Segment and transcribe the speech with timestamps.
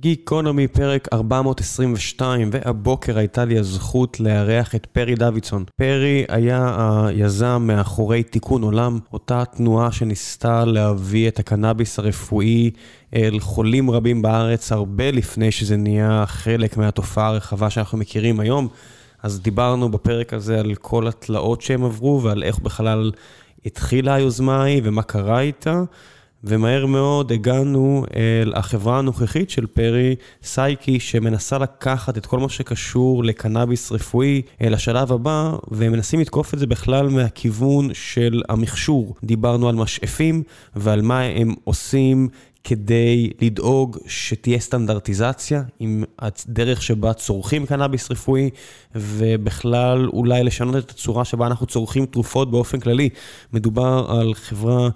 [0.00, 5.64] גיקונומי, פרק 422, והבוקר הייתה לי הזכות לארח את פרי דוידסון.
[5.76, 6.74] פרי היה
[7.06, 12.70] היזם מאחורי תיקון עולם, אותה תנועה שניסתה להביא את הקנאביס הרפואי
[13.14, 18.68] אל חולים רבים בארץ, הרבה לפני שזה נהיה חלק מהתופעה הרחבה שאנחנו מכירים היום.
[19.22, 23.12] אז דיברנו בפרק הזה על כל התלאות שהם עברו ועל איך בכלל
[23.66, 25.82] התחילה היוזמה ההיא ומה קרה איתה.
[26.44, 33.24] ומהר מאוד הגענו אל החברה הנוכחית של פרי, סייקי, שמנסה לקחת את כל מה שקשור
[33.24, 39.14] לקנאביס רפואי לשלב הבא, ומנסים לתקוף את זה בכלל מהכיוון של המכשור.
[39.24, 40.42] דיברנו על משאפים
[40.76, 42.28] ועל מה הם עושים
[42.64, 48.50] כדי לדאוג שתהיה סטנדרטיזציה עם הדרך שבה צורכים קנאביס רפואי,
[48.94, 53.08] ובכלל אולי לשנות את הצורה שבה אנחנו צורכים תרופות באופן כללי.
[53.52, 54.88] מדובר על חברה...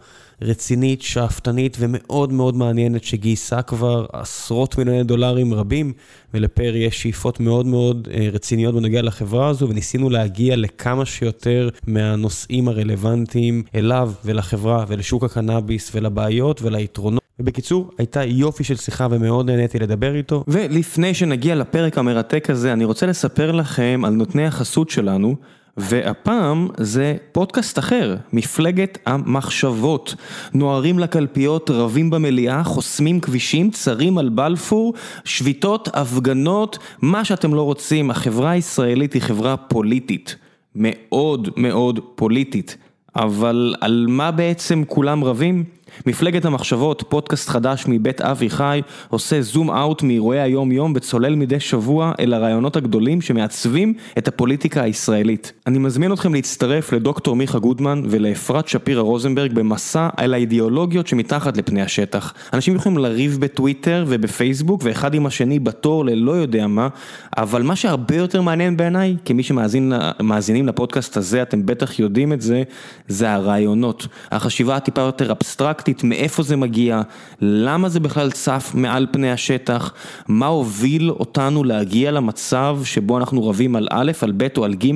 [0.43, 5.93] רצינית, שאפתנית ומאוד מאוד מעניינת, שגייסה כבר עשרות מיליוני דולרים רבים,
[6.35, 12.69] ולפרי יש שאיפות מאוד מאוד אה, רציניות בנוגע לחברה הזו, וניסינו להגיע לכמה שיותר מהנושאים
[12.69, 17.23] הרלוונטיים אליו ולחברה ולשוק הקנאביס ולבעיות וליתרונות.
[17.39, 20.45] ובקיצור, הייתה יופי של שיחה ומאוד נהניתי לדבר איתו.
[20.49, 25.37] ולפני שנגיע לפרק המרתק הזה, אני רוצה לספר לכם על נותני החסות שלנו.
[25.77, 30.15] והפעם זה פודקאסט אחר, מפלגת המחשבות.
[30.55, 38.11] נוערים לקלפיות, רבים במליאה, חוסמים כבישים, צרים על בלפור, שביתות, הפגנות, מה שאתם לא רוצים.
[38.11, 40.37] החברה הישראלית היא חברה פוליטית,
[40.75, 42.77] מאוד מאוד פוליטית.
[43.17, 45.65] אבל על מה בעצם כולם רבים?
[46.07, 51.61] מפלגת המחשבות, פודקאסט חדש מבית אבי חי, עושה זום אאוט מאירועי היום יום וצולל מדי
[51.61, 55.53] שבוע אל הרעיונות הגדולים שמעצבים את הפוליטיקה הישראלית.
[55.67, 61.83] אני מזמין אתכם להצטרף לדוקטור מיכה גודמן ולאפרת שפירא רוזנברג במסע על האידיאולוגיות שמתחת לפני
[61.83, 62.35] השטח.
[62.53, 66.89] אנשים יכולים לריב בטוויטר ובפייסבוק ואחד עם השני בתור ללא יודע מה,
[67.37, 72.63] אבל מה שהרבה יותר מעניין בעיניי, כמי שמאזינים לפודקאסט הזה, אתם בטח יודעים את זה,
[73.09, 74.07] זה הרעיונות.
[74.33, 75.82] החשיבה הטיפה יותר אבסטרקט.
[75.83, 77.03] פרקטית, מאיפה זה מגיע,
[77.41, 79.93] למה זה בכלל צף מעל פני השטח,
[80.29, 84.91] מה הוביל אותנו להגיע למצב שבו אנחנו רבים על א', על ב' או על ג',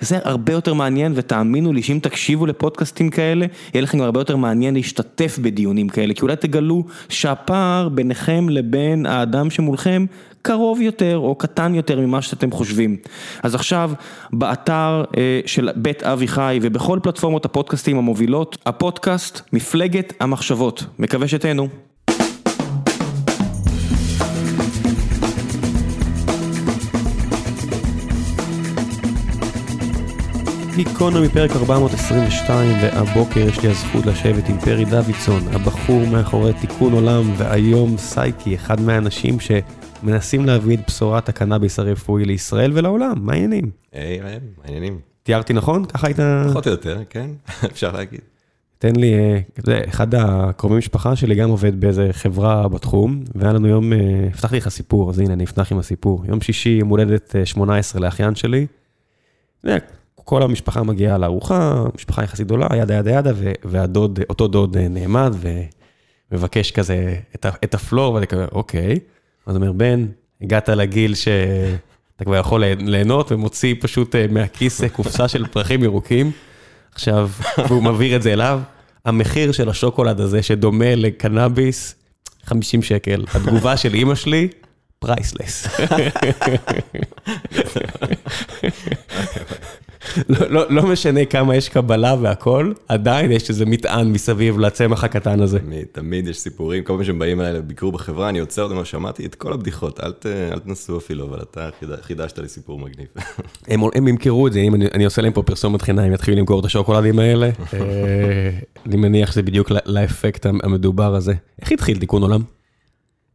[0.00, 4.74] זה הרבה יותר מעניין ותאמינו לי שאם תקשיבו לפודקאסטים כאלה, יהיה לכם הרבה יותר מעניין
[4.74, 10.06] להשתתף בדיונים כאלה, כי אולי תגלו שהפער ביניכם לבין האדם שמולכם
[10.46, 12.96] קרוב יותר או קטן יותר ממה שאתם חושבים.
[13.42, 13.90] אז עכשיו,
[14.32, 20.84] באתר אה, של בית אבי חי ובכל פלטפורמות הפודקאסטים המובילות, הפודקאסט מפלגת המחשבות.
[20.98, 21.68] מקווה שתהנו.
[30.76, 37.32] גיקונומי פרק 422 והבוקר יש לי הזכות לשבת עם פרי דוידסון, הבחור מאחורי תיקון עולם
[37.36, 39.50] והיום סייקי, אחד מהאנשים ש...
[40.06, 43.70] מנסים להביא את בשורת הקנאביס הרפואי לישראל ולעולם, מה העניינים?
[43.92, 44.98] היי, ראם, מה העניינים?
[45.22, 45.84] תיארתי נכון?
[45.84, 46.18] ככה היית...
[46.50, 47.30] פחות או יותר, כן,
[47.72, 48.20] אפשר להגיד.
[48.78, 53.92] תן לי, אה, אחד הקרובי משפחה שלי גם עובד באיזה חברה בתחום, והיה לנו יום,
[53.92, 53.98] אה,
[54.32, 56.24] הבטחתי לך סיפור, אז הנה, אני אפתח עם הסיפור.
[56.28, 58.66] יום שישי, יום הולדת 18 אה, לאחיין שלי.
[60.14, 63.30] כל המשפחה מגיעה לארוחה, משפחה יחסית גדולה, ידה ידה ידה,
[63.64, 65.34] והדוד, אותו דוד נעמד
[66.30, 67.14] ומבקש כזה
[67.64, 68.98] את ה floor, ואני כזה, אוקיי.
[69.46, 70.06] אז אומר, בן,
[70.42, 76.30] הגעת לגיל שאתה כבר יכול ליהנות ומוציא פשוט אה, מהכיס אה, קופסה של פרחים ירוקים.
[76.94, 77.30] עכשיו,
[77.68, 78.60] והוא מבהיר את זה אליו,
[79.04, 81.94] המחיר של השוקולד הזה שדומה לקנאביס,
[82.44, 83.24] 50 שקל.
[83.34, 84.48] התגובה של אימא שלי,
[84.98, 85.66] priceless.
[90.28, 95.40] לא, לא, לא משנה כמה יש קבלה והכל, עדיין יש איזה מטען מסביב לצמח הקטן
[95.40, 95.58] הזה.
[95.58, 99.26] תמיד, תמיד יש סיפורים, כל פעם שהם באים אליי לביקור בחברה, אני עוצר אותם, שמעתי
[99.26, 101.68] את כל הבדיחות, אל, ת, אל תנסו אפילו, אבל אתה
[102.02, 103.06] חידשת לי סיפור מגניב.
[103.68, 106.60] הם, הם ימכרו את זה, אם אני, אני עושה להם פה פרסומת חינם, יתחילו למכור
[106.60, 107.46] את השוקולדים האלה.
[107.74, 111.34] אה, אני מניח שזה בדיוק לאפקט המדובר הזה.
[111.62, 112.42] איך התחיל תיקון עולם?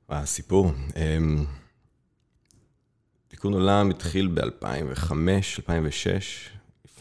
[0.09, 0.71] הסיפור.
[0.95, 1.45] אמ,
[3.27, 5.11] תיקון עולם התחיל ב-2005,
[5.59, 6.49] 2006.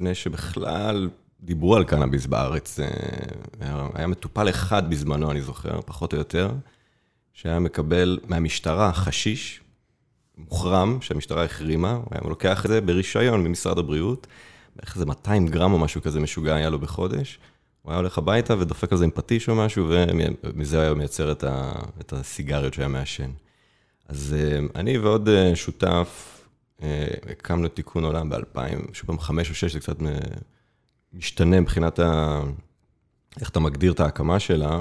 [0.00, 1.08] לפני שבכלל
[1.41, 2.81] דיברו על קנאביס בארץ.
[2.81, 6.50] אה, היה מטופל אחד בזמנו, אני זוכר, פחות או יותר,
[7.32, 9.61] שהיה מקבל מהמשטרה חשיש
[10.38, 14.26] מוחרם, שהמשטרה החרימה, הוא היה לוקח את זה ברישיון ממשרד הבריאות,
[14.76, 17.38] בערך איזה 200 גרם או משהו כזה משוגע היה לו בחודש.
[17.82, 21.44] הוא היה הולך הביתה ודופק על זה עם פטיש או משהו, ומזה היה מייצר את,
[21.44, 23.31] ה, את הסיגריות שהיה מעשן.
[24.08, 26.39] אז אה, אני ועוד אה, שותף,
[27.31, 28.59] הקמנו את תיקון עולם ב-2000,
[28.93, 29.97] שוב פעם חמש או שש, זה קצת
[31.12, 32.41] משתנה מבחינת ה...
[33.41, 34.81] איך אתה מגדיר את ההקמה שלה,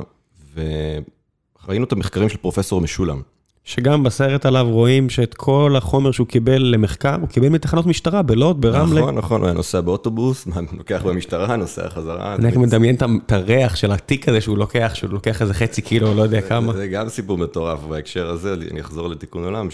[0.54, 3.22] וראינו את המחקרים של פרופסור משולם,
[3.64, 8.62] שגם בסרט עליו רואים שאת כל החומר שהוא קיבל למחקר, הוא קיבל מתחנות משטרה בלוד,
[8.62, 9.02] ברמלה.
[9.02, 10.48] נכון, נכון, הוא היה נוסע באוטובוס,
[10.78, 12.36] לוקח במשטרה, נוסע חזרה.
[12.36, 16.14] אני רק מדמיין את הריח של התיק הזה שהוא לוקח, שהוא לוקח איזה חצי קילו,
[16.14, 16.74] לא יודע כמה.
[16.74, 19.68] זה גם סיפור מטורף בהקשר הזה, אני אחזור לתיקון עולם,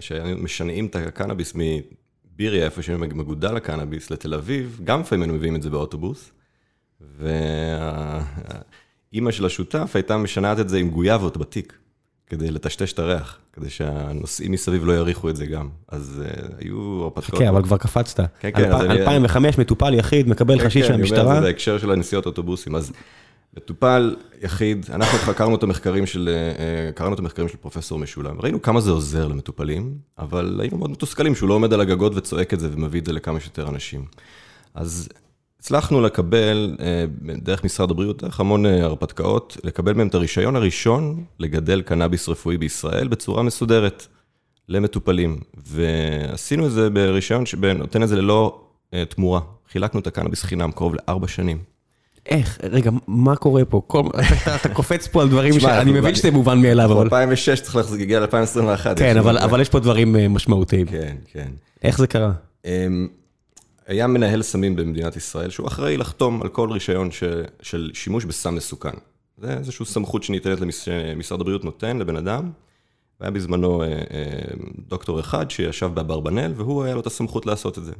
[0.00, 5.70] שמשנעים את הקנאביס מביריה, איפה שמגודל הקנאביס, לתל אביב, גם לפעמים היינו מביאים את זה
[5.70, 6.32] באוטובוס.
[9.12, 11.78] ואימא של השותף הייתה משנעת את זה עם גויאבות בתיק.
[12.26, 15.68] כדי לטשטש את הריח, כדי שהנוסעים מסביב לא יריחו את זה גם.
[15.88, 17.40] אז uh, היו הרפתקאות.
[17.40, 18.20] כן, אבל כבר קפצת.
[18.40, 18.72] כן, כן.
[18.72, 21.18] 2005, מטופל יחיד, מקבל כן, חשיש מהמשטרה.
[21.18, 22.74] כן, אני אומר זה בהקשר של הנסיעות אוטובוסים.
[22.74, 22.92] אז
[23.56, 28.40] מטופל יחיד, אנחנו חקרנו את המחקרים של, אה, קראנו את המחקרים של פרופסור משולם.
[28.40, 32.54] ראינו כמה זה עוזר למטופלים, אבל היינו מאוד מתוסכלים שהוא לא עומד על הגגות וצועק
[32.54, 34.04] את זה ומביא את זה לכמה שיותר אנשים.
[34.74, 35.08] אז
[35.60, 37.04] הצלחנו לקבל, אה,
[37.36, 42.58] דרך משרד הבריאות, דרך המון אה, הרפתקאות, לקבל מהם את הרישיון הראשון לגדל קנאביס רפואי
[42.58, 44.06] בישראל בצורה מסודרת
[44.68, 45.40] למטופלים.
[45.66, 48.62] ועשינו את זה ברישיון שנותן את זה ללא
[49.08, 49.40] תמורה.
[49.72, 51.75] חילקנו את הקנאביס חינם קרוב לארבע שנים.
[52.28, 52.58] איך?
[52.70, 53.82] רגע, מה קורה פה?
[53.86, 54.02] כל...
[54.42, 57.02] אתה, אתה קופץ פה על דברים שאני מבין שזה מובן מאליו, אבל...
[57.02, 58.94] 2006 צריך להגיע ל-2021.
[58.96, 60.86] כן, אבל, אבל יש פה דברים משמעותיים.
[60.86, 61.48] כן, כן.
[61.82, 62.32] איך זה קרה?
[62.64, 63.08] אמ,
[63.86, 67.22] היה מנהל סמים במדינת ישראל, שהוא אחראי לחתום על כל רישיון ש,
[67.62, 68.94] של שימוש בסם מסוכן.
[69.38, 72.50] זה איזושהי סמכות שניתנת, שמשרד הבריאות נותן לבן אדם.
[73.20, 74.02] והיה בזמנו אה, אה,
[74.88, 77.92] דוקטור אחד שישב באברבנל, והוא היה לו את הסמכות לעשות את זה.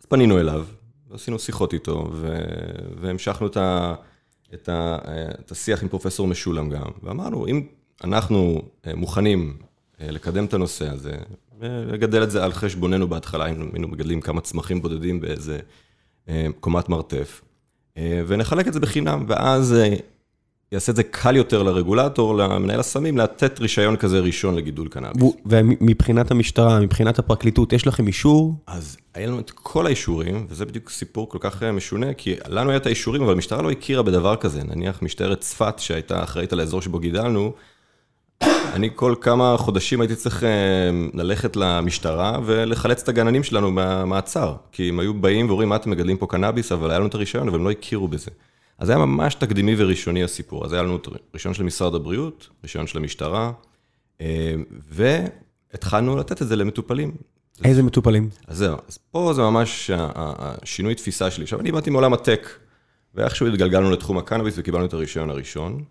[0.00, 0.64] אז פנינו אליו,
[1.12, 2.38] ועשינו שיחות איתו, ו...
[3.00, 3.94] והמשכנו את, ה...
[4.54, 4.98] את, ה...
[5.40, 7.66] את השיח עם פרופסור משולם גם, ואמרנו, אם
[8.04, 9.56] אנחנו אה, מוכנים
[10.00, 11.14] לקדם את הנושא הזה,
[11.58, 15.58] ולגדל את זה על חשבוננו בהתחלה, היינו מגדלים כמה צמחים בודדים באיזה
[16.28, 17.40] אה, קומת מרתף,
[17.96, 19.94] אה, ונחלק את זה בחינם, ואז אה,
[20.72, 25.32] יעשה את זה קל יותר לרגולטור, למנהל הסמים, לתת רישיון כזה ראשון לגידול קנאביס.
[25.46, 28.54] ומבחינת המשטרה, מבחינת הפרקליטות, יש לכם אישור?
[28.66, 32.76] אז היה לנו את כל האישורים, וזה בדיוק סיפור כל כך משונה, כי לנו היה
[32.76, 34.62] את האישורים, אבל המשטרה לא הכירה בדבר כזה.
[34.64, 37.52] נניח משטרת צפת, שהייתה אחראית על האזור שבו גידלנו,
[38.74, 40.48] אני כל כמה חודשים הייתי צריך אה,
[41.14, 44.54] ללכת למשטרה ולחלץ את הגננים שלנו מהמעצר.
[44.72, 47.48] כי הם היו באים ואומרים, מה אתם מגדלים פה קנאביס, אבל היה לנו את הרישיון,
[47.48, 48.30] אבל הם לא הכירו בזה.
[48.78, 50.64] אז היה ממש תקדימי וראשוני הסיפור.
[50.64, 53.52] אז היה לנו את רישיון של משרד הבריאות, רישיון של המשטרה,
[54.20, 54.54] אה,
[54.88, 57.12] והתחלנו לתת את זה למטופלים.
[57.64, 58.30] איזה מטופלים?
[58.46, 61.42] אז זהו, אז פה זה ממש השינוי תפיסה שלי.
[61.42, 62.48] עכשיו, אני באתי מעולם הטק,
[63.14, 65.84] ואיכשהו התגלגלנו לתחום הקנאביס וקיבלנו את הרישיון הראשון.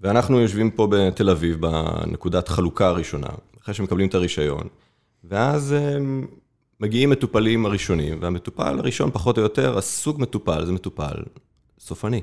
[0.00, 3.28] ואנחנו יושבים פה בתל אביב, בנקודת חלוקה הראשונה,
[3.62, 4.68] אחרי שמקבלים את הרישיון,
[5.24, 5.98] ואז אה,
[6.80, 11.14] מגיעים מטופלים הראשונים, והמטופל הראשון, פחות או יותר, הסוג מטופל זה מטופל
[11.78, 12.20] סופני.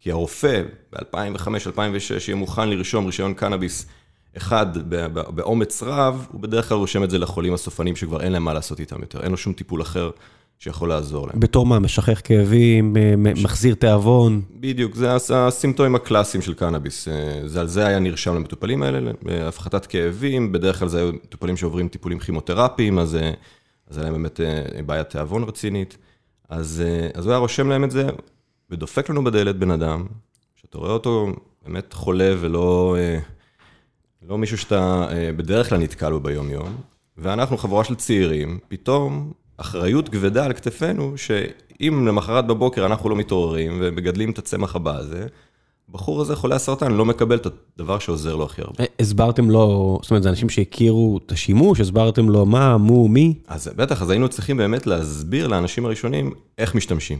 [0.00, 0.62] כי הרופא
[0.92, 1.78] ב-2005-2006
[2.28, 3.86] יהיה מוכן לרשום רישיון קנאביס
[4.36, 4.66] אחד
[5.34, 8.80] באומץ רב, הוא בדרך כלל רושם את זה לחולים הסופנים שכבר אין להם מה לעשות
[8.80, 10.10] איתם יותר, אין לו שום טיפול אחר
[10.58, 11.40] שיכול לעזור להם.
[11.40, 11.78] בתור מה?
[11.78, 14.42] משכך כאבים, אה, מחזיר תיאבון?
[14.60, 17.08] בדיוק, זה הסימפטומים הקלאסיים של קנאביס.
[17.08, 19.10] אה, זה על זה היה נרשם למטופלים האלה,
[19.48, 23.18] הפחתת כאבים, בדרך כלל זה היו מטופלים שעוברים טיפולים כימותרפיים, אז
[23.88, 25.96] זה היה להם באמת אה, בעיית תיאבון רצינית.
[26.48, 26.82] אז,
[27.14, 28.06] אז הוא היה רושם להם את זה,
[28.70, 30.06] ודופק לנו בדלת בן אדם,
[30.54, 31.32] שאתה רואה אותו
[31.64, 32.96] באמת חולה ולא
[34.28, 36.76] לא מישהו שאתה בדרך כלל נתקל בו ביום-יום,
[37.18, 43.78] ואנחנו חבורה של צעירים, פתאום אחריות כבדה על כתפינו, שאם למחרת בבוקר אנחנו לא מתעוררים
[43.80, 45.26] ומגדלים את הצמח הבא הזה,
[45.94, 47.46] הבחור הזה, חולה הסרטן, לא מקבל את
[47.76, 48.74] הדבר שעוזר לו הכי הרבה.
[48.80, 53.34] אה, הסברתם לו, זאת אומרת, זה אנשים שהכירו את השימוש, הסברתם לו מה, מו, מי?
[53.46, 57.18] אז בטח, אז היינו צריכים באמת להסביר לאנשים הראשונים איך משתמשים.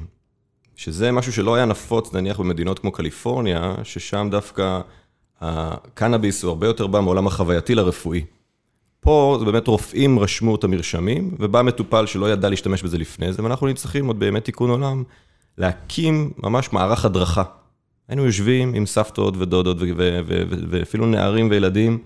[0.77, 4.81] שזה משהו שלא היה נפוץ, נניח במדינות כמו קליפורניה, ששם דווקא
[5.41, 8.25] הקנאביס הוא הרבה יותר בא מעולם החווייתי לרפואי.
[9.01, 13.43] פה זה באמת רופאים רשמו את המרשמים, ובא מטופל שלא ידע להשתמש בזה לפני זה,
[13.43, 15.03] ואנחנו צריכים עוד באמת תיקון עולם,
[15.59, 17.43] להקים ממש מערך הדרכה.
[18.09, 19.77] היינו יושבים עם סבתות ודודות
[20.71, 21.99] ואפילו נערים וילדים,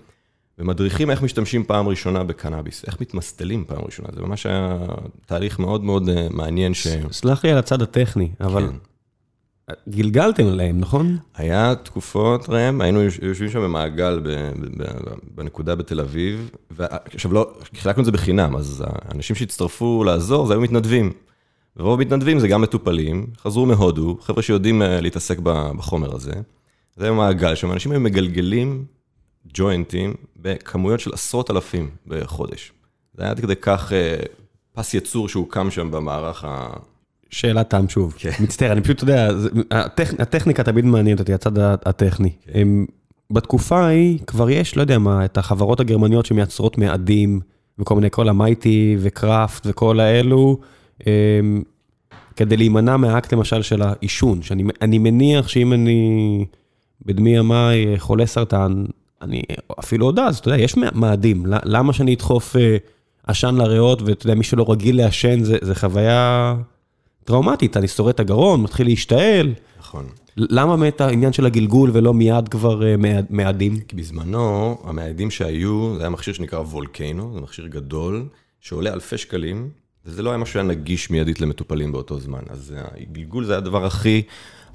[0.59, 4.77] ומדריכים איך משתמשים פעם ראשונה בקנאביס, איך מתמסטלים פעם ראשונה, זה ממש היה
[5.25, 6.87] תהליך מאוד מאוד אה, מעניין ש...
[7.11, 8.75] סלח לי על הצד הטכני, אבל כן.
[9.89, 11.17] גלגלתם עליהם, נכון?
[11.35, 14.21] היה תקופות, ראם, היינו יושבים שם במעגל
[15.35, 16.51] בנקודה בתל אביב,
[17.13, 21.11] עכשיו לא, חילקנו את זה בחינם, אז האנשים שהצטרפו לעזור, זה היו מתנדבים.
[21.77, 26.33] ורוב המתנדבים זה גם מטופלים, חזרו מהודו, חבר'ה שיודעים אה, להתעסק בחומר הזה.
[26.95, 28.85] זה מעגל שם, אנשים היו מגלגלים
[29.53, 32.71] ג'וינטים בכמויות של עשרות אלפים בחודש.
[33.13, 34.15] זה היה עד כדי כך אה,
[34.73, 36.69] פס יצור שהוקם שם במערך ה...
[37.29, 38.31] שאלת טעם שוב, כן.
[38.39, 39.29] מצטער, אני פשוט, אתה יודע,
[40.19, 42.31] הטכניקה תמיד מעניינת אותי, הצד הטכני.
[42.53, 42.67] כן.
[43.31, 47.39] בתקופה ההיא כבר יש, לא יודע מה, את החברות הגרמניות שמייצרות מאדים,
[47.79, 50.59] וכל מיני, כל המייטי וקראפט וכל האלו,
[52.35, 56.45] כדי להימנע מהאקט למשל של העישון, שאני מניח שאם אני
[57.05, 58.85] בדמי ימיי חולה סרטן,
[59.21, 59.41] אני
[59.79, 62.77] אפילו עוד אז, אתה יודע, יש מאדים, למה שאני אדחוף אה,
[63.27, 66.55] עשן לריאות, ואתה יודע, מי שלא רגיל לעשן, זה חוויה
[67.23, 69.53] טראומטית, אני שורד את הגרון, מתחיל להשתעל.
[69.79, 70.05] נכון.
[70.37, 72.95] למה באמת העניין של הגלגול ולא מיד כבר אה,
[73.29, 73.79] מאדים?
[73.79, 78.25] כי בזמנו, המאדים שהיו, זה היה מכשיר שנקרא וולקיינו, זה מכשיר גדול,
[78.59, 79.69] שעולה אלפי שקלים,
[80.05, 82.41] וזה לא היה משהו שהיה נגיש מיידית למטופלים באותו זמן.
[82.49, 84.21] אז הגלגול זה היה הדבר הכי,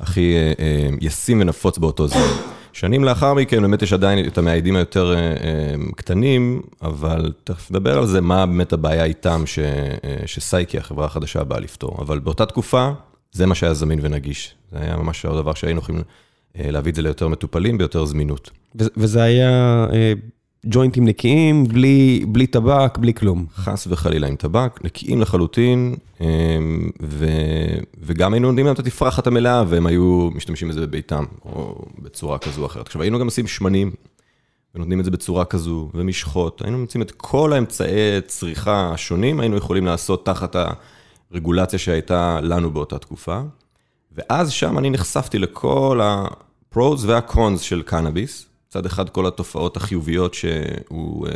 [0.01, 2.29] הכי אה, אה, ישים ונפוץ באותו זמן.
[2.73, 5.15] שנים לאחר מכן, באמת יש עדיין את המאיידים היותר
[5.97, 9.45] קטנים, אבל תכף נדבר על זה, מה באמת הבעיה איתם
[10.27, 11.97] שסייקי, החברה החדשה, באה לפתור.
[12.01, 12.91] אבל באותה תקופה,
[13.33, 14.55] זה מה שהיה זמין ונגיש.
[14.73, 16.03] זה היה ממש הדבר שהיינו יכולים
[16.59, 18.51] אה, להביא את זה ליותר מטופלים ביותר זמינות.
[18.75, 20.13] וזה היה אה,
[20.67, 23.47] ג'וינטים נקיים, בלי, בלי טבק, בלי כלום.
[23.55, 26.27] חס וחלילה עם טבק, נקיים לחלוטין, אה,
[27.03, 27.27] ו,
[27.99, 32.61] וגם היינו נותנים להם את התפרחת המלאה, והם היו משתמשים בזה בביתם, או בצורה כזו
[32.61, 32.87] או אחרת.
[32.87, 33.91] עכשיו, היינו גם עושים שמנים,
[34.75, 36.63] ונותנים את זה בצורה כזו, ומשחות.
[36.63, 40.73] היינו מוצאים את כל האמצעי צריכה השונים, היינו יכולים לעשות תחת ה...
[41.35, 43.41] רגולציה שהייתה לנו באותה תקופה.
[44.13, 48.47] ואז שם אני נחשפתי לכל ה-pros וה-cons של קנאביס.
[48.77, 51.31] מצד אחד, כל התופעות החיוביות שהוא uh,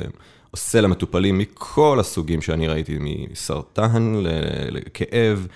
[0.50, 4.14] עושה למטופלים מכל הסוגים שאני ראיתי, מסרטן,
[4.70, 5.46] לכאב,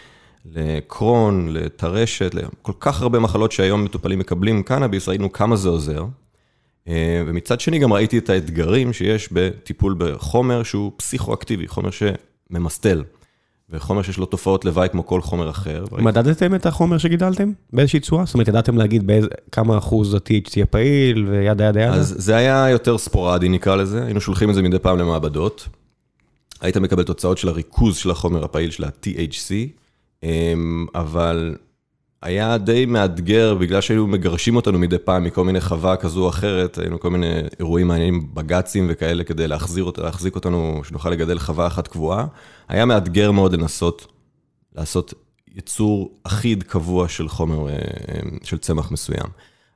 [0.44, 6.04] לקרון, לטרשת, לכל כך הרבה מחלות שהיום מטופלים מקבלים קנאביס, ראינו כמה זה עוזר.
[6.86, 6.90] Uh,
[7.26, 13.02] ומצד שני גם ראיתי את האתגרים שיש בטיפול בחומר שהוא פסיכואקטיבי, חומר שממסטל.
[13.72, 15.84] וחומר שיש לו תופעות לוואי כמו כל חומר אחר.
[15.92, 18.24] מדדתם את החומר שגידלתם באיזושהי צורה?
[18.24, 21.94] זאת אומרת, ידעתם להגיד באיזה, כמה אחוז ה-THC הפעיל וידה ידה ידה?
[21.94, 25.68] אז זה היה יותר ספורדי נקרא לזה, היינו שולחים את זה מדי פעם למעבדות.
[26.60, 29.52] היית מקבל תוצאות של הריכוז של החומר הפעיל של ה-THC,
[30.22, 31.56] אמ, אבל
[32.22, 36.78] היה די מאתגר, בגלל שהיו מגרשים אותנו מדי פעם מכל מיני חווה כזו או אחרת,
[36.78, 41.88] היינו כל מיני אירועים מעניינים, בג"צים וכאלה, כדי להחזיר, להחזיק אותנו, שנוכל לגדל חווה אחת
[41.88, 42.26] קבועה.
[42.68, 44.06] היה מאתגר מאוד לנסות
[44.74, 45.14] לעשות
[45.54, 47.74] יצור אחיד, קבוע של חומר, אה,
[48.42, 49.26] של צמח מסוים.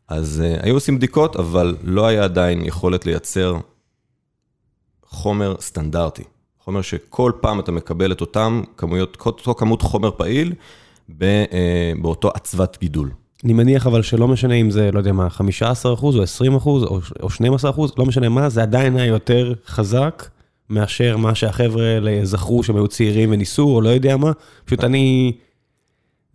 [0.09, 3.57] אז אה, היו עושים בדיקות, אבל לא היה עדיין יכולת לייצר
[5.07, 6.25] חומר סטנדרטי.
[6.65, 10.86] חומר שכל פעם אתה מקבל את אותם כמויות, אותו כמות חומר פעיל, אה,
[12.01, 13.11] באותו עצבת גידול.
[13.45, 16.85] אני מניח אבל שלא משנה אם זה, לא יודע מה, 15 אחוז או 20 אחוז
[17.23, 20.29] או 12 אחוז, לא משנה מה, זה עדיין היה יותר חזק
[20.71, 24.33] מאשר מה שהחבר'ה האלה זכרו שהם היו צעירים וניסו, או לא יודע מה.
[24.65, 25.33] פשוט אני...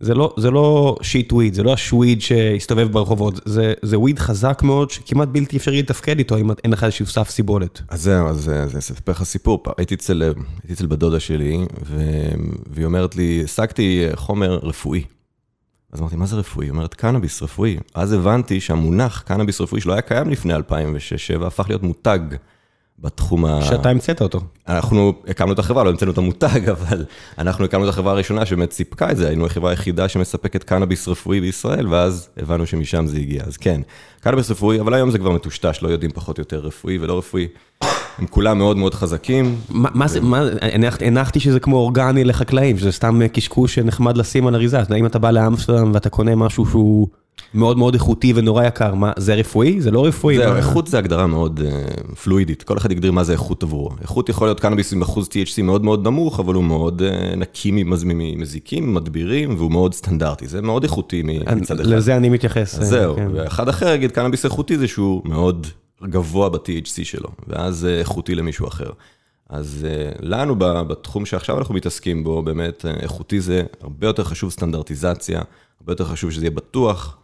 [0.02, 4.90] זה לא, לא שיט וויד, זה לא השוויד שהסתובב ברחובות, זה, זה וויד חזק מאוד
[4.90, 7.82] שכמעט בלתי אפשרי לתפקד איתו אם אין לך איזשהו סף סיבולת.
[7.88, 10.22] אז זהו, אז אני אספר לך סיפור, הייתי אצל,
[10.62, 12.00] הייתי אצל בדודה שלי, ו...
[12.70, 15.04] והיא אומרת לי, השגתי חומר רפואי.
[15.92, 16.66] אז אמרתי, מה זה רפואי?
[16.66, 17.76] היא אומרת, קנאביס רפואי.
[17.94, 20.60] אז הבנתי שהמונח קנאביס רפואי שלא היה קיים לפני 2006-2007,
[21.46, 22.20] הפך להיות מותג.
[22.98, 23.62] בתחום ה...
[23.62, 24.40] שאתה המצאת אותו.
[24.68, 27.04] אנחנו הקמנו את החברה, לא המצאנו את המותג, אבל
[27.38, 31.40] אנחנו הקמנו את החברה הראשונה שבאמת סיפקה את זה, היינו החברה היחידה שמספקת קנאביס רפואי
[31.40, 33.42] בישראל, ואז הבנו שמשם זה הגיע.
[33.46, 33.80] אז כן,
[34.20, 37.48] קנאביס רפואי, אבל היום זה כבר מטושטש, לא יודעים פחות או יותר רפואי ולא רפואי.
[38.18, 39.56] הם כולם מאוד מאוד חזקים.
[39.70, 40.42] מה זה, מה,
[41.00, 45.30] הנחתי שזה כמו אורגני לחקלאים, שזה סתם קשקוש שנחמד לשים על אריזה, אם אתה בא
[45.30, 47.08] לאמסטרדם ואתה קונה משהו שהוא...
[47.54, 49.80] מאוד מאוד איכותי ונורא יקר, מה, זה רפואי?
[49.80, 50.36] זה לא רפואי?
[50.36, 53.90] זהו, איכות זה הגדרה מאוד uh, פלואידית, כל אחד יגדיר מה זה איכות עבורו.
[54.00, 57.70] איכות יכול להיות קנאביס עם אחוז THC מאוד מאוד נמוך, אבל הוא מאוד uh, נקי
[57.74, 61.22] ממזיקים, מדבירים, והוא מאוד סטנדרטי, זה מאוד איכותי
[61.56, 61.90] מצד אחד.
[61.90, 62.78] לזה אני מתייחס.
[62.78, 63.28] אז זהו, כן.
[63.34, 65.66] ואחד אחר יגיד קנאביס איכותי זה שהוא מאוד
[66.02, 68.90] גבוה ב-THC שלו, ואז זה איכותי למישהו אחר.
[69.48, 75.42] אז uh, לנו בתחום שעכשיו אנחנו מתעסקים בו, באמת איכותי זה הרבה יותר חשוב סטנדרטיזציה,
[75.80, 77.16] הרבה יותר חשוב שזה יהיה בטוח.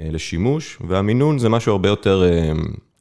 [0.00, 2.52] אה, לשימוש, והמינון זה משהו הרבה יותר אה,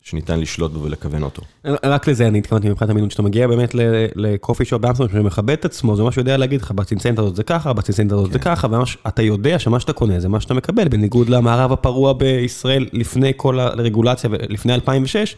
[0.07, 1.41] שניתן לשלוט בו ולכוון אותו.
[1.65, 3.75] רק לזה אני התכוונתי מבחינת המינון, שאתה מגיע באמת
[4.15, 7.43] לקופי שופ באמסטרם שמכבד את עצמו, זה מה שהוא יודע להגיד לך, בצנצנט הזאת זה
[7.43, 8.55] ככה, בצנצנט הזאת זה כן.
[8.55, 13.31] ככה, ואתה יודע שמה שאתה קונה זה מה שאתה מקבל, בניגוד למערב הפרוע בישראל לפני
[13.35, 15.35] כל הרגולציה, לפני 2006,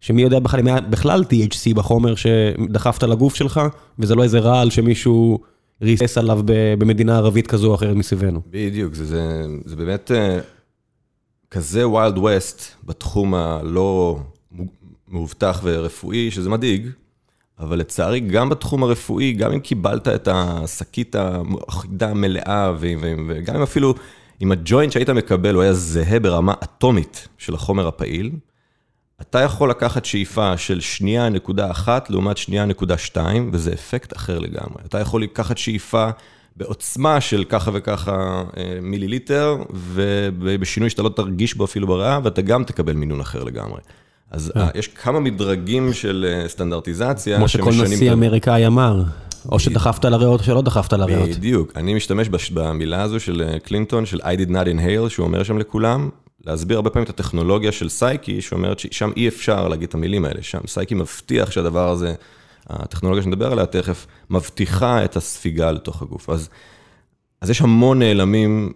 [0.00, 3.60] שמי יודע בכלל אם היה בכלל THC בחומר שדחפת לגוף שלך,
[3.98, 5.38] וזה לא איזה רעל שמישהו
[5.82, 6.40] ריסס עליו
[6.78, 8.40] במדינה ערבית כזו או אחרת מסביבנו.
[8.50, 10.10] בדיוק, זה, זה, זה באמת...
[11.50, 14.18] כזה wild west בתחום הלא
[15.08, 16.88] מאובטח ורפואי, שזה מדאיג,
[17.58, 22.72] אבל לצערי גם בתחום הרפואי, גם אם קיבלת את השקית האחידה המלאה,
[23.28, 23.94] וגם אם אפילו,
[24.42, 28.30] אם הג'וינט שהיית מקבל הוא היה זהה ברמה אטומית של החומר הפעיל,
[29.20, 34.38] אתה יכול לקחת שאיפה של שנייה נקודה אחת לעומת שנייה נקודה שתיים, וזה אפקט אחר
[34.38, 34.82] לגמרי.
[34.84, 36.08] אתה יכול לקחת שאיפה
[36.60, 39.56] בעוצמה של ככה וככה אה, מיליליטר,
[40.40, 43.80] ובשינוי שאתה לא תרגיש בו אפילו בריאה, ואתה גם תקבל מינון אחר לגמרי.
[44.30, 44.68] אז אה.
[44.74, 47.36] יש כמה מדרגים של סטנדרטיזציה.
[47.36, 49.02] כמו שכל נשיא אמריקאי אמר.
[49.52, 51.28] או שדחפת לריאות או שלא דחפת לריאות.
[51.28, 55.58] בדיוק, אני משתמש במילה הזו של קלינטון, של I did not inhale, שהוא אומר שם
[55.58, 56.08] לכולם,
[56.46, 60.42] להסביר הרבה פעמים את הטכנולוגיה של סייקי, שאומרת ששם אי אפשר להגיד את המילים האלה,
[60.42, 62.14] שם סייקי מבטיח שהדבר הזה,
[62.66, 66.30] הטכנולוגיה שנדבר עליה תכף, מבטיחה את הספיגה לתוך הגוף.
[66.30, 66.48] אז,
[67.40, 68.72] אז יש המון נעלמים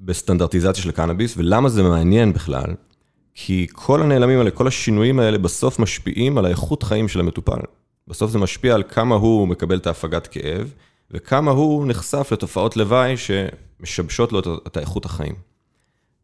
[0.00, 2.74] בסטנדרטיזציה של קנאביס, ולמה זה מעניין בכלל?
[3.34, 7.60] כי כל הנעלמים האלה, כל השינויים האלה בסוף משפיעים על האיכות חיים של המטופל.
[8.08, 10.72] בסוף זה משפיע על כמה הוא מקבל את ההפגת כאב,
[11.10, 15.34] וכמה הוא נחשף לתופעות לוואי שמשבשות לו את האיכות החיים.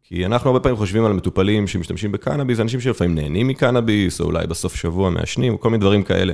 [0.03, 4.47] כי אנחנו הרבה פעמים חושבים על מטופלים שמשתמשים בקנאביס, אנשים שלפעמים נהנים מקנאביס, או אולי
[4.47, 6.33] בסוף שבוע מעשנים, כל מיני דברים כאלה.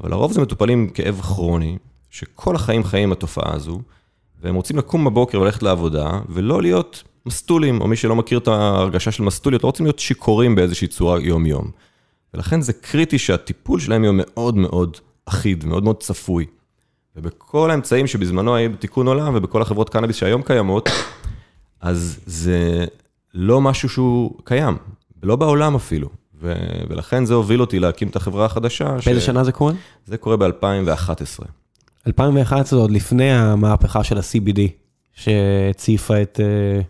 [0.00, 1.78] אבל לרוב זה מטופלים עם כאב כרוני,
[2.10, 3.80] שכל החיים חיים התופעה הזו,
[4.42, 9.10] והם רוצים לקום בבוקר וללכת לעבודה, ולא להיות מסטולים, או מי שלא מכיר את ההרגשה
[9.10, 11.70] של מסטוליות, לא רוצים להיות שיכורים באיזושהי צורה יום-יום.
[12.34, 14.96] ולכן זה קריטי שהטיפול שלהם יהיה מאוד מאוד
[15.26, 16.46] אחיד, מאוד מאוד צפוי.
[17.16, 20.88] ובכל האמצעים שבזמנו היו בתיקון עולם, ובכל החברות קנאביס שהיום קיימות,
[21.80, 22.84] אז זה
[23.34, 24.76] לא משהו שהוא קיים,
[25.22, 26.08] לא בעולם אפילו.
[26.44, 28.96] ו- ולכן זה הוביל אותי להקים את החברה החדשה.
[29.06, 29.26] באיזה ש...
[29.26, 29.72] שנה זה קורה?
[30.06, 31.44] זה קורה ב-2011.
[32.06, 34.60] 2011 עוד לפני המהפכה של ה-CBD,
[35.12, 36.40] שהציפה את...
[36.42, 36.80] אה,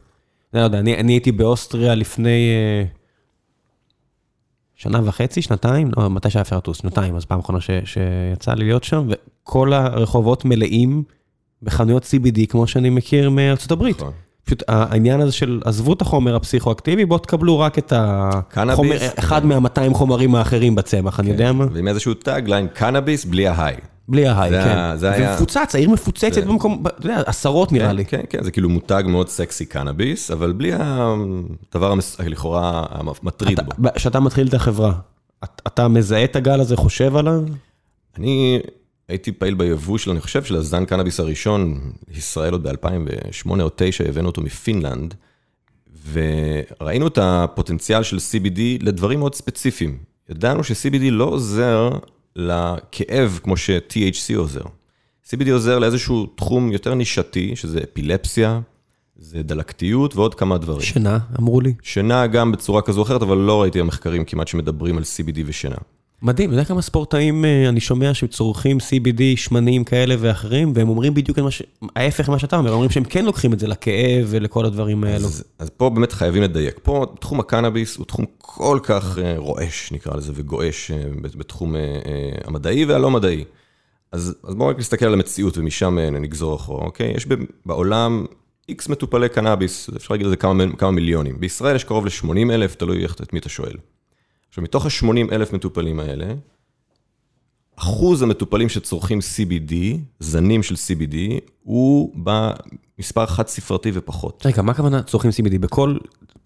[0.55, 2.85] לא יודע, אני, אני הייתי באוסטריה לפני אה,
[4.75, 8.65] שנה וחצי, שנתיים, לא, מתי שהיה אפשר לטוס, שנתיים, אז פעם אחרונה ש, שיצא לי
[8.65, 11.03] להיות שם, וכל הרחובות מלאים
[11.63, 13.97] בחנויות CBD, כמו שאני מכיר מארצות הברית.
[13.97, 14.13] נכון.
[14.55, 19.95] פשוט העניין הזה של עזבו את החומר הפסיכואקטיבי, בואו תקבלו רק את החומר, אחד מה-200
[19.95, 21.33] חומרים האחרים בצמח, אני כן.
[21.33, 21.67] יודע מה.
[21.73, 23.77] ועם איזשהו tagline, קנאביס בלי ה high.
[24.09, 24.97] בלי ה high, כן.
[24.97, 25.31] זה היה...
[25.31, 28.05] ומפוצץ, העיר מפוצצת במקום, אתה יודע, עשרות נראה כן, לי.
[28.05, 30.73] כן, כן, זה כאילו מותג מאוד סקסי קנאביס, אבל בלי
[31.73, 31.95] הדבר
[32.27, 33.91] לכאורה המטריד בו.
[33.95, 34.93] כשאתה מתחיל את החברה,
[35.45, 37.41] אתה מזהה את הגל הזה, חושב עליו?
[38.19, 38.61] אני
[39.09, 44.05] הייתי פעיל ביבוא של, אני חושב, של הזן קנאביס הראשון, ישראל עוד ב-2008 או 2009,
[44.09, 45.15] הבאנו אותו מפינלנד,
[46.13, 49.99] וראינו את הפוטנציאל של CBD לדברים מאוד ספציפיים.
[50.29, 51.91] ידענו ש-CBD לא עוזר
[52.37, 54.63] לכאב כמו ש-THC עוזר.
[55.27, 58.61] CBD עוזר לאיזשהו תחום יותר נישתי, שזה אפילפסיה,
[59.17, 60.81] זה דלקתיות ועוד כמה דברים.
[60.81, 61.75] שינה, אמרו לי.
[61.83, 65.77] שינה גם בצורה כזו או אחרת, אבל לא ראיתי המחקרים כמעט שמדברים על CBD ושינה.
[66.25, 71.15] מדהים, אתה יודע כמה ספורטאים אה, אני שומע שצורכים CBD, שמנים כאלה ואחרים, והם אומרים
[71.15, 71.63] בדיוק מש...
[71.97, 75.27] ההפך ממה שאתה אומר, אומרים שהם כן לוקחים את זה לכאב ולכל הדברים האלו.
[75.27, 76.81] אז, אז פה באמת חייבים לדייק.
[76.83, 81.75] פה תחום הקנאביס הוא תחום כל כך אה, רועש, נקרא לזה, וגועש אה, בתחום
[82.45, 83.45] המדעי והלא מדעי.
[84.13, 87.13] אז, אז בואו רק נסתכל על המציאות ומשם נגזור אחורה, אוקיי?
[87.17, 87.27] יש
[87.67, 88.27] בעולם
[88.69, 91.41] איקס מטופלי קנאביס, אפשר להגיד על זה כמה, כמה מיליונים.
[91.41, 93.77] בישראל יש קרוב ל-80 אלף, תלוי איך, את מי אתה שואל.
[94.55, 96.27] עכשיו, מתוך ה-80 אלף מטופלים האלה,
[97.77, 99.75] אחוז המטופלים שצורכים CBD,
[100.21, 101.17] זנים של CBD,
[101.63, 104.47] הוא במספר חד ספרתי ופחות.
[104.47, 105.59] רגע, מה הכוונה צורכים CBD?
[105.59, 105.97] בכל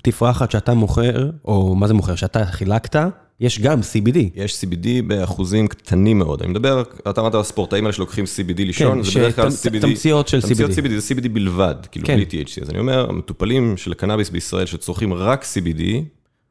[0.02, 2.96] תפרחת שאתה מוכר, או מה זה מוכר, שאתה חילקת,
[3.40, 4.18] יש גם CBD.
[4.34, 6.42] יש CBD באחוזים קטנים מאוד.
[6.42, 9.80] אני מדבר, אתה אמרת על הספורטאים האלה שלוקחים CBD לישון, כן, זה בדרך כלל CBD.
[9.80, 10.48] תמציות של CBD.
[10.48, 12.16] תמציות CBD זה CBD בלבד, כאילו כן.
[12.16, 12.62] בלי THC.
[12.62, 15.82] אז אני אומר, המטופלים של קנאביס בישראל שצורכים רק CBD,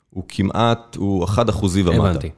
[0.09, 1.97] הוא כמעט, הוא 1 אחוזי ומטה.
[1.97, 2.29] הבנתי.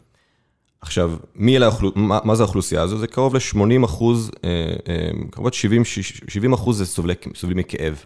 [0.82, 2.98] עכשיו, מי אלה, מה, מה זה האוכלוסייה הזו?
[2.98, 4.50] זה קרוב ל-80 אחוז, אה,
[4.88, 5.84] אה, קרוב ל-70
[6.28, 8.04] 70 אחוז זה סובלי, סובלים מכאב.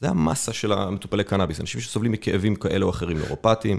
[0.00, 3.78] זה המסה של המטופלי קנאביס, אנשים שסובלים מכאבים כאלה או אחרים, נורופטיים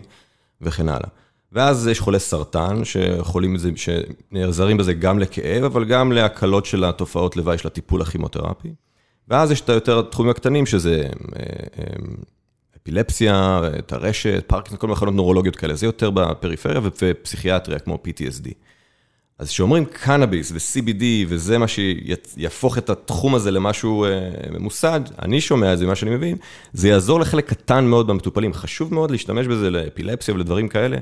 [0.61, 1.09] וכן הלאה.
[1.51, 6.83] ואז יש חולי סרטן שחולים את זה, שנעזרים בזה גם לכאב, אבל גם להקלות של
[6.83, 8.73] התופעות לוואי של הטיפול הכימותרפי.
[9.27, 11.43] ואז יש את היותר התחומים הקטנים, שזה אה,
[12.83, 18.49] אפילפסיה, טרשת, פרקינסון, כל מיני מחלות נורולוגיות כאלה, זה יותר בפריפריה ופסיכיאטריה כמו PTSD.
[19.39, 24.09] אז כשאומרים קנאביס ו-CBD וזה מה שיהפוך את התחום הזה למשהו אה,
[24.51, 26.37] ממוסד, אני שומע את זה, מה שאני מבין,
[26.73, 28.53] זה יעזור לחלק קטן מאוד במטופלים.
[28.53, 30.97] חשוב מאוד להשתמש בזה לאפילפסיה ולדברים כאלה,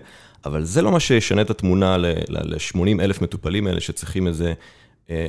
[0.45, 4.53] אבל זה לא מה שישנה את התמונה ל-80 אלף מטופלים האלה שצריכים איזה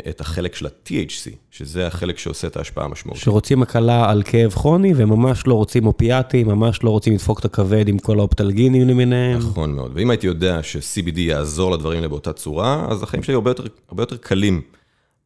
[0.08, 3.22] את החלק של ה-THC, שזה החלק שעושה את ההשפעה המשמעותית.
[3.22, 7.88] שרוצים הקלה על כאב כרוני, וממש לא רוצים אופיאטים, ממש לא רוצים לדפוק את הכבד
[7.88, 9.38] עם כל האופטלגינים למיניהם.
[9.38, 13.50] נכון מאוד, ואם הייתי יודע ש-CBD יעזור לדברים האלה באותה צורה, אז החיים שלי הרבה
[13.50, 14.62] יותר, הרבה יותר קלים.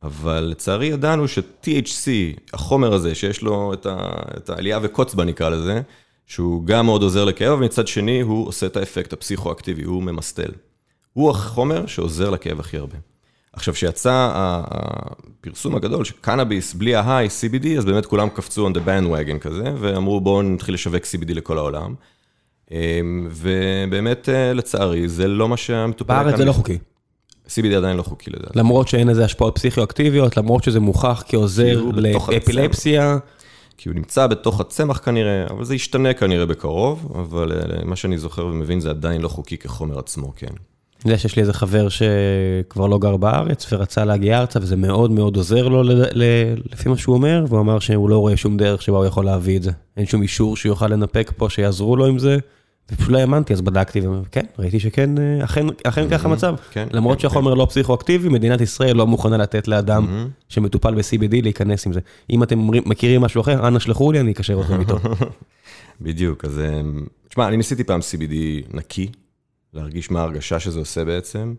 [0.03, 2.09] אבל לצערי ידענו ש-THC,
[2.53, 5.81] החומר הזה, שיש לו את, ה, את העלייה וקוץ בה נקרא לזה,
[6.27, 10.51] שהוא גם מאוד עוזר לכאב, אבל מצד שני הוא עושה את האפקט הפסיכואקטיבי, הוא ממסטל.
[11.13, 12.97] הוא החומר שעוזר לכאב הכי הרבה.
[13.53, 19.39] עכשיו, כשיצא הפרסום הגדול שקנאביס בלי ה-high CBD, אז באמת כולם קפצו on the bandwagon
[19.39, 21.95] כזה, ואמרו בואו נתחיל לשווק CBD לכל העולם.
[22.71, 26.15] אמ, ובאמת, אה, לצערי, זה לא מה שהמטופל...
[26.15, 26.79] בארץ זה לא חוקי.
[27.49, 28.59] CBD עדיין לא חוקי לדעתי.
[28.59, 33.19] למרות שאין לזה השפעות פסיכואקטיביות, למרות שזה מוכח כעוזר לאפילפסיה.
[33.77, 38.19] כי הוא נמצא בתוך הצמח כנראה, אבל זה ישתנה כנראה בקרוב, אבל אה, מה שאני
[38.19, 40.53] זוכר ומבין זה עדיין לא חוקי כחומר עצמו, כן.
[41.05, 45.11] אני יודע שיש לי איזה חבר שכבר לא גר בארץ ורצה להגיע ארצה, וזה מאוד
[45.11, 45.83] מאוד עוזר לו
[46.73, 49.57] לפי מה שהוא אומר, והוא אמר שהוא לא רואה שום דרך שבה הוא יכול להביא
[49.57, 49.71] את זה.
[49.97, 52.39] אין שום אישור שהוא יוכל לנפק פה, שיעזרו לו עם זה.
[52.93, 56.55] ופשוט לא האמנתי, אז בדקתי, וכן, ראיתי שכן, אה, אכן, אכן ככה המצב.
[56.71, 57.59] כן, למרות כן, שהחומר כן.
[57.59, 62.01] לא פסיכואקטיבי, מדינת ישראל לא מוכנה לתת לאדם שמטופל ב-CBD להיכנס עם זה.
[62.31, 64.99] אם אתם מכירים משהו אחר, אנא שלחו לי, אני אקשר אתכם איתו.
[66.01, 66.61] בדיוק, אז
[67.29, 68.35] תשמע, אני ניסיתי פעם CBD
[68.75, 69.09] נקי,
[69.75, 71.55] להרגיש מה ההרגשה שזה עושה בעצם.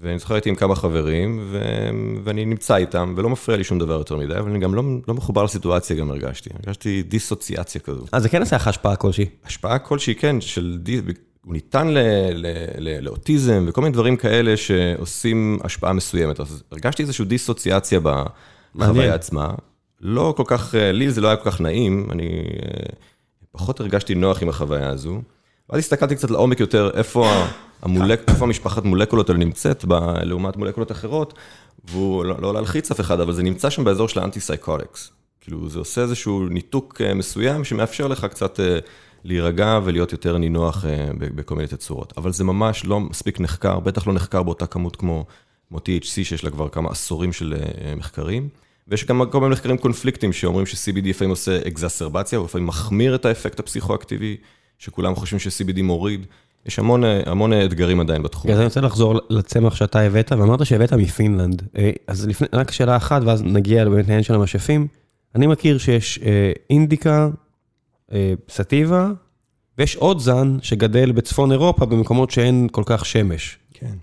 [0.00, 1.62] ואני זוכר הייתי עם כמה חברים, ו...
[2.24, 5.14] ואני נמצא איתם, ולא מפריע לי שום דבר יותר מדי, אבל אני גם לא, לא
[5.14, 6.50] מחובר לסיטואציה, גם הרגשתי.
[6.54, 8.04] הרגשתי דיסוציאציה כזו.
[8.12, 9.26] אז זה כן עשה לך השפעה כלשהי.
[9.44, 11.00] השפעה כלשהי, כן, של דיס...
[11.44, 11.98] הוא ניתן ל...
[12.34, 12.46] ל...
[12.78, 13.04] ל...
[13.04, 16.40] לאוטיזם וכל מיני דברים כאלה שעושים השפעה מסוימת.
[16.40, 18.00] אז הרגשתי איזושהי דיסוציאציה
[18.74, 19.54] בחוויה עצמה.
[20.00, 22.44] לא כל כך, לי זה לא היה כל כך נעים, אני
[23.52, 25.20] פחות הרגשתי נוח עם החוויה הזו.
[25.70, 27.32] ואז הסתכלתי קצת לעומק יותר, איפה,
[27.82, 31.34] המולק, איפה המשפחת מולקולות האלה נמצאת, ב, לעומת מולקולות אחרות,
[31.84, 35.12] והוא לא, לא להלחיץ אף אחד, אבל זה נמצא שם באזור של ה antipsychotics.
[35.40, 38.78] כאילו, זה עושה איזשהו ניתוק אה, מסוים שמאפשר לך קצת אה,
[39.24, 42.12] להירגע ולהיות יותר נינוח אה, בכל מיני תצורות.
[42.16, 45.26] אבל זה ממש לא מספיק נחקר, בטח לא נחקר באותה כמות כמו,
[45.68, 47.54] כמו THC, שיש לה כבר כמה עשורים של
[47.96, 48.48] מחקרים.
[48.88, 53.24] ויש גם כל מיני מחקרים קונפליקטיים שאומרים ש-CBD לפעמים עושה אקזסרבציה, או לפעמים מחמיר את
[53.24, 54.36] האפקט הפסיכואקטיבי
[54.78, 56.26] שכולם חושבים ש-CBD מוריד.
[56.66, 58.50] יש המון, המון אתגרים עדיין בתחום.
[58.50, 61.62] אז אני רוצה לחזור לצמח שאתה הבאת, ואמרת שהבאת מפינלנד.
[61.78, 64.86] אה, אז לפני, רק שאלה אחת, ואז נגיע באמת לעניין של המשאפים.
[65.34, 67.28] אני מכיר שיש אה, אינדיקה,
[68.12, 69.10] אה, סטיבה,
[69.78, 73.58] ויש עוד זן שגדל בצפון אירופה במקומות שאין כל כך שמש.
[73.72, 73.94] כן.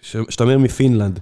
[0.00, 1.20] שאתה אומר מפינלנד.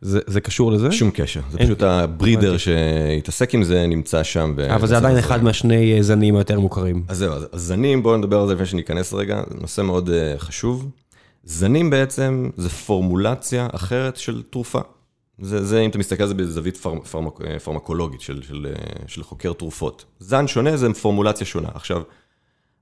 [0.00, 0.92] זה זה קשור לזה?
[0.92, 4.54] שום קשר, זה פשוט הברידר שהתעסק עם זה נמצא שם.
[4.74, 7.04] אבל זה עדיין אחד מהשני אה, זנים היותר מוכרים.
[7.08, 10.88] אז זהו, אז זנים, בואו נדבר על זה לפני שניכנס רגע, נושא מאוד uh, חשוב.
[11.44, 14.80] זנים בעצם זה פורמולציה אחרת של תרופה.
[15.40, 18.66] זה, זה אם אתה מסתכל על זה בזווית פר, פרמק, אה, פרמקולוגית של, של,
[19.06, 20.04] של חוקר תרופות.
[20.18, 21.68] זן שונה זה פורמולציה שונה.
[21.74, 22.02] עכשיו,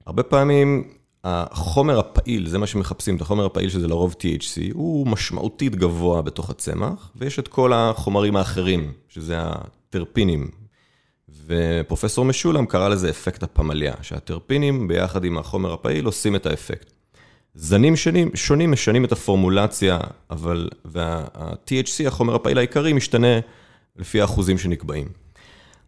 [0.06, 0.84] הרבה פעמים
[1.28, 6.50] החומר הפעיל, זה מה שמחפשים, את החומר הפעיל שזה לרוב THC, הוא משמעותית גבוה בתוך
[6.50, 10.50] הצמח, ויש את כל החומרים האחרים, שזה הטרפינים.
[11.46, 16.92] ופרופסור משולם קרא לזה אפקט הפמליה, שהטרפינים ביחד עם החומר הפעיל עושים את האפקט.
[17.54, 19.98] זנים שונים, שונים משנים את הפורמולציה,
[20.30, 23.38] אבל, וה-THC, החומר הפעיל העיקרי, משתנה
[23.96, 25.08] לפי האחוזים שנקבעים.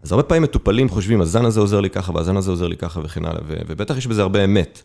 [0.03, 3.00] אז הרבה פעמים מטופלים חושבים, הזן הזה עוזר לי ככה, והזן הזה עוזר לי ככה
[3.05, 4.83] וכן הלאה, ובטח יש בזה הרבה אמת.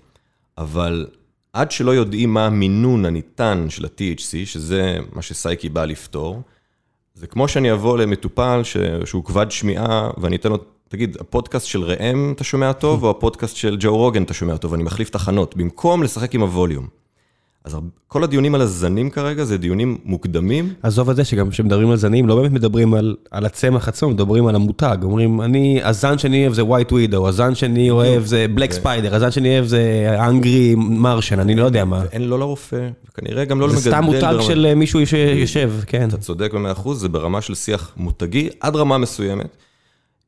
[0.57, 1.07] אבל
[1.53, 6.41] עד שלא יודעים מה המינון הניתן של ה-THC, שזה מה שסייקי בא לפתור,
[7.13, 8.61] זה כמו שאני אבוא למטופל
[9.05, 13.55] שהוא כבד שמיעה, ואני אתן לו, תגיד, הפודקאסט של ראם אתה שומע טוב, או הפודקאסט
[13.55, 16.87] של ג'ו רוגן אתה שומע טוב, אני מחליף תחנות, במקום לשחק עם הווליום.
[17.65, 20.73] אז כל הדיונים על הזנים כרגע זה דיונים מוקדמים.
[20.83, 24.47] עזוב את זה שגם כשמדברים על זנים, לא באמת מדברים על, על הצמח עצמו, מדברים
[24.47, 24.97] על המותג.
[25.03, 29.31] אומרים, אני, הזן שאני אוהב זה white widow, הזן שאני אוהב זה black spider, הזן
[29.31, 32.03] שאני אוהב זה angry martian, אני לא יודע מה.
[32.11, 33.81] אין לא לרופא, וכנראה גם לא למגדל.
[33.81, 36.09] זה סתם מותג של מישהו שיושב, כן.
[36.09, 39.57] אתה צודק במאה אחוז, זה ברמה של שיח מותגי עד רמה מסוימת.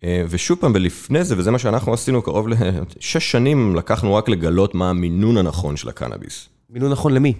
[0.04, 4.76] אה, ושוב פעם, ולפני זה, וזה מה שאנחנו עשינו קרוב לשש שנים, לקחנו רק לגלות
[4.76, 6.50] מה המינון הנכון של הקנאביס.
[6.69, 7.34] מינון נכון למי?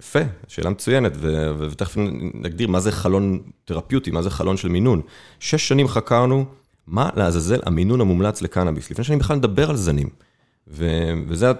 [0.00, 1.94] יפה, שאלה מצוינת, ו- ותכף
[2.34, 5.00] נגדיר מה זה חלון תרפיוטי, מה זה חלון של מינון.
[5.40, 6.44] שש שנים חקרנו
[6.86, 10.08] מה לעזאזל המינון המומלץ לקנאביס, לפני שאני בכלל מדבר על זנים.
[10.68, 11.52] ו- וזה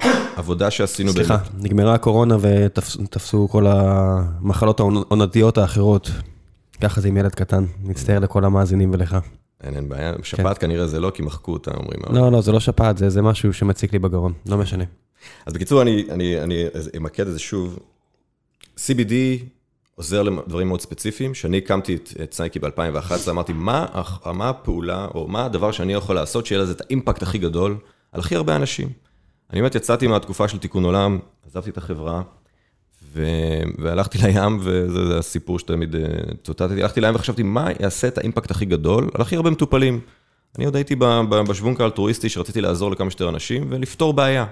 [0.00, 1.12] העבודה שעשינו.
[1.12, 1.64] סליחה, באמת.
[1.64, 6.10] נגמרה הקורונה ותפסו כל המחלות העונתיות האחרות.
[6.80, 9.16] ככה זה עם ילד קטן, מצטער לכל המאזינים ולך.
[9.62, 10.66] אין, אין בעיה, שפעת כן.
[10.66, 12.00] כנראה זה לא, כי מחקו אותה, אומרים.
[12.10, 14.84] לא, לא, זה לא שפעת, זה, זה משהו שמציק לי בגרון, לא משנה.
[15.46, 16.64] אז בקיצור, אני, אני, אני
[16.96, 17.78] אמקד את זה שוב.
[18.76, 19.12] CBD
[19.94, 21.32] עוזר לדברים מאוד ספציפיים.
[21.32, 23.86] כשאני הקמתי את, את סייקי ב-2011, אמרתי, מה,
[24.34, 27.76] מה הפעולה, או מה הדבר שאני יכול לעשות, שיהיה לזה את האימפקט הכי גדול
[28.12, 28.88] על הכי הרבה אנשים.
[29.50, 32.22] אני באמת יצאתי מהתקופה של תיקון עולם, עזבתי את החברה,
[33.12, 33.26] ו...
[33.78, 35.96] והלכתי לים, וזה הסיפור שתמיד
[36.44, 40.00] צוטטתי, הלכתי לים וחשבתי, מה יעשה את האימפקט הכי גדול על הכי הרבה מטופלים.
[40.56, 40.96] אני עוד הייתי
[41.48, 44.46] בשוונק האלטרואיסטי שרציתי לעזור לכמה שיותר אנשים ולפתור בעיה.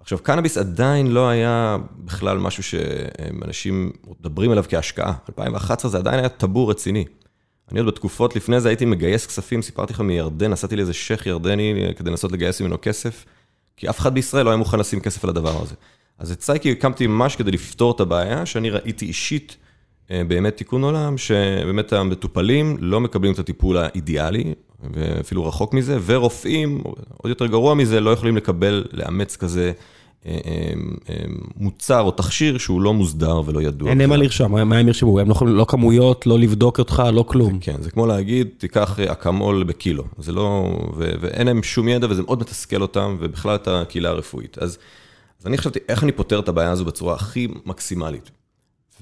[0.00, 5.12] עכשיו, קנאביס עדיין לא היה בכלל משהו שאנשים מדברים עליו כהשקעה.
[5.28, 7.04] 2011 זה עדיין היה טאבו רציני.
[7.72, 11.92] אני עוד בתקופות לפני זה הייתי מגייס כספים, סיפרתי לך מירדן, נסעתי לאיזה שייח ירדני
[11.96, 13.24] כדי לנסות לגייס ממנו כסף,
[13.76, 15.74] כי אף אחד בישראל לא היה מוכן לשים כסף על הדבר הזה.
[16.18, 19.56] אז את סייקי הקמתי ממש כדי לפתור את הבעיה, שאני ראיתי אישית
[20.10, 24.54] אה, באמת תיקון עולם, שבאמת המטופלים לא מקבלים את הטיפול האידיאלי,
[24.92, 26.82] ואפילו רחוק מזה, ורופאים,
[27.16, 29.72] עוד יותר גרוע מזה, לא יכולים לקבל, לאמץ כזה
[30.26, 30.38] אה,
[31.08, 31.14] אה,
[31.56, 33.90] מוצר או תכשיר שהוא לא מוסדר ולא ידוע.
[33.90, 35.20] אין מה לרשום, מה הם ירשמו?
[35.20, 37.58] הם לא יכולים, לא כמויות, לא לבדוק אותך, לא כלום.
[37.60, 40.04] כן, זה כמו להגיד, תיקח אקמול בקילו.
[40.18, 44.58] זה לא, ואין להם שום ידע וזה מאוד מתסכל אותם, ובכלל את הקהילה הרפואית.
[44.58, 44.78] אז
[45.46, 48.30] אני חשבתי, איך אני פותר את הבעיה הזו בצורה הכי מקסימלית?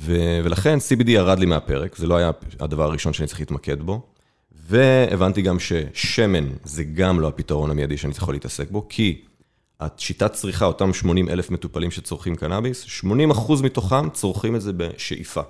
[0.05, 4.01] ולכן CBD ירד לי מהפרק, זה לא היה הדבר הראשון שאני צריך להתמקד בו.
[4.69, 9.25] והבנתי גם ששמן זה גם לא הפתרון המיידי שאני צריך להתעסק בו, כי
[9.81, 15.41] השיטת צריכה, אותם 80 אלף מטופלים שצורכים קנאביס, 80 אחוז מתוכם צורכים את זה בשאיפה.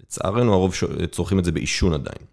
[0.00, 0.74] לצערנו הרוב
[1.10, 2.26] צורכים את זה בעישון עדיין.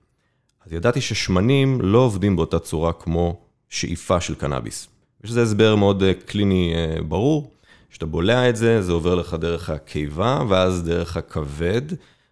[0.65, 4.87] אז ידעתי ששמנים לא עובדים באותה צורה כמו שאיפה של קנאביס.
[5.23, 7.51] יש לזה הסבר מאוד אה, קליני אה, ברור,
[7.89, 11.81] כשאתה בולע את זה, זה עובר לך דרך הקיבה, ואז דרך הכבד,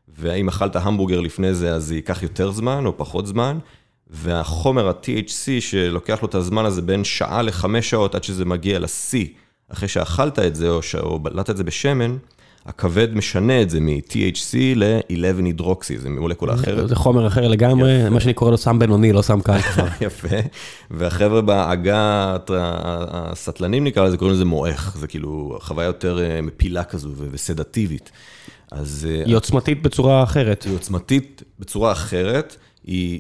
[0.08, 3.60] ואם אכלת המבורגר לפני זה, אז זה ייקח יותר זמן או פחות זמן,
[4.12, 9.18] והחומר ה-THC שלוקח לו את הזמן הזה בין שעה לחמש שעות עד שזה מגיע ל-C,
[9.70, 10.96] אחרי שאכלת את זה או, ש...
[10.96, 12.18] או בלעת את זה בשמן,
[12.66, 16.90] הכבד משנה את זה מ-THC ל-11 הידרוקסי, זה מולקולה אחרת.
[16.90, 18.10] זה חומר אחר לגמרי, יפה.
[18.10, 19.88] מה שאני קורא לו סם בינוני, לא סם קל כבר.
[20.08, 20.38] יפה,
[20.92, 22.38] והחבר'ה בעגה
[23.12, 28.12] הסטלנים נקרא לזה, קוראים לזה מועך, זה כאילו חוויה יותר אה, מפילה כזו וסדטיבית.
[28.72, 29.08] אז...
[29.10, 30.64] אה, היא עוצמתית בצורה אחרת.
[30.64, 33.20] היא עוצמתית בצורה אחרת, היא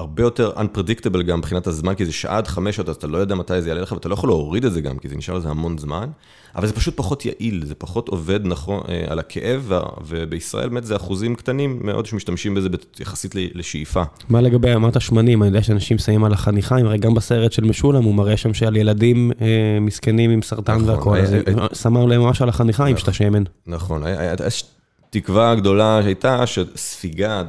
[0.00, 3.18] הרבה יותר unpredictable גם מבחינת הזמן, כי זה שעה עד חמש שעות, אז אתה לא
[3.18, 5.34] יודע מתי זה יעלה לך, ואתה לא יכול להוריד את זה גם, כי זה נשאר
[5.34, 6.08] לזה המון זמן,
[6.56, 9.72] אבל זה פשוט פחות יעיל, זה פחות עובד נכון אה, על הכאב,
[10.06, 12.68] ובישראל באמת זה אחוזים קטנים מאוד שמשתמשים בזה
[13.00, 14.02] יחסית לשאיפה.
[14.28, 18.04] מה לגבי, אמרת שמנים, אני יודע שאנשים שמים על החניכיים, הרי גם בסרט של משולם
[18.04, 21.34] הוא מראה שם שעל ילדים אה, מסכנים עם סרטן נכון, והכל, אז
[21.82, 23.42] שמה להם ממש על החניכיים שאתה שמן.
[23.66, 24.02] נכון,
[24.46, 24.64] יש
[25.10, 27.42] תקווה גדולה שהייתה שספיגה,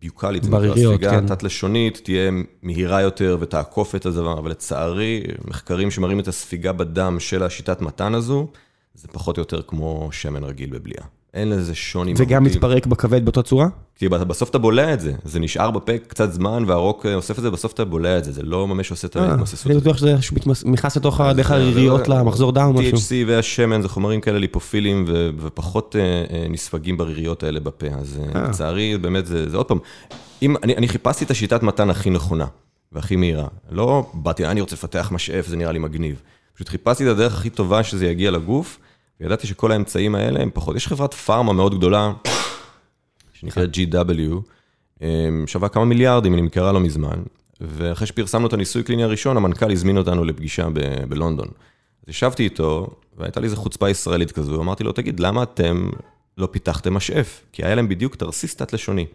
[0.00, 1.26] ביוקלית, בריריות, כן.
[1.26, 2.30] תת-לשונית, תהיה
[2.62, 8.14] מהירה יותר ותעקוף את הדבר, אבל לצערי, מחקרים שמראים את הספיגה בדם של השיטת מתן
[8.14, 8.46] הזו,
[8.94, 11.04] זה פחות או יותר כמו שמן רגיל בבליעה.
[11.34, 12.22] אין לזה שוני מהותי.
[12.22, 13.66] וגם מתפרק בכבד באותה צורה?
[13.94, 17.50] כי בסוף אתה בולע את זה, זה נשאר בפה קצת זמן, והרוק אוסף את זה,
[17.50, 19.70] בסוף אתה בולע את זה, זה לא ממש עושה את אה, ההתמססות.
[19.70, 20.16] אני בטוח שזה
[20.64, 22.98] נכנס לתוך דרך הריריות למחזור דם או משהו.
[22.98, 25.04] THC והשמן זה חומרים כאלה ליפופילים,
[25.38, 29.78] ופחות אה, אה, נספגים בריריות האלה בפה, אז לצערי, באמת, זה עוד פעם,
[30.42, 32.46] אני חיפשתי את השיטת מתן הכי נכונה,
[32.92, 33.48] והכי מהירה.
[33.70, 36.22] לא באתי, אני רוצה לפתח משאף, זה נראה לי מגניב.
[36.54, 38.78] פשוט חיפשתי את הדרך הכי טובה שזה יגיע לגוף,
[39.20, 42.12] וידעתי שכל האמצעים האלה הם פחות, יש חברת פארמה מאוד גדולה,
[43.32, 44.20] שנקראת GW,
[45.02, 47.22] אמ, שווה כמה מיליארדים, היא נמכרה לא מזמן,
[47.60, 51.48] ואחרי שפרסמנו את הניסוי קליני הראשון, המנכ"ל הזמין אותנו לפגישה ב- בלונדון.
[52.02, 55.90] אז ישבתי איתו, והייתה לי איזו חוצפה ישראלית כזו, אמרתי לו, תגיד, למה אתם
[56.38, 57.42] לא פיתחתם משאף?
[57.52, 59.06] כי היה להם בדיוק תרסיס תת-לשוני,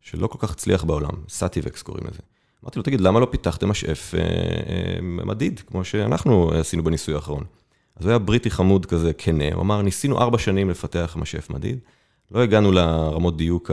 [0.00, 2.20] שלא כל כך הצליח בעולם, Sativex קוראים לזה.
[2.64, 7.44] אמרתי לו, תגיד, למה לא פיתחתם משאף אה, אה, מדיד, כמו שאנחנו עשינו בניסוי האחרון?
[7.96, 11.78] אז הוא היה בריטי חמוד כזה, כנה, הוא אמר, ניסינו ארבע שנים לפתח משאף מדיד,
[12.30, 13.70] לא הגענו לרמות דיוק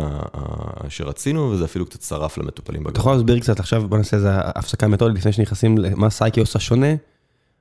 [0.90, 2.92] שרצינו, וזה אפילו קצת שרף למטופלים בגלל.
[2.92, 6.60] אתה יכול להסביר קצת, עכשיו בוא נעשה איזה הפסקה מתודית לפני שנכנסים למה Syqe עושה
[6.60, 6.96] שונה.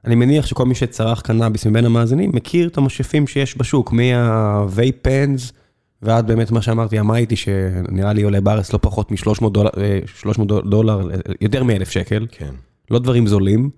[0.04, 5.52] אני מניח שכל מי שצרך קנאביס מבין המאזינים, מכיר את המשאפים שיש בשוק, מה-Vape-Pens
[6.02, 11.08] ועד באמת מה שאמרתי, המייטי, שנראה לי עולה בארץ לא פחות מ-300 דולר, אה, דולר,
[11.40, 12.26] יותר מ-1,000 שקל.
[12.30, 12.54] כן.
[12.90, 13.70] לא דברים זולים.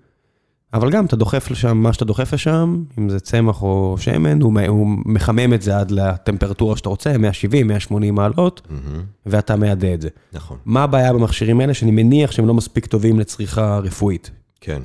[0.75, 4.59] אבל גם אתה דוחף לשם מה שאתה דוחף לשם, אם זה צמח או שמן, הוא,
[4.67, 8.99] הוא מחמם את זה עד לטמפרטורה שאתה רוצה, 170, 180 מעלות, mm-hmm.
[9.25, 10.09] ואתה מעדה את זה.
[10.33, 10.57] נכון.
[10.65, 14.31] מה הבעיה במכשירים האלה, שאני מניח שהם לא מספיק טובים לצריכה רפואית?
[14.61, 14.81] כן.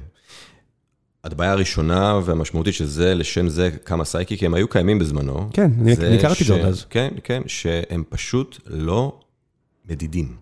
[1.24, 5.48] הבעיה הראשונה והמשמעותית שזה, לשם זה כמה סייקי, כי הם היו קיימים בזמנו.
[5.52, 6.84] כן, אני הכרתי את זה עוד אז.
[6.90, 9.20] כן, כן, שהם פשוט לא
[9.90, 10.36] מדידים.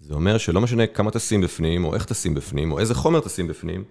[0.00, 3.46] זה אומר שלא משנה כמה תשים בפנים, או איך תשים בפנים, או איזה חומר תשים
[3.48, 3.84] בפנים,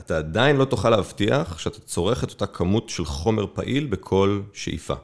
[0.00, 4.94] אתה עדיין לא תוכל להבטיח שאתה צורך את אותה כמות של חומר פעיל בכל שאיפה.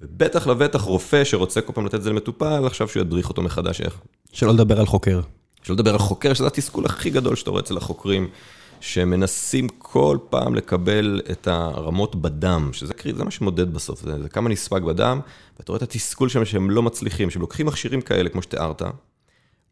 [0.00, 3.80] ובטח לבטח רופא שרוצה כל פעם לתת את זה למטופל, עכשיו שהוא ידריך אותו מחדש
[3.80, 4.00] איך.
[4.32, 5.20] שלא לדבר על חוקר.
[5.62, 8.28] שלא לדבר על חוקר, שזה התסכול הכי גדול שאתה רואה אצל החוקרים,
[8.80, 14.48] שמנסים כל פעם לקבל את הרמות בדם, שזה זה מה שמודד בסוף, זה, זה כמה
[14.48, 15.20] נספג בדם,
[15.58, 18.82] ואתה רואה את התסכול שם שהם לא מצליחים, שהם לוקחים מכשירים כאלה, כמו שתיארת,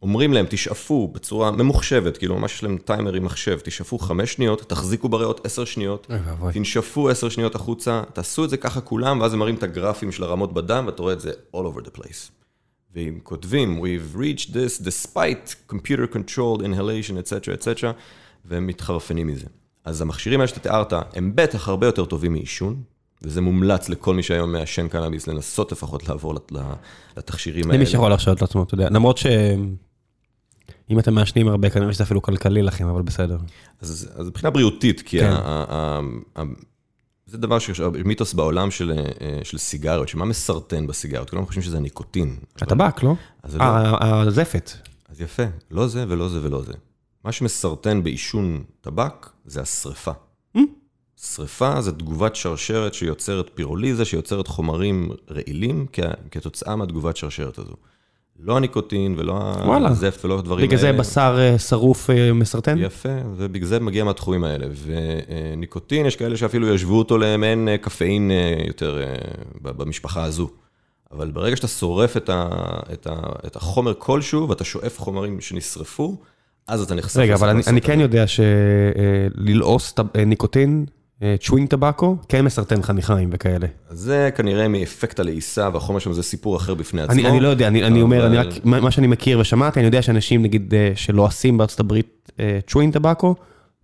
[0.02, 4.60] אומרים להם, תשאפו בצורה ממוחשבת, כאילו ממש יש להם טיימר עם מחשב, תשאפו חמש שניות,
[4.68, 6.06] תחזיקו בריאות עשר שניות.
[6.52, 10.22] תנשפו עשר שניות החוצה, תעשו את זה ככה כולם, ואז הם מראים את הגרפים של
[10.24, 12.30] הרמות בדם, ואתה רואה את זה all over the place.
[12.94, 17.44] ואם כותבים, we've reached this despite computer controlled inhalation, etc.
[17.62, 17.86] etc.
[18.44, 19.46] והם מתחרפנים מזה.
[19.84, 22.76] אז המכשירים האלה שאתה תיארת, הם בטח הרבה יותר טובים מעישון,
[23.22, 26.52] וזה מומלץ לכל מי שהיום מעשן קנאביס, לנסות לפחות לעבור לת-
[27.16, 27.76] לתכשירים האלה.
[27.76, 28.88] למי שיכול להרשות לעצמו, אתה יודע.
[28.90, 29.26] למרות ש...
[30.90, 33.38] אם אתם מעשנים הרבה, כנראה שזה אפילו כלכלי לכם, אבל בסדר.
[33.80, 35.30] אז, אז מבחינה בריאותית, כי כן.
[35.30, 36.00] ה, ה,
[36.36, 36.42] ה,
[37.26, 41.30] זה דבר שיש מיתוס בעולם של, אה, של סיגריות, שמה מסרטן בסיגריות?
[41.30, 42.36] כולם חושבים שזה הניקוטין.
[42.56, 43.14] הטבק, לא?
[43.54, 43.60] לא.
[43.60, 44.70] אה, הזפת.
[45.08, 46.72] אז יפה, לא זה ולא זה ולא זה.
[47.24, 50.12] מה שמסרטן בעישון טבק זה השריפה.
[50.56, 50.60] Mm.
[51.22, 55.86] שריפה זה תגובת שרשרת שיוצרת פירוליזה, שיוצרת חומרים רעילים
[56.30, 57.74] כתוצאה מהתגובת שרשרת הזו.
[58.42, 59.52] לא הניקוטין ולא.
[59.86, 60.98] הזפט ולא הדברים בגלל זה האלה.
[60.98, 62.78] בשר אה, שרוף אה, מסרטן?
[62.78, 64.66] יפה, ובגלל זה מגיע מהתחומים האלה.
[64.84, 68.30] וניקוטין, יש כאלה שאפילו ישוו אותו למעין אה, קפאין
[68.66, 69.02] יותר
[69.62, 70.50] במשפחה הזו.
[71.12, 72.48] אבל ברגע שאתה שורף את, ה,
[72.92, 76.16] את, ה, את החומר כלשהו, ואתה שואף חומרים שנשרפו,
[76.68, 77.62] אז אתה נחשף רגע, אבל אני.
[77.66, 79.94] אני כן יודע שללעוס
[80.26, 80.86] ניקוטין,
[81.40, 83.66] chewing tobacco, כן מסרטן חניכיים וכאלה.
[83.90, 87.12] זה כנראה מאפקט הלעיסה, והחומר שם זה סיפור אחר בפני עצמו.
[87.14, 89.86] אני, אני לא יודע, אני, אני אומר, אני אבל- רק, מה שאני מכיר ושמעתי, אני
[89.86, 92.32] יודע שאנשים, נגיד, אה, שלועסים בארצות הברית
[92.66, 93.34] chewing tobacco,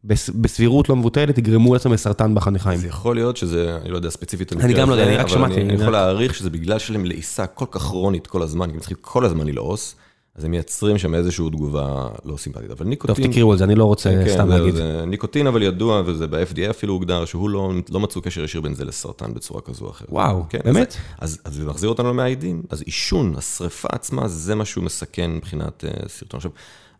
[0.05, 2.79] בס- בסבירות לא מבוטלת, יגרמו לעצמם לסרטן בחניכיים.
[2.79, 5.61] זה יכול להיות שזה, אני לא יודע ספציפית אני גם לא יודע, אני רק שמעתי,
[5.61, 8.97] אני, יכול להעריך שזה בגלל שלהם לעיסה כל כך כרונית כל הזמן, כי הם צריכים
[9.01, 9.97] כל הזמן ללעוס,
[10.37, 12.71] אז הם מייצרים שם איזושהי תגובה לא סימפטית.
[12.71, 13.33] אבל טוב, ניקוטין...
[13.33, 14.75] תקראו על זה, אני לא רוצה כן, סתם להגיד.
[14.75, 18.75] זה ניקוטין אבל ידוע, וזה ב-FDA אפילו הוגדר, שהוא לא, לא מצאו קשר ישיר בין
[18.75, 20.09] זה לסרטן בצורה כזו או אחרת.
[20.11, 20.97] וואו, כן, באמת?
[21.19, 25.85] אז, אז זה מחזיר אותנו למעשנים, אז עישון, השריפה עצמה, זה מה שהוא מסכן מבחינת
[25.85, 26.39] uh, סרטן.
[26.39, 26.51] עכשיו,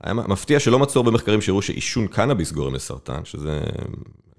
[0.01, 3.61] היה מפתיע שלא מצאו הרבה מחקרים שהראו שעישון קנאביס גורם לסרטן, שזה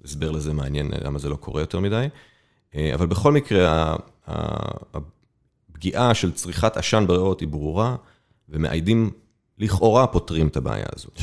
[0.06, 2.08] הסבר לזה מעניין למה זה לא קורה יותר מדי.
[2.76, 3.96] אה, אבל בכל מקרה,
[4.94, 7.96] הפגיעה של צריכת עשן בריאות היא ברורה,
[8.50, 9.12] ומעידים
[9.60, 11.20] לכאורה פותרים את הבעיה הזאת.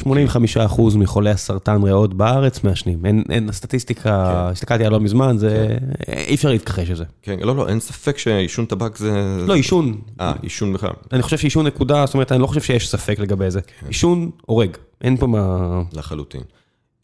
[0.70, 3.06] 85% מחולי הסרטן ריאות בארץ מעשנים.
[3.06, 7.04] אין, אין, הסטטיסטיקה, הסתכלתי עליה לא מזמן, זה, אי אפשר להתכחש לזה.
[7.22, 9.36] כן, לא, לא, אין ספק שעישון טבק זה...
[9.46, 10.90] לא, עישון, אה, עישון בכלל.
[11.12, 13.60] אני חושב שעישון נקודה, זאת אומרת, אני לא חושב שיש ספק לגבי זה.
[13.86, 15.82] עישון הורג, אין פה מה...
[15.92, 16.42] לחלוטין.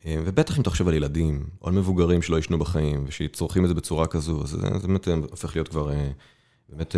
[0.07, 3.69] אה, ובטח אם אתה חושב על ילדים, או על מבוגרים שלא ישנו בחיים, ושצורכים את
[3.69, 6.11] זה בצורה כזו, אז זה, זה באמת אה, הופך להיות כבר, אה,
[6.69, 6.97] באמת,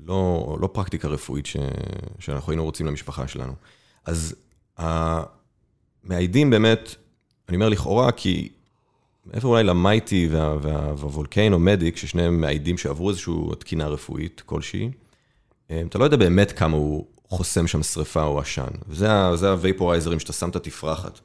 [0.00, 1.56] לא, לא פרקטיקה רפואית ש,
[2.18, 3.52] שאנחנו היינו רוצים למשפחה שלנו.
[4.04, 4.34] אז
[4.78, 6.94] המעידים באמת,
[7.48, 8.48] אני אומר לכאורה, כי
[9.24, 14.90] מעבר אולי למייטי וה, וה, והוולקיינו מדיק, ששניהם מעידים שעברו איזושהי תקינה רפואית כלשהי,
[15.70, 18.68] אה, אתה לא יודע באמת כמה הוא חוסם שם שריפה או עשן.
[18.88, 21.20] וזה הווייפורייזרים שאתה שם את התפרחת.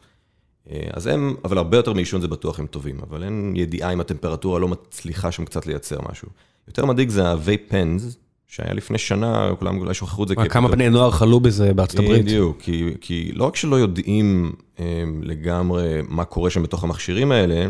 [0.70, 4.02] אה, אז הם, אבל הרבה יותר מעישון זה בטוח הם טובים, אבל אין ידיעה אם
[4.02, 6.28] הטמפרטורה לא מצליחה שם קצת לייצר משהו.
[6.68, 7.24] יותר מדאיג זה
[7.68, 8.18] פנס,
[8.52, 10.36] שהיה לפני שנה, כולם אולי שכחו את זה.
[10.36, 12.26] כמה בני נוער חלו בזה בארצות הברית?
[12.26, 14.82] בדיוק, כי, כי לא רק שלא יודעים um,
[15.22, 17.68] לגמרי מה קורה שם בתוך המכשירים האלה,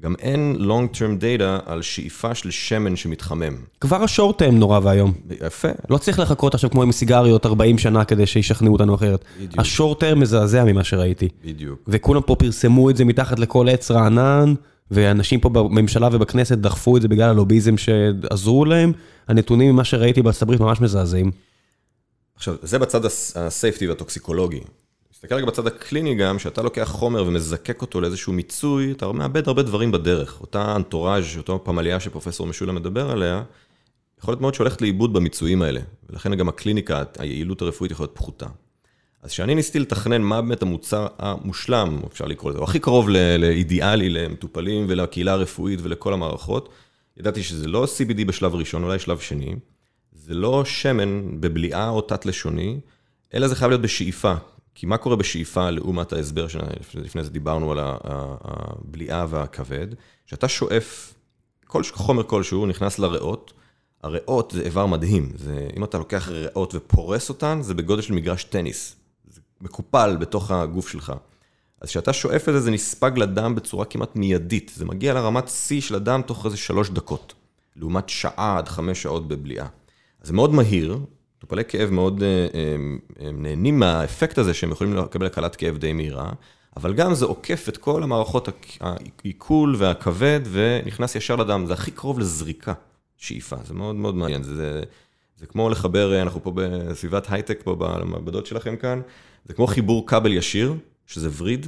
[0.00, 3.56] גם אין long term data על שאיפה של שמן שמתחמם.
[3.80, 5.12] כבר השורט-טרם נורא ואיום.
[5.46, 5.68] יפה.
[5.90, 9.24] לא צריך לחכות עכשיו כמו עם סיגריות 40 שנה כדי שישכנעו אותנו אחרת.
[9.36, 9.58] בדיוק.
[9.58, 11.28] השורט-טרם מזעזע ממה שראיתי.
[11.44, 11.78] בדיוק.
[11.88, 14.54] וכולם פה פרסמו את זה מתחת לכל עץ רענן,
[14.90, 18.92] ואנשים פה בממשלה ובכנסת דחפו את זה בגלל הלוביזם שעזרו להם.
[19.28, 21.30] הנתונים ממה שראיתי בארצות הברית ממש מזעזעים.
[22.36, 24.60] עכשיו, זה בצד הס- הסייפטי והטוקסיקולוגי.
[25.12, 29.62] תסתכל רגע בצד הקליני גם, שאתה לוקח חומר ומזקק אותו לאיזשהו מיצוי, אתה מאבד הרבה
[29.62, 30.40] דברים בדרך.
[30.40, 33.42] אותה אנטוראז', אותה פמליה שפרופסור משולם מדבר עליה,
[34.20, 38.46] יכול להיות מאוד שהולכת לאיבוד במיצויים האלה, ולכן גם הקליניקה, היעילות הרפואית יכולה להיות פחותה.
[39.28, 44.08] אז כשאני ניסיתי לתכנן מה באמת המוצר המושלם, אפשר לקרוא לזה, או הכי קרוב לאידיאלי
[44.08, 46.68] למטופלים ולקהילה הרפואית ולכל המערכות,
[47.16, 49.54] ידעתי שזה לא CBD בשלב ראשון, אולי שלב שני,
[50.12, 52.80] זה לא שמן בבליעה או תת-לשוני,
[53.34, 54.34] אלא זה חייב להיות בשאיפה.
[54.74, 59.86] כי מה קורה בשאיפה לעומת ההסבר שלפני זה דיברנו על הבליעה והכבד,
[60.26, 61.14] שאתה שואף,
[61.66, 63.52] כל חומר כלשהו נכנס לריאות,
[64.02, 68.44] הריאות זה איבר מדהים, זה, אם אתה לוקח ריאות ופורס אותן, זה בגודל של מגרש
[68.44, 68.97] טניס,
[69.60, 71.12] מקופל בתוך הגוף שלך.
[71.80, 75.80] אז כשאתה שואף את זה, זה נספג לדם בצורה כמעט מיידית, זה מגיע לרמת שיא
[75.80, 77.34] של הדם תוך איזה שלוש דקות,
[77.76, 79.66] לעומת שעה עד חמש שעות בבליעה.
[80.22, 80.98] אז זה מאוד מהיר,
[81.38, 82.76] מטופלי כאב מאוד אה, אה,
[83.28, 86.32] הם נהנים מהאפקט הזה שהם יכולים לקבל הקלת כאב די מהירה,
[86.76, 88.48] אבל גם זה עוקף את כל המערכות
[88.80, 92.72] העיכול והכבד ונכנס ישר לדם, זה הכי קרוב לזריקה,
[93.16, 94.82] שאיפה, זה מאוד מאוד מעניין, זה, זה,
[95.36, 99.00] זה כמו לחבר, אנחנו פה בסביבת הייטק, פה במעבדות שלכם כאן,
[99.48, 100.74] זה כמו חיבור כבל ישיר,
[101.06, 101.66] שזה וריד,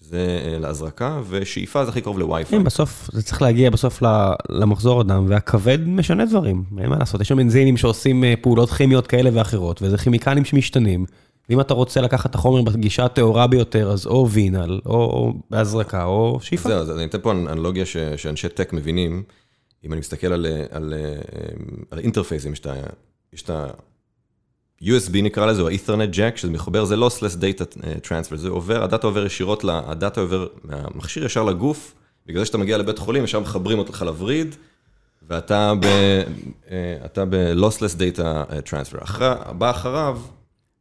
[0.00, 2.58] שזה אה, להזרקה, ושאיפה זה הכי קרוב לווי-פיי.
[2.58, 4.02] כן, בסוף, זה צריך להגיע בסוף
[4.48, 9.06] למחזור הדם, והכבד משנה דברים, אין מה לעשות, יש שם אנזינים שעושים אה, פעולות כימיות
[9.06, 11.04] כאלה ואחרות, וזה כימיקלים שמשתנים,
[11.48, 16.38] ואם אתה רוצה לקחת את החומר בגישה הטהורה ביותר, אז או וינל, או בהזרקה, או
[16.42, 16.68] שאיפה.
[16.68, 17.84] זהו, אז אני אתן פה אנלוגיה
[18.16, 19.22] שאנשי טק מבינים,
[19.84, 20.32] אם אני מסתכל
[20.70, 20.94] על
[21.98, 22.52] אינטרפייסים,
[23.32, 23.66] יש את ה...
[24.82, 28.84] USB נקרא לזה, או Ethernet Jack, שזה מחובר, זה lossless data אה, transfer, זה עובר,
[28.84, 31.94] הדאטה עובר ישירות, הדאטה עובר מהמכשיר ישר לגוף,
[32.26, 34.56] בגלל זה שאתה מגיע לבית חולים, ישר מחברים אותך לווריד,
[35.28, 35.72] ואתה
[37.30, 39.22] ב-lossless אה, data אה, transfer.
[39.22, 40.18] הבא אחריו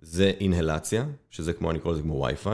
[0.02, 2.50] זה אינהלציה, שזה כמו, אני קורא לזה כמו Wi-Fi,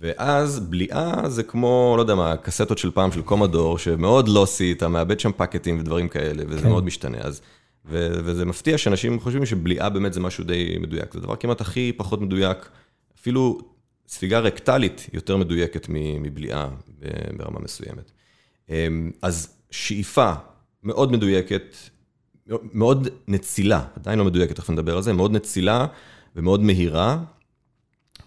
[0.00, 4.88] ואז בליעה זה כמו, לא יודע מה, קסטות של פעם של קומדור, שמאוד לוסי, אתה
[4.88, 6.68] מאבד שם פקטים ודברים כאלה, וזה כן.
[6.68, 7.18] מאוד משתנה.
[7.20, 7.40] אז
[7.90, 11.14] וזה מפתיע שאנשים חושבים שבליעה באמת זה משהו די מדויק.
[11.14, 12.68] זה דבר כמעט הכי פחות מדויק,
[13.18, 13.58] אפילו
[14.08, 15.86] ספיגה רקטלית יותר מדויקת
[16.20, 16.68] מבליעה
[17.36, 18.10] ברמה מסוימת.
[18.68, 20.32] אמ, אז שאיפה
[20.82, 21.76] מאוד מדויקת,
[22.72, 25.86] מאוד נצילה, עדיין לא מדויקת, תכף נדבר על זה, מאוד נצילה
[26.36, 27.18] ומאוד מהירה,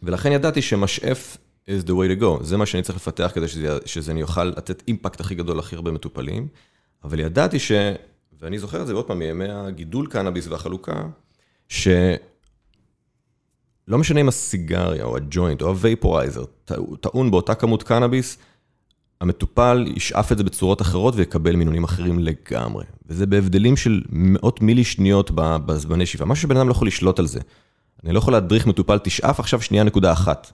[0.03, 1.38] ולכן ידעתי שמשאף
[1.68, 4.43] is the way to go, זה מה שאני צריך לפתח כדי שזה, שזה אני אוכל
[4.43, 6.47] לתת אימפקט הכי גדול להכי הרבה מטופלים,
[7.03, 7.72] אבל ידעתי ש...
[8.44, 11.04] ואני זוכר את זה עוד פעם מימי הגידול קנאביס והחלוקה,
[11.68, 12.18] שלא
[13.88, 16.44] משנה אם הסיגריה או הג'וינט או ה-vaporizer
[17.02, 18.38] טעון באותה כמות קנאביס,
[19.22, 22.86] המטופל ישאף את זה בצורות אחרות ויקבל מינונים אחרים לגמרי.
[23.06, 27.28] וזה בהבדלים של מאות מילי שניות בזמני שאיפה, משהו שבן אדם לא יכול לשלוט על
[27.28, 27.39] זה.
[28.04, 30.52] אני לא יכול להדריך מטופל, תשאף עכשיו שנייה נקודה אחת,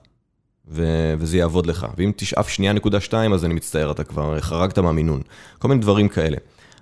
[0.68, 1.86] ו- וזה יעבוד לך.
[1.96, 5.22] ואם תשאף שנייה נקודה שתיים, אז אני מצטער, אתה כבר חרגת מהמינון.
[5.58, 6.36] כל מיני דברים כאלה.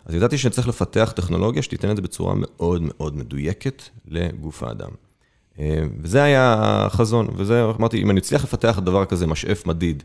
[0.09, 4.91] אז ידעתי שאני צריך לפתח טכנולוגיה שתיתן את זה בצורה מאוד מאוד מדויקת לגוף האדם.
[5.59, 6.55] אה, וזה היה
[6.87, 10.03] החזון, וזה, אמרתי, אם אני אצליח לפתח דבר כזה, משאף מדיד,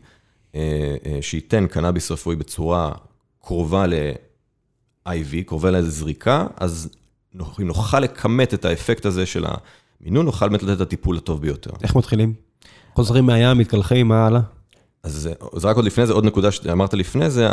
[0.54, 2.92] אה, אה, שייתן קנאביס רפואי בצורה
[3.40, 6.88] קרובה ל-IV, קרובה לאיזו זריקה, אז
[7.60, 9.44] אם נוכל לכמת את האפקט הזה של
[10.00, 11.70] המינון, נוכל באמת לתת את הטיפול הטוב ביותר.
[11.82, 12.34] איך מתחילים?
[12.94, 14.40] חוזרים מהים, מתקלחים, מה הלאה?
[15.04, 17.48] אז זה רק עוד לפני זה, עוד נקודה שאמרת לפני זה,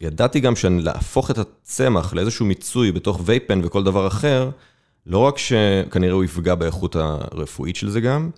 [0.00, 4.50] ידעתי גם שלהפוך את הצמח לאיזשהו מיצוי בתוך וייפן וכל דבר אחר,
[5.06, 8.30] לא רק שכנראה הוא יפגע באיכות הרפואית של זה גם,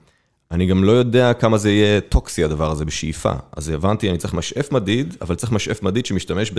[0.50, 3.32] אני גם לא יודע כמה זה יהיה טוקסי הדבר הזה בשאיפה.
[3.56, 6.52] אז הבנתי, אני צריך משאף מדיד, אבל צריך משאף מדיד שמשתמש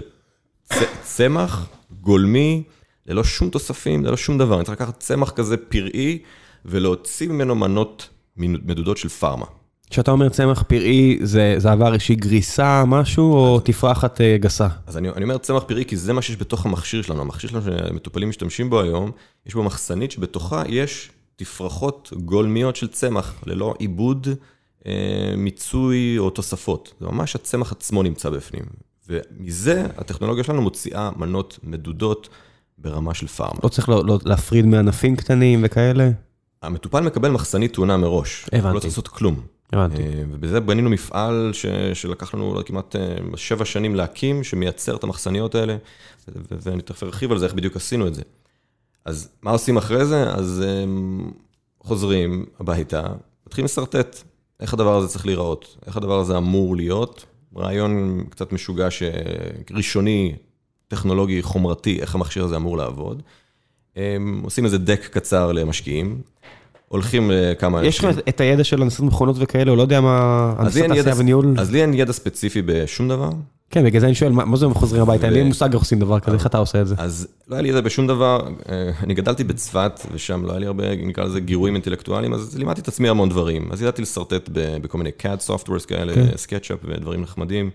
[0.72, 1.68] בצמח
[2.02, 2.64] גולמי,
[3.06, 4.56] ללא שום תוספים, ללא שום דבר.
[4.56, 6.20] אני צריך לקחת צמח כזה פראי
[6.66, 9.46] ולהוציא ממנו מנות מדודות של פארמה.
[9.92, 14.68] כשאתה אומר צמח פראי, זה, זה עבר איזושהי גריסה, משהו, או תפרחת אה, גסה?
[14.88, 17.22] אז אני, אני אומר צמח פראי, כי זה מה שיש בתוך המכשיר שלנו.
[17.22, 19.12] המכשיר שלנו שמטופלים משתמשים בו היום,
[19.46, 24.28] יש בו מחסנית שבתוכה יש תפרחות גולמיות של צמח, ללא עיבוד,
[24.88, 26.94] אה, מיצוי או תוספות.
[27.00, 28.64] זה ממש הצמח עצמו נמצא בפנים.
[29.10, 32.30] ומזה הטכנולוגיה שלנו מוציאה מנות מדודות
[32.78, 33.60] ברמה של פארמה.
[33.64, 36.10] לא צריך לא, לא, להפריד מענפים קטנים וכאלה?
[36.62, 38.46] המטופל מקבל מחסנית טעונה מראש.
[38.52, 38.68] הבנתי.
[38.68, 39.36] הוא לא צריך לעשות כלום.
[39.74, 40.02] הבנתי.
[40.02, 45.56] אה, ובזה בנינו מפעל ש, שלקח לנו כמעט אה, שבע שנים להקים, שמייצר את המחסניות
[45.56, 45.78] האלה,
[46.62, 48.22] ואני תכף ארחיב על זה, איך בדיוק עשינו את זה.
[49.06, 50.30] אז מה עושים אחרי זה?
[50.30, 51.32] אז הם אה,
[51.80, 53.04] חוזרים הביתה,
[53.48, 54.24] מתחילים לשרטט
[54.60, 57.26] איך הדבר הזה צריך להיראות, איך הדבר הזה אמור להיות.
[57.58, 58.88] רעיון קצת משוגע,
[59.72, 60.36] ראשוני,
[60.88, 63.22] טכנולוגי, חומרתי, איך המכשיר הזה אמור לעבוד.
[63.96, 66.22] הם עושים איזה דק קצר למשקיעים.
[66.92, 67.90] הולכים לכמה אנשים.
[67.90, 71.56] יש לך את הידע של הנדסת מכונות וכאלה, או לא יודע מה, הנדסת תעשייה וניהול?
[71.58, 73.30] אז לי אין ידע ספציפי בשום דבר.
[73.70, 75.26] כן, בגלל זה אני שואל, מה זה הם חוזרים הביתה?
[75.26, 76.96] אין לי מושג איך עושים דבר כזה, איך אתה עושה את זה?
[76.98, 80.66] אז לא היה לי ידע בשום דבר, אה, אני גדלתי בצפת, ושם לא היה לי
[80.66, 83.72] הרבה, נקרא לזה גירויים אינטלקטואליים, אז לימדתי את עצמי המון דברים.
[83.72, 86.78] אז ידעתי לשרטט בכל מיני CAD softwares כאלה, כן.
[86.84, 87.70] ודברים נחמדים.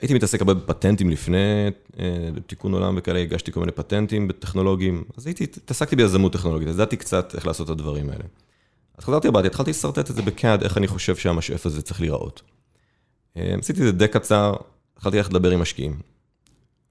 [0.00, 5.26] הייתי מתעסק הרבה בפטנטים לפני, אה, בתיקון עולם וכאלה, הגשתי כל מיני פטנטים בטכנולוגיים, אז
[5.26, 8.24] הייתי, התעסקתי ביזמות טכנולוגית, אז ידעתי קצת איך לעשות את הדברים האלה.
[8.98, 12.42] אז חזרתי הביתה, התחלתי לשרטט את זה בקאד, איך אני חושב שהמשאף הזה צריך להיראות.
[13.36, 14.54] אה, עשיתי את זה די קצר,
[14.96, 15.96] התחלתי ללכת לדבר עם משקיעים.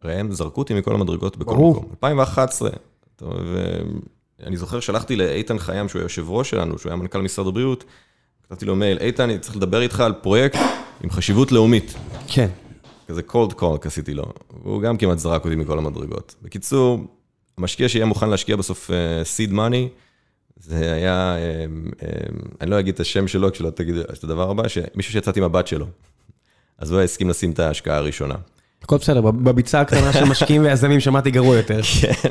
[0.05, 1.75] ראם, זרקו אותי מכל המדרגות בכל ברור.
[1.75, 1.89] מקום.
[1.91, 2.69] 2011,
[3.21, 7.83] ואני זוכר, שלחתי לאיתן חיים, שהוא היושב ראש שלנו, שהוא היה מנכ"ל משרד הבריאות,
[8.43, 10.59] כתבתי לו מייל, איתן, אני צריך לדבר איתך על פרויקט
[11.03, 11.93] עם חשיבות לאומית.
[12.27, 12.47] כן.
[13.09, 14.23] כזה cold call עשיתי לו,
[14.63, 16.35] והוא גם כמעט זרק אותי מכל המדרגות.
[16.41, 16.99] בקיצור,
[17.57, 18.93] המשקיע שיהיה מוכן להשקיע בסוף uh,
[19.37, 19.87] seed money,
[20.57, 22.03] זה היה, um, um,
[22.61, 25.67] אני לא אגיד את השם שלו כשלא תגיד את הדבר הבא, שמישהו שיצאתי עם הבת
[25.67, 25.85] שלו.
[26.77, 28.35] אז הוא הסכים לשים את ההשקעה הראשונה.
[28.83, 31.81] הכל בסדר, בביצה הקטנה של משקיעים ויזמים שמעתי גרוע יותר.
[32.01, 32.29] כן,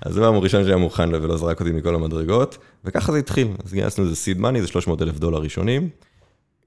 [0.00, 3.48] אז זה פעם הראשון שהיה מוכן ולא זרק אותי מכל המדרגות, וככה זה התחיל.
[3.64, 5.88] אז גייסנו איזה סיד מאני, זה 300 אלף דולר ראשונים.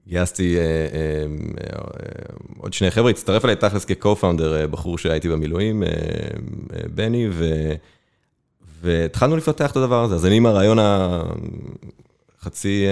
[0.08, 0.66] גייסתי אה, אה,
[1.60, 1.78] אה,
[2.58, 5.82] עוד שני חבר'ה, הצטרף אליי תכלס כ-co-founder, בחור שהייתי במילואים,
[6.94, 7.28] בני,
[8.82, 10.14] והתחלנו לפתח את הדבר הזה.
[10.14, 10.78] אז אני עם הרעיון
[12.38, 12.86] החצי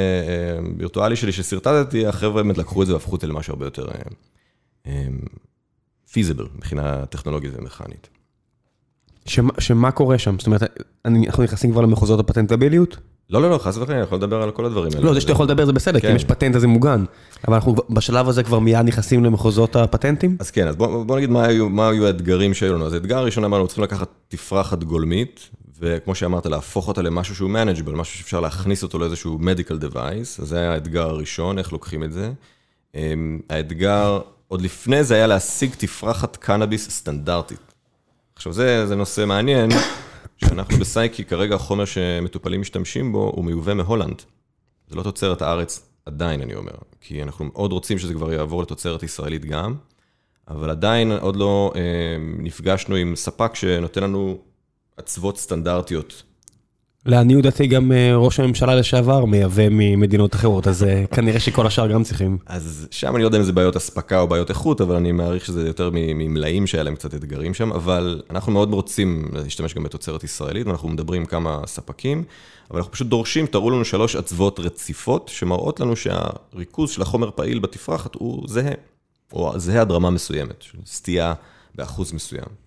[0.79, 3.87] וירטואלי שלי שסרטטתי, החבר'ה באמת לקחו את זה והפכו את זה למשהו הרבה יותר
[6.13, 8.09] פיזיבל מבחינה טכנולוגית ומכנית.
[9.59, 10.39] שמה קורה שם?
[10.39, 10.63] זאת אומרת,
[11.05, 12.97] אנחנו נכנסים כבר למחוזות הפטנטביליות?
[13.31, 15.05] לא, לא, לא, חס וחלילה, אני יכול לדבר על כל הדברים האלה.
[15.05, 16.16] לא, זה שאתה יכול לדבר זה בסדר, כי אם כן.
[16.16, 17.05] יש פטנט אז זה מוגן.
[17.49, 20.37] אבל אנחנו בשלב הזה כבר מיד נכנסים למחוזות הפטנטים?
[20.41, 22.87] אז כן, אז בוא נגיד מה היו האתגרים שהיו לנו.
[22.87, 25.49] אז האתגר הראשון אמרנו, צריכים לקחת תפרחת גולמית,
[25.81, 30.49] וכמו שאמרת, להפוך אותה למשהו שהוא manageable, משהו שאפשר להכניס אותו לאיזשהו medical device, אז
[30.49, 32.33] זה היה האתגר הראשון, איך לוקחים את זה.
[32.95, 37.61] אמ, האתגר, עוד לפני זה היה להשיג תפרחת קנאביס סטנדרטית.
[38.37, 39.70] עכשיו, זה נושא מעניין.
[40.45, 44.22] שאנחנו בסייקי, כרגע החומר שמטופלים משתמשים בו הוא מיובא מהולנד.
[44.88, 49.03] זה לא תוצרת הארץ עדיין, אני אומר, כי אנחנו מאוד רוצים שזה כבר יעבור לתוצרת
[49.03, 49.74] ישראלית גם,
[50.49, 51.80] אבל עדיין עוד לא אה,
[52.38, 54.38] נפגשנו עם ספק שנותן לנו
[55.01, 56.22] אצוות סטנדרטיות
[57.07, 61.93] לעניות דעתי גם אה, ראש הממשלה לשעבר מייבא ממדינות אחרות, אז אה, כנראה שכל השאר
[61.93, 62.39] גם צריכים.
[62.47, 65.45] אז שם אני לא יודע אם זה בעיות אספקה או בעיות איכות, אבל אני מעריך
[65.45, 70.25] שזה יותר ממלאים שהיה להם קצת אתגרים שם, אבל אנחנו מאוד רוצים להשתמש גם בתוצרת
[70.25, 72.25] ישראלית, ואנחנו מדברים כמה ספקים,
[72.71, 77.59] אבל אנחנו פשוט דורשים, תראו לנו שלוש אצוות רציפות, שמראות לנו שהריכוז של החומר פעיל
[77.59, 78.73] בתפרחת הוא זהה,
[79.33, 81.35] או זהה עד רמה מסוימת, סטייה
[81.75, 82.60] באחוז מסוים.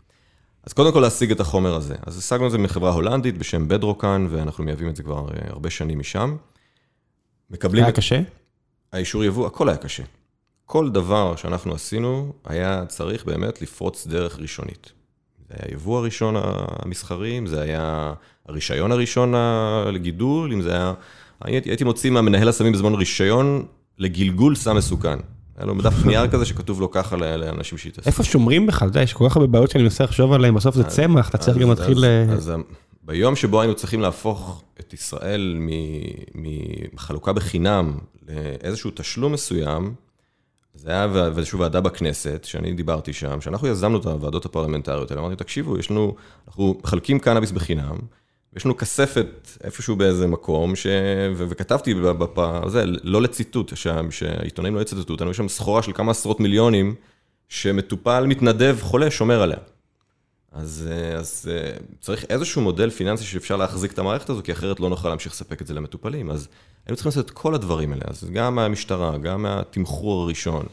[0.63, 1.95] אז קודם כל להשיג את החומר הזה.
[2.05, 5.69] אז השגנו את זה מחברה הולנדית בשם בדרוקן, ואנחנו מייבאים את זה כבר אה, הרבה
[5.69, 6.35] שנים משם.
[7.49, 7.83] מקבלים...
[7.83, 7.95] היה את...
[7.95, 8.21] קשה?
[8.93, 10.03] האישור יבוא, הכל היה קשה.
[10.65, 14.91] כל דבר שאנחנו עשינו היה צריך באמת לפרוץ דרך ראשונית.
[15.49, 18.13] זה היה היבוא הראשון המסחרי, אם זה היה
[18.47, 19.33] הרישיון הראשון
[19.93, 20.93] לגידול, אם זה היה...
[21.41, 23.65] הייתי מוציא מהמנהל הסמים בזמן רישיון
[23.97, 25.19] לגלגול סם מסוכן.
[25.57, 28.09] היה לו דף נייר כזה שכתוב לו ככה לאנשים שהתעסקו.
[28.09, 28.87] איפה שומרים בכלל?
[28.87, 31.37] אתה יודע, יש כל כך הרבה בעיות שאני מנסה לחשוב עליהן, בסוף זה צמח, אתה
[31.37, 32.05] צריך גם להתחיל...
[32.31, 32.51] אז
[33.03, 35.57] ביום שבו היינו צריכים להפוך את ישראל
[36.93, 37.97] מחלוקה בחינם
[38.29, 39.93] לאיזשהו תשלום מסוים,
[40.75, 45.35] זה היה איזושהי ועדה בכנסת, שאני דיברתי שם, שאנחנו יזמנו את הוועדות הפרלמנטריות האלה, אמרתי,
[45.35, 46.15] תקשיבו, יש לנו,
[46.47, 47.95] אנחנו מחלקים קנאביס בחינם,
[48.57, 50.87] יש לנו כספת איפשהו באיזה מקום, ש...
[51.35, 51.45] ו...
[51.49, 54.01] וכתבתי בפעם הזה, לא לציטוט, שה...
[54.09, 56.95] שהעיתונאים לא יצטטו אותנו, יש שם סחורה של כמה עשרות מיליונים,
[57.49, 59.57] שמטופל, מתנדב, חולה, שומר עליה.
[60.51, 61.49] אז, אז
[61.99, 65.61] צריך איזשהו מודל פיננסי שאפשר להחזיק את המערכת הזו, כי אחרת לא נוכל להמשיך לספק
[65.61, 66.31] את זה למטופלים.
[66.31, 66.47] אז
[66.85, 70.65] היינו צריכים לעשות את כל הדברים האלה, אז גם מהמשטרה, גם מהתמחור הראשון,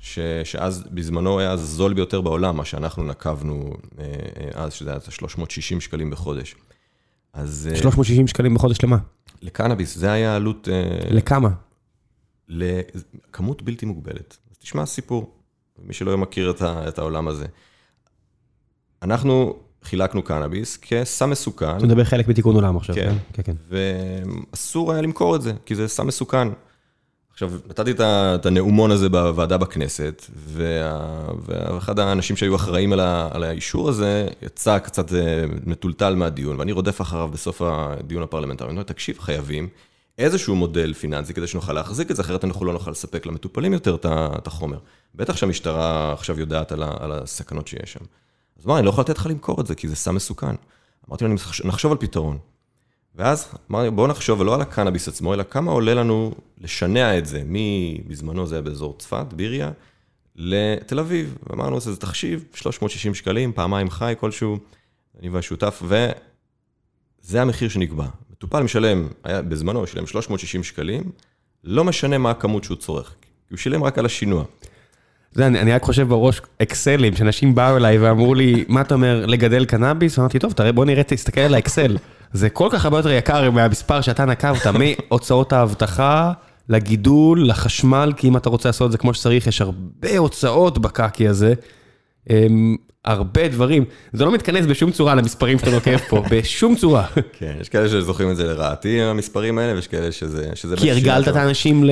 [0.00, 5.00] ש, שאז בזמנו היה הזול ביותר בעולם, מה שאנחנו נקבנו אה, אה, אז, שזה היה
[5.10, 6.54] 360 שקלים בחודש.
[7.32, 7.68] אז...
[7.74, 8.96] 360 אה, שקלים בחודש למה?
[9.42, 10.68] לקנאביס, זה היה עלות...
[10.72, 11.48] אה, לכמה?
[12.48, 14.36] לכמות בלתי מוגבלת.
[14.50, 15.34] אז תשמע סיפור,
[15.78, 17.46] מי שלא מכיר את, ה, את העולם הזה.
[19.02, 21.76] אנחנו חילקנו קנאביס כסם מסוכן.
[21.76, 23.16] אתה מדבר חלק בתיקון עולם עכשיו, כן?
[23.32, 23.56] כן, כן.
[24.52, 26.48] ואסור היה למכור את זה, כי זה סם מסוכן.
[27.42, 30.24] עכשיו, נתתי את הנאומון הזה בוועדה בכנסת,
[31.46, 37.28] ואחד האנשים שהיו אחראים על האישור הזה, יצא קצת אה, מטולטל מהדיון, ואני רודף אחריו
[37.28, 38.68] בסוף הדיון הפרלמנטרי.
[38.68, 39.68] אני אומר, תקשיב, חייבים
[40.18, 43.96] איזשהו מודל פיננסי כדי שנוכל להחזיק את זה, אחרת אנחנו לא נוכל לספק למטופלים יותר
[44.06, 44.78] את החומר.
[45.14, 48.04] בטח שהמשטרה עכשיו יודעת על הסכנות שיש שם.
[48.58, 50.54] אז מה, אני לא יכול לתת לך למכור את זה, כי זה סם מסוכן.
[51.08, 51.34] אמרתי לו,
[51.64, 52.38] נחשוב על פתרון.
[53.14, 57.42] ואז אמרנו, בואו נחשוב לא על הקנאביס עצמו, אלא כמה עולה לנו לשנע את זה,
[58.06, 59.70] בזמנו זה היה באזור צפת, ביריה,
[60.36, 61.38] לתל אביב.
[61.50, 64.58] ואמרנו, זה תחשיב, 360 שקלים, פעמיים חי כלשהו,
[65.20, 65.82] אני והשותף,
[67.22, 68.06] וזה המחיר שנקבע.
[68.30, 71.02] מטופל משלם, היה בזמנו, שילם 360 שקלים,
[71.64, 74.44] לא משנה מה הכמות שהוא צורך, כי הוא שילם רק על השינוע.
[75.32, 79.26] זה, אני, אני רק חושב בראש אקסלים, שאנשים באו אליי ואמרו לי, מה אתה אומר,
[79.26, 80.18] לגדל קנאביס?
[80.18, 81.96] אמרתי, טוב, תראה, בוא נראה, תסתכל על האקסל.
[82.32, 86.32] זה כל כך הרבה יותר יקר מהמספר שאתה נקבת, מהוצאות האבטחה,
[86.68, 91.28] לגידול, לחשמל, כי אם אתה רוצה לעשות את זה כמו שצריך, יש הרבה הוצאות בקקי
[91.28, 91.54] הזה.
[92.30, 97.06] אמ, הרבה דברים, זה לא מתכנס בשום צורה למספרים שאתה נוקב פה, בשום צורה.
[97.32, 100.50] כן, יש כאלה שזוכרים את זה לרעתי, המספרים האלה, ויש כאלה שזה...
[100.54, 101.84] שזה כי הרגלת את האנשים,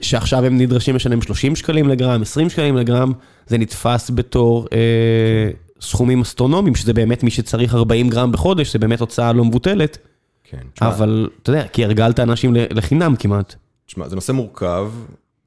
[0.00, 3.12] שעכשיו הם נדרשים לשלם 30 שקלים לגרם, 20 שקלים לגרם,
[3.46, 5.50] זה נתפס בתור אה,
[5.80, 9.98] סכומים אסטרונומיים, שזה באמת מי שצריך 40 גרם בחודש, זה באמת הוצאה לא מבוטלת.
[10.44, 10.58] כן.
[10.80, 13.54] אבל, אתה יודע, כי הרגלת אנשים לחינם כמעט.
[13.86, 14.90] תשמע, זה נושא מורכב,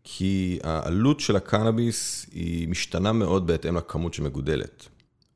[0.10, 4.88] כי העלות של הקנאביס היא משתנה מאוד בהתאם לכמות שמגודלת.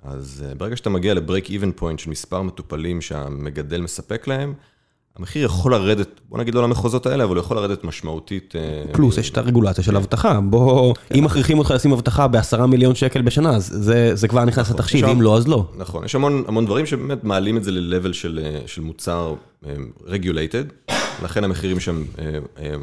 [0.03, 4.53] אז אה, ברגע שאתה מגיע ל-break even point של מספר מטופלים שהמגדל מספק להם,
[5.15, 8.53] המחיר יכול לרדת, בוא נגיד לא למחוזות האלה, אבל הוא יכול לרדת משמעותית.
[8.55, 10.39] אה, פלוס, יש את הרגולציה של אבטחה.
[10.41, 14.75] בוא, אם מכריחים אותך לשים אבטחה בעשרה מיליון שקל בשנה, אז זה כבר נכנס נכון.
[14.75, 15.65] לתחשיב, אם לא, אז לא.
[15.77, 19.75] נכון, יש המון המון דברים שבאמת מעלים את זה ל-level של אה, של מוצר אה,
[20.07, 20.93] regulated,
[21.23, 22.75] לכן המחירים שם אה, אה,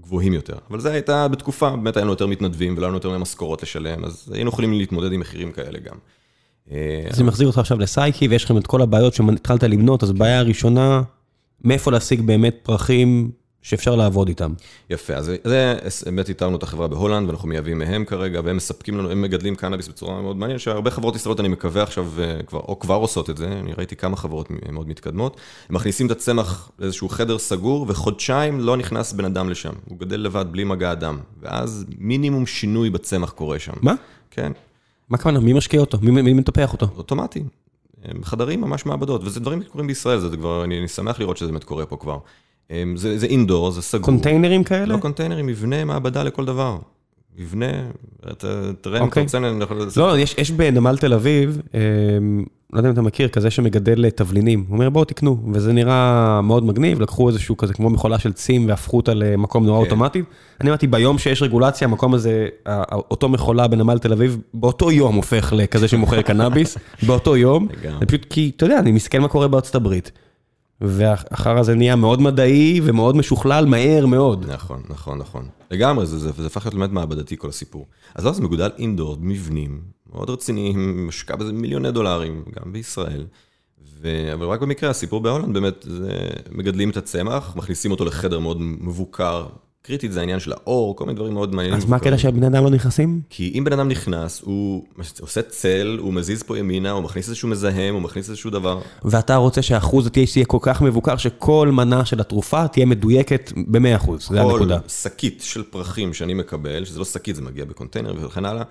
[0.00, 0.56] גבוהים יותר.
[0.70, 4.04] אבל זה הייתה בתקופה, באמת היה לנו יותר מתנדבים ולא היה לנו יותר משכורות לשלם,
[4.04, 5.96] אז היינו יכולים להתמודד עם מחירים כאלה גם.
[6.70, 10.12] אה, אז אני מחזיר אותך עכשיו לסייקי, ויש לכם את כל הבעיות שהתחלת למנות, אז
[10.12, 11.02] בעיה הראשונה,
[11.64, 13.30] מאיפה להשיג באמת פרחים
[13.62, 14.52] שאפשר לעבוד איתם.
[14.90, 19.10] יפה, אז זה, באמת איתרנו את החברה בהולנד, ואנחנו מייבאים מהם כרגע, והם מספקים לנו,
[19.10, 22.78] הם מגדלים קנאביס בצורה מאוד מעניינת, שהרבה חברות ישראליות, אני מקווה עכשיו, אה, כבר, או
[22.78, 25.36] כבר עושות את זה, אני ראיתי כמה חברות מאוד מתקדמות,
[25.68, 30.20] הם מכניסים את הצמח לאיזשהו חדר סגור, וחודשיים לא נכנס בן אדם לשם, הוא גדל
[30.20, 33.72] לבד, בלי מגע אדם, ואז מינימום שינוי בצמח קורה שם.
[33.82, 33.94] מה?
[34.30, 34.52] כן,
[35.08, 35.40] מה הכוונה?
[35.40, 35.98] מי משקיע אותו?
[36.02, 36.88] מי, מי מטפח אותו?
[36.96, 37.42] אוטומטי.
[38.22, 41.64] חדרים ממש מעבדות, וזה דברים שקורים בישראל, זה כבר, אני, אני שמח לראות שזה באמת
[41.64, 42.18] קורה פה כבר.
[42.70, 44.04] הם- זה, זה אינדור, זה סגור.
[44.04, 44.86] קונטיינרים כאלה?
[44.86, 46.78] לא קונטיינרים, מבנה מעבדה לכל דבר.
[47.38, 47.66] מבנה,
[48.32, 48.46] אתה-
[48.80, 49.22] תראה אם אתה אוקיי.
[49.22, 49.86] רוצה, יכול...
[49.96, 51.80] לא, יש, יש בנמל תל אביב, אה,
[52.72, 54.64] לא יודע אם אתה מכיר, כזה שמגדל אה, תבלינים.
[54.68, 58.68] הוא אומר, בואו תקנו, וזה נראה מאוד מגניב, לקחו איזשהו כזה כמו מכולה של צים
[58.68, 59.84] והפכו אותה למקום נורא כן.
[59.84, 60.22] אוטומטי.
[60.60, 62.48] אני אמרתי, ביום שיש רגולציה, המקום הזה,
[62.92, 67.68] אותו מכולה בנמל תל אביב, באותו יום הופך לכזה שמוכר קנאביס, באותו יום.
[68.00, 70.12] זה פשוט כי, אתה יודע, אני מסתכל מה קורה בארצות הברית.
[70.80, 74.46] ואחר הזה נהיה מאוד מדעי ומאוד משוכלל, מהר מאוד.
[74.50, 75.48] נכון, נכון, נכון.
[75.70, 77.86] לגמרי, זה, זה, זה הפך להיות באמת מעבדתי כל הסיפור.
[78.14, 79.80] אז זה מגודל אינדור, מבנים,
[80.12, 83.26] מאוד רציניים, משקע בזה מיליוני דולרים, גם בישראל.
[84.00, 84.30] ו...
[84.34, 86.10] אבל רק במקרה, הסיפור בהולנד באמת, זה
[86.50, 89.46] מגדלים את הצמח, מכניסים אותו לחדר מאוד מבוקר.
[89.82, 91.78] קריטית זה העניין של האור, כל מיני דברים מאוד מעניינים.
[91.78, 93.20] אז מה הקטע שהבני אדם לא נכנסים?
[93.30, 94.84] כי אם בן אדם נכנס, הוא
[95.20, 98.80] עושה צל, הוא מזיז פה ימינה, הוא מכניס איזשהו מזהם, הוא מכניס איזשהו דבר.
[99.04, 104.10] ואתה רוצה שאחוז ה-THC יהיה כל כך מבוקר, שכל מנה של התרופה תהיה מדויקת ב-100%,
[104.18, 104.80] זה הנקודה.
[104.80, 108.62] כל שקית של פרחים שאני מקבל, שזה לא שקית, זה מגיע בקונטיינר וכן הלאה,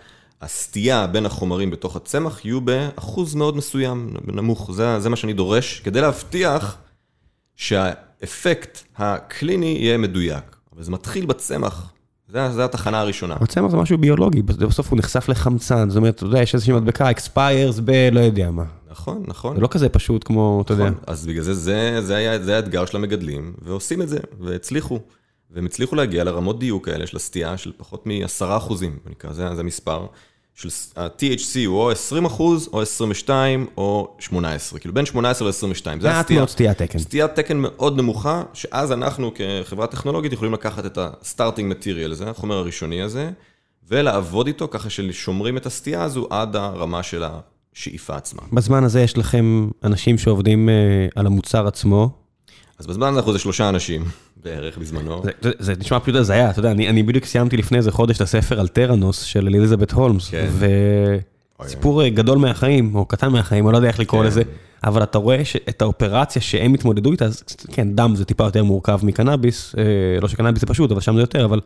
[0.41, 4.71] הסטייה בין החומרים בתוך הצמח יהיו באחוז מאוד מסוים, נמוך.
[4.73, 6.77] זה, זה מה שאני דורש, כדי להבטיח
[7.55, 10.58] שהאפקט הקליני יהיה מדויק.
[10.79, 11.91] אבל זה מתחיל בצמח,
[12.27, 13.35] זה, זה התחנה הראשונה.
[13.41, 17.11] הצמח זה משהו ביולוגי, בסוף הוא נחשף לחמצן, זאת אומרת, אתה יודע, יש איזושהי מדבקה,
[17.11, 18.09] expires ב...
[18.11, 18.63] לא יודע מה.
[18.91, 19.55] נכון, נכון.
[19.55, 20.89] זה לא כזה פשוט כמו, אתה יודע.
[20.89, 24.99] נכון, אז בגלל זה, זה, זה היה, זה האתגר של המגדלים, ועושים את זה, והצליחו.
[25.51, 28.97] והם הצליחו להגיע לרמות דיוק האלה של הסטייה של פחות מ-10 אחוזים,
[29.31, 30.05] זה, זה מספר,
[30.59, 35.53] של ה-THC הוא או 20 אחוז, או 22, או 18, כאילו בין 18 ל-22,
[35.83, 36.39] זה מעט הסטייה.
[36.39, 36.99] מאוד סטיית תקן.
[36.99, 42.57] סטיית תקן מאוד נמוכה, שאז אנחנו כחברה טכנולוגית יכולים לקחת את ה-starting material הזה, החומר
[42.57, 43.29] הראשוני הזה,
[43.89, 48.41] ולעבוד איתו ככה ששומרים את הסטייה הזו עד הרמה של השאיפה עצמה.
[48.53, 50.73] בזמן הזה יש לכם אנשים שעובדים אה,
[51.15, 52.09] על המוצר עצמו.
[52.79, 54.05] אז בזמן אנחנו זה שלושה אנשים
[54.43, 55.21] בערך בזמנו.
[55.23, 58.15] זה, זה, זה נשמע פשוט הזיה, אתה יודע, אני, אני בדיוק סיימתי לפני איזה חודש
[58.15, 60.49] את הספר על טראנוס של אליזבת הולמס, כן.
[61.61, 64.27] וסיפור אה, גדול מהחיים, או קטן מהחיים, אני לא יודע איך לקרוא כן.
[64.27, 64.41] לזה,
[64.83, 68.99] אבל אתה רואה את האופרציה שהם התמודדו איתה, אז כן, דם זה טיפה יותר מורכב
[69.03, 69.83] מקנאביס, אה,
[70.21, 71.59] לא שקנאביס זה פשוט, אבל שם זה יותר, אבל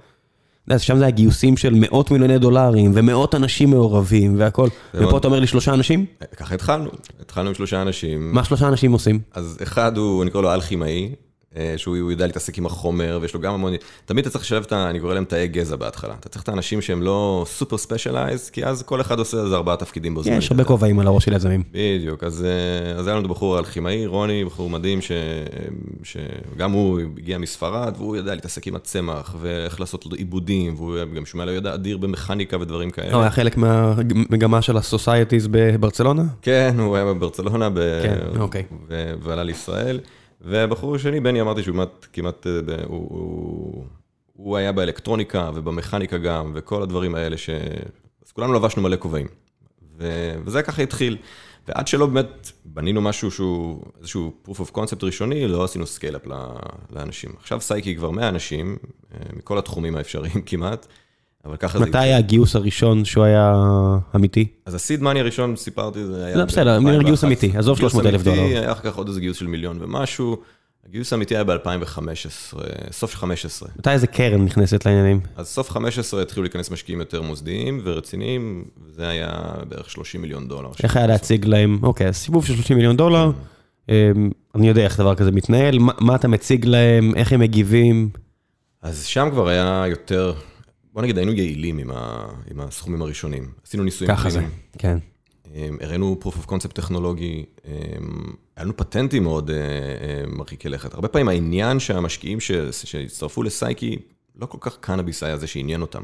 [0.77, 5.27] שם זה היה גיוסים של מאות מיליוני דולרים, ומאות אנשים מעורבים והכל, ופה מאוד- אתה
[5.27, 6.05] אומר לי שלושה אנשים?
[6.37, 6.89] ככה התחלנו,
[7.21, 8.31] התחלנו עם שלושה אנשים.
[8.33, 9.19] מה שלושה אנשים עושים?
[9.33, 11.15] אז אחד הוא, אני קורא לו אלכימאי, אה,
[11.77, 13.73] שהוא הוא יודע להתעסק עם החומר, ויש לו גם המון...
[14.05, 14.89] תמיד אתה צריך לשלב את ה...
[14.89, 16.13] אני קורא להם תאי גזע בהתחלה.
[16.19, 19.75] אתה צריך את האנשים שהם לא super specialized, כי אז כל אחד עושה איזה ארבעה
[19.75, 20.39] תפקידים בו זמנית.
[20.39, 21.63] יש הרבה כובעים על הראש של יזמים.
[21.71, 25.11] בדיוק, אז, אה, אז היה לנו בחור אלכימאי, רוני, בחור מדהים, ש,
[26.03, 31.25] שגם הוא הגיע מספרד, והוא ידע להתעסק עם הצמח, ואיך לעשות לו עיבודים, והוא גם
[31.25, 33.13] שומע לו ידע אדיר במכניקה ודברים כאלה.
[33.13, 36.23] הוא היה חלק מהמגמה של ה-societies בברצלונה?
[36.41, 37.79] כן, הוא היה בברצלונה, ב...
[38.03, 38.63] כן, אוקיי.
[38.89, 39.13] ו...
[39.23, 39.99] ועלה לישראל.
[40.43, 42.83] והבחור השני, בני, אמרתי שהוא כמעט, כמעט, אה.
[42.85, 43.85] הוא, הוא...
[44.33, 47.49] הוא היה באלקטרוניקה ובמכניקה גם, וכל הדברים האלה ש...
[48.25, 49.27] אז כולנו לבשנו מלא כובעים.
[49.97, 50.31] ו...
[50.45, 51.17] וזה ככה התחיל.
[51.67, 56.27] ועד שלא באמת בנינו משהו שהוא איזשהו proof of concept ראשוני, לא עשינו scale-up
[56.91, 57.31] לאנשים.
[57.39, 58.77] עכשיו סייקי כבר 100 אנשים,
[59.13, 60.87] אה, מכל התחומים האפשריים כמעט,
[61.45, 61.85] אבל ככה זה...
[61.85, 63.53] מתי היה הגיוס הראשון שהוא היה
[64.15, 64.47] אמיתי?
[64.65, 66.37] אז הסיד מאני הראשון, סיפרתי, זה היה...
[66.37, 68.59] לא, בסדר, גיוס אמיתי, עזוב גיוס 300,000 אמיתי, דולר.
[68.59, 70.37] היה אחר כך עוד איזה גיוס של מיליון ומשהו.
[70.87, 72.57] הגיוס האמיתי היה ב-2015,
[72.91, 73.69] סוף 15.
[73.77, 75.19] מתי איזה קרן נכנסת לעניינים?
[75.35, 79.31] אז סוף 15 התחילו להיכנס משקיעים יותר מוסדיים ורציניים, וזה היה
[79.67, 80.69] בערך 30 מיליון דולר.
[80.83, 83.31] איך היה להציג להם, אוקיי, סיבוב של 30 מיליון דולר,
[83.89, 83.93] אמ,
[84.55, 88.09] אני יודע איך דבר כזה מתנהל, מה אתה מציג להם, איך הם מגיבים,
[88.81, 90.33] אז שם כבר היה יותר,
[90.93, 93.51] בוא נגיד, היינו יעילים עם, ה, עם הסכומים הראשונים.
[93.65, 94.45] עשינו ניסויים ככה זה,
[94.77, 94.97] כן.
[95.55, 97.71] אמ, הראינו proof of concept טכנולוגי, אמ,
[98.55, 100.93] היה לנו פטנטים מאוד אה, אה, מרחיקי לכת.
[100.93, 103.99] הרבה פעמים העניין שהמשקיעים שהצטרפו לסייקי,
[104.35, 106.01] לא כל כך קנאביס היה זה שעניין אותם.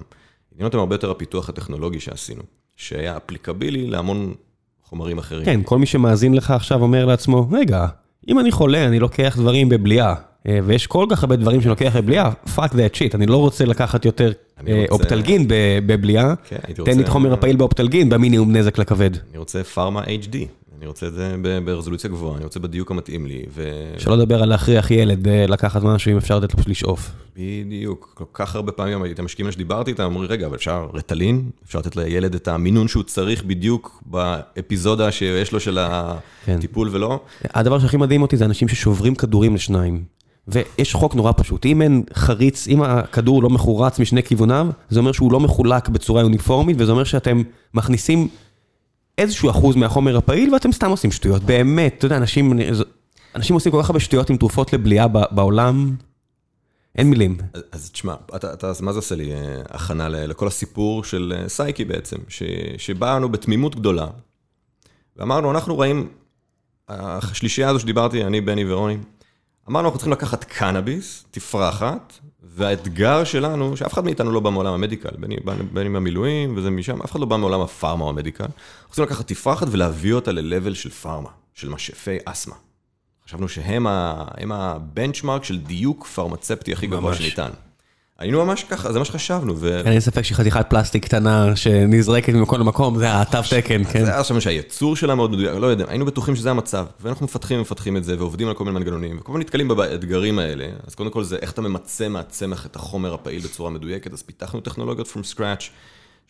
[0.53, 2.43] עניין אותם הרבה יותר הפיתוח הטכנולוגי שעשינו,
[2.75, 4.33] שהיה אפליקבילי להמון
[4.83, 5.45] חומרים אחרים.
[5.45, 7.87] כן, כל מי שמאזין לך עכשיו אומר לעצמו, רגע,
[8.27, 10.15] אם אני חולה, אני לוקח דברים בבליעה,
[10.63, 14.05] ויש כל כך הרבה דברים שאני לוקח בבליעה, fuck that shit, אני לא רוצה לקחת
[14.05, 14.31] יותר
[14.61, 14.73] רוצה...
[14.89, 15.45] אופטלגין
[15.85, 16.97] בבליעה, כן, תן.
[16.97, 19.11] לי את החומר הפעיל באופטלגין במינימום נזק לכבד.
[19.31, 20.35] אני רוצה פארמה HD.
[20.79, 21.35] אני רוצה את זה
[21.65, 23.45] ברזולוציה גבוהה, אני רוצה בדיוק המתאים לי.
[23.55, 23.71] ו...
[23.97, 27.11] שלא לדבר על להכריח ילד אה, לקחת משהו, אם אפשר לתת לו לשאוף.
[27.37, 31.49] בדיוק, כל כך הרבה פעמים הייתי המשקיעים שדיברתי איתם, אמרו רגע, אבל אפשר רטלין?
[31.65, 35.79] אפשר לתת לילד את המינון שהוא צריך בדיוק באפיזודה שיש לו של
[36.45, 36.55] כן.
[36.57, 36.95] הטיפול כן.
[36.95, 37.19] ולא?
[37.43, 40.03] הדבר שהכי מדהים אותי זה אנשים ששוברים כדורים לשניים.
[40.51, 45.11] ויש חוק נורא פשוט, אם אין חריץ, אם הכדור לא מחורץ משני כיווניו, זה אומר
[45.11, 47.43] שהוא לא מחולק בצורה יוניפורמית, וזה אומר שאתם
[47.73, 48.27] מכניסים
[49.17, 51.43] איזשהו אחוז מהחומר הפעיל, ואתם סתם עושים שטויות.
[51.43, 52.59] באמת, אתה יודע, אנשים,
[53.35, 55.95] אנשים עושים כל כך הרבה שטויות עם תרופות לבליעה בעולם,
[56.95, 57.37] אין מילים.
[57.53, 61.49] אז, אז תשמע, אתה, אתה, מה זה עושה לי אה, הכנה לכל הסיפור של אה,
[61.49, 62.43] סייקי בעצם, ש,
[62.77, 64.07] שבאנו בתמימות גדולה,
[65.17, 66.07] ואמרנו, אנחנו רואים,
[66.89, 68.97] השלישייה הזו שדיברתי, אני, בני ורוני,
[69.69, 75.09] אמרנו, אנחנו צריכים לקחת קנאביס, תפרחת, והאתגר שלנו, שאף אחד מאיתנו לא בא מעולם המדיקל,
[75.19, 75.31] בין,
[75.73, 78.43] בין עם המילואים וזה משם, אף אחד לא בא מעולם הפארמה או המדיקל.
[78.43, 82.55] אנחנו רוצים לקחת תפרחת ולהביא אותה ל-level של פארמה, של משאפי אסתמה.
[83.25, 87.49] חשבנו שהם הבנצ'מארק של דיוק פרמצפטי הכי גבוה שניתן.
[88.19, 89.55] היינו ממש ככה, זה מה שחשבנו.
[89.63, 94.05] אין לי ספק שחתיכת פלסטיק קטנה שנזרקת ממקום למקום, זה התו תקן, כן.
[94.05, 97.57] זה היה עכשיו שהייצור שלה מאוד מדויק, לא יודע, היינו בטוחים שזה המצב, ואנחנו מפתחים
[97.57, 101.09] ומפתחים את זה, ועובדים על כל מיני מנגנונים, וכל הזמן נתקלים באתגרים האלה, אז קודם
[101.09, 105.35] כל זה איך אתה ממצה מהצמח את החומר הפעיל בצורה מדויקת, אז פיתחנו טכנולוגיות from
[105.35, 105.63] scratch,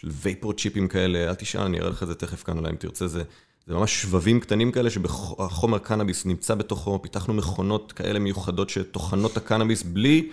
[0.01, 2.75] של וייפור צ'יפים כאלה, אל תשאל, אני אראה לך את זה תכף כאן אולי אם
[2.75, 3.23] תרצה, זה,
[3.67, 9.83] זה ממש שבבים קטנים כאלה שהחומר קנאביס נמצא בתוכו, פיתחנו מכונות כאלה מיוחדות שטוחנות הקנאביס
[9.83, 10.29] בלי...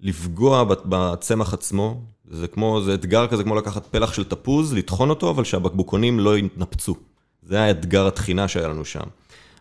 [0.00, 5.30] לפגוע בצמח עצמו, זה כמו, זה אתגר כזה כמו לקחת פלח של תפוז, לטחון אותו,
[5.30, 6.96] אבל שהבקבוקונים לא יתנפצו.
[7.42, 9.04] זה היה אתגר התחינה שהיה לנו שם.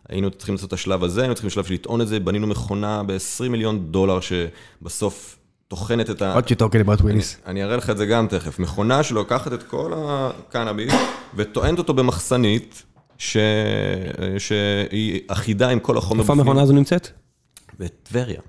[0.10, 3.04] היינו צריכים לעשות את השלב הזה, היינו צריכים שלב של לטעון את זה, בנינו מכונה
[3.04, 6.40] ב-20 מיליון דולר שבסוף טוחנת את ה...
[6.40, 7.38] What you talking about, וויליס?
[7.46, 8.60] אני אראה לך את זה גם תכף.
[8.60, 10.94] מכונה שלוקחת את כל הקנאביס
[11.36, 12.84] וטוענת אותו במחסנית,
[13.18, 13.38] ש...
[14.38, 16.22] שהיא אחידה עם כל החומר.
[16.22, 17.10] איפה המכונה הזו נמצאת?
[17.80, 18.42] בטבריה.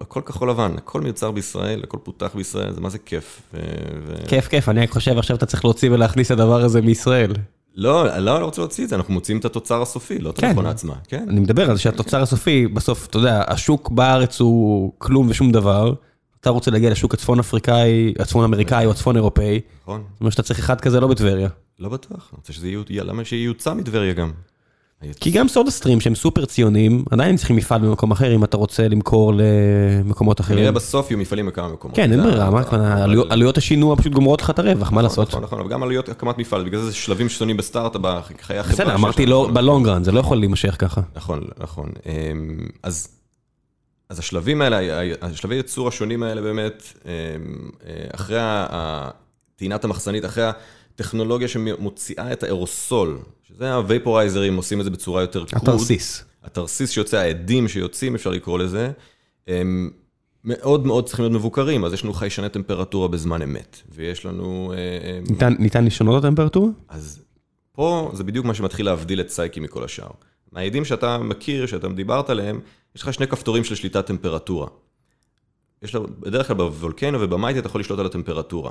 [0.00, 3.42] הכל כחול לבן, הכל מיוצר בישראל, הכל פותח בישראל, זה מה זה כיף.
[4.28, 7.32] כיף, כיף, אני חושב עכשיו אתה צריך להוציא ולהכניס את הדבר הזה מישראל.
[7.74, 10.46] לא, לא, לא רוצה להוציא את זה, אנחנו מוצאים את התוצר הסופי, לא את כן.
[10.46, 11.26] המכונה עצמה, כן.
[11.28, 15.94] אני מדבר על זה שהתוצר הסופי, בסוף, אתה יודע, השוק בארץ הוא כלום ושום דבר,
[16.40, 20.02] אתה רוצה להגיע לשוק הצפון אפריקאי, הצפון אמריקאי או הצפון אירופאי, נכון.
[20.12, 21.48] זאת אומרת שאתה צריך אחד כזה לא בטבריה.
[21.78, 24.32] לא בטוח, אני רוצה שזה יהיה, למה שיוצא מטבריה גם.
[25.20, 28.88] כי גם סודה סטרים שהם סופר ציוניים, עדיין צריכים מפעל במקום אחר אם אתה רוצה
[28.88, 30.58] למכור למקומות אחרים.
[30.58, 31.96] כנראה בסוף יהיו מפעלים בכמה מקומות.
[31.96, 35.28] כן, אין ברירה, מה הכוונה, עלויות השינוע פשוט גומרות לך את הרווח, מה נכון, לעשות?
[35.28, 38.74] נכון, נכון, אבל גם עלויות הקמת מפעל, בגלל זה שלבים שונים בסטארט-אפ, בחיי החברה.
[38.74, 41.00] בסדר, אמרתי לא, בלונגרן, זה לא יכול להימשך ככה.
[41.14, 41.88] נכון, נכון.
[42.06, 43.08] אמ, אז
[44.10, 47.10] השלבים האלה, השלבי ייצור השונים האלה באמת, אמ,
[47.86, 48.38] אה, אחרי
[49.56, 50.50] טעינת המחסנית, אחרי
[50.94, 55.62] הטכנולוגיה שמוציאה את האירוסול, שזה הווייפורייזרים עושים את זה בצורה יותר קרוד.
[55.62, 56.24] התרסיס.
[56.44, 58.90] התרסיס שיוצא, העדים שיוצאים, אפשר לקרוא לזה,
[59.46, 59.90] הם
[60.44, 64.72] מאוד מאוד צריכים להיות מבוקרים, אז יש לנו חיישני טמפרטורה בזמן אמת, ויש לנו...
[64.72, 66.68] אה, אה, ניתן, ניתן לשנות את הטמפרטורה?
[66.88, 67.22] אז
[67.72, 70.10] פה זה בדיוק מה שמתחיל להבדיל את סייקי מכל השאר.
[70.52, 72.60] מהעדים שאתה מכיר, שאתה דיברת עליהם,
[72.96, 74.66] יש לך שני כפתורים של שליטת טמפרטורה.
[75.82, 78.70] יש לו, בדרך כלל בוולקנו ובמייטי אתה יכול לשלוט על הטמפרטורה.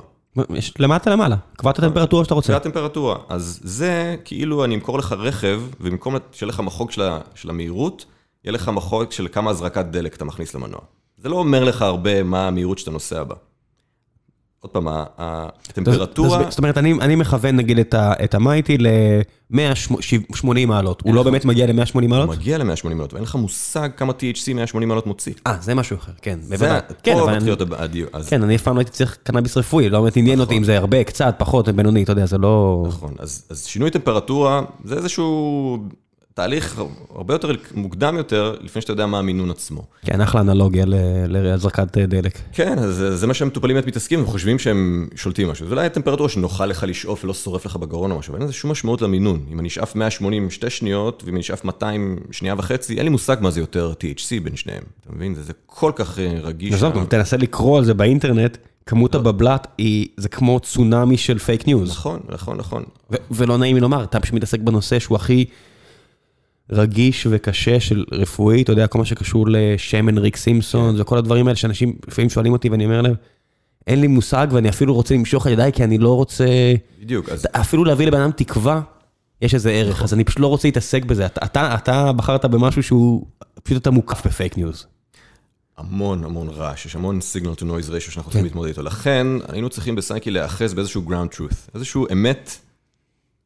[0.54, 2.48] יש למטה למעלה, קבעת הטמפרטורה שאתה רוצה.
[2.48, 7.02] קבעת טמפרטורה, אז זה כאילו אני אמכור לך רכב, ובמקום שיהיה לך מחוג של,
[7.34, 8.04] של המהירות,
[8.44, 10.80] יהיה לך מחוג של כמה הזרקת דלק אתה מכניס למנוע.
[11.16, 13.34] זה לא אומר לך הרבה מה המהירות שאתה נוסע בה.
[14.62, 14.86] עוד פעם,
[15.18, 16.50] הטמפרטורה...
[16.50, 21.02] זאת אומרת, אני מכוון נגיד את המייטי ל-180 מעלות.
[21.04, 22.28] הוא לא באמת מגיע ל-180 מעלות?
[22.28, 25.32] הוא מגיע ל-180 מעלות, ואין לך מושג כמה THC 180 מעלות מוציא.
[25.46, 26.38] אה, זה משהו אחר, כן.
[26.42, 28.10] זה, פה מתחיל להיות הדיוק.
[28.28, 30.76] כן, אני אף פעם לא הייתי צריך קנאביס רפואי, לא באמת עניין אותי אם זה
[30.76, 32.84] הרבה, קצת, פחות, בינוני, אתה יודע, זה לא...
[32.88, 35.78] נכון, אז שינוי טמפרטורה זה איזשהו
[36.34, 36.82] תהליך
[37.14, 39.82] הרבה יותר מוקדם יותר, לפני שאתה יודע מה המינון עצמו.
[40.04, 40.84] כן, אחלה אנלוגיה
[41.28, 42.38] להזרקת דלק.
[42.52, 45.66] כן, אז זה מה שהמטופלים באמת מתעסקים, הם חושבים שהם שולטים משהו.
[45.66, 48.52] זה אולי הטמפרטורה שנוחה לך לשאוף ולא שורף לך בגרון או משהו, אבל אין לזה
[48.52, 49.44] שום משמעות למינון.
[49.52, 53.36] אם אני אשאף 180 שתי שניות, ואם אני אשאף 200 שנייה וחצי, אין לי מושג
[53.40, 54.82] מה זה יותר THC בין שניהם.
[55.00, 55.34] אתה מבין?
[55.34, 56.74] זה כל כך רגיש.
[56.74, 58.56] עזוב, גם תנסה לקרוא על זה באינטרנט.
[58.86, 61.90] כמות הבבל"ת היא, זה כמו צונאמי של פייק ניוז.
[61.90, 62.82] נכון, נכון, נכון.
[63.30, 65.44] ולא נעים לי לומר, אתה פשוט מתעסק בנושא שהוא הכי
[66.72, 71.56] רגיש וקשה של רפואי, אתה יודע, כל מה שקשור לשמן ריק סימפסון, וכל הדברים האלה
[71.56, 73.14] שאנשים לפעמים שואלים אותי ואני אומר להם,
[73.86, 76.46] אין לי מושג ואני אפילו רוצה למשוך את ידיי כי אני לא רוצה...
[77.00, 77.46] בדיוק, אז...
[77.52, 78.80] אפילו להביא לבן אדם תקווה,
[79.42, 81.26] יש איזה ערך, אז אני פשוט לא רוצה להתעסק בזה.
[81.26, 83.26] אתה בחרת במשהו שהוא,
[83.62, 84.86] פשוט אתה מוקף בפייק ניוז.
[85.78, 88.82] המון המון רעש, יש המון signal to noise ratio שאנחנו צריכים להתמודד איתו.
[88.82, 92.58] לכן היינו צריכים בסייקי להיאחז באיזשהו ground truth, איזשהו אמת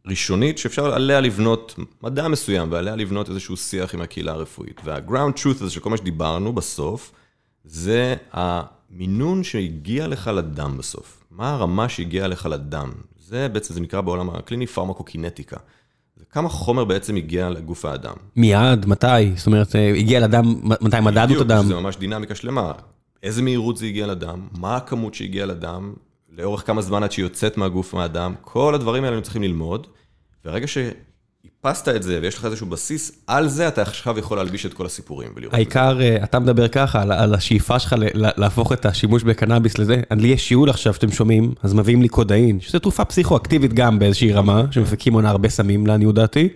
[0.06, 4.80] ראשונית שאפשר עליה לבנות מדע מסוים ועליה לבנות איזשהו שיח עם הקהילה הרפואית.
[4.84, 7.12] וה-ground truth הזה של כל מה שדיברנו בסוף,
[7.64, 11.24] זה המינון שהגיע לך לדם בסוף.
[11.30, 12.92] מה הרמה שהגיעה לך לדם?
[13.18, 15.56] זה בעצם, זה נקרא בעולם הקליני פרמקוקינטיקה.
[16.30, 18.14] כמה חומר בעצם הגיע לגוף האדם.
[18.36, 19.06] מיד, מתי?
[19.36, 20.44] זאת אומרת, הגיע לדם,
[20.80, 21.64] מתי מדדנו את הדם?
[21.66, 22.72] זה ממש דינמיקה שלמה.
[23.22, 25.94] איזה מהירות זה הגיע לדם, מה הכמות שהגיעה לדם,
[26.38, 29.86] לאורך כמה זמן עד שהיא יוצאת מהגוף מהאדם, כל הדברים האלה צריכים ללמוד.
[30.44, 34.74] ברגע שאיפסת את זה ויש לך איזשהו בסיס, על זה אתה עכשיו יכול להלביש את
[34.74, 40.02] כל הסיפורים העיקר, אתה מדבר ככה על השאיפה שלך להפוך את השימוש בקנאביס לזה.
[40.12, 44.32] לי יש שיעול עכשיו שאתם שומעים, אז מביאים לי קודאין, שזו תרופה פסיכואקטיבית גם באיזושהי
[44.32, 46.48] רמה, שמפיקים עונה הרבה סמים לעניות דעתי,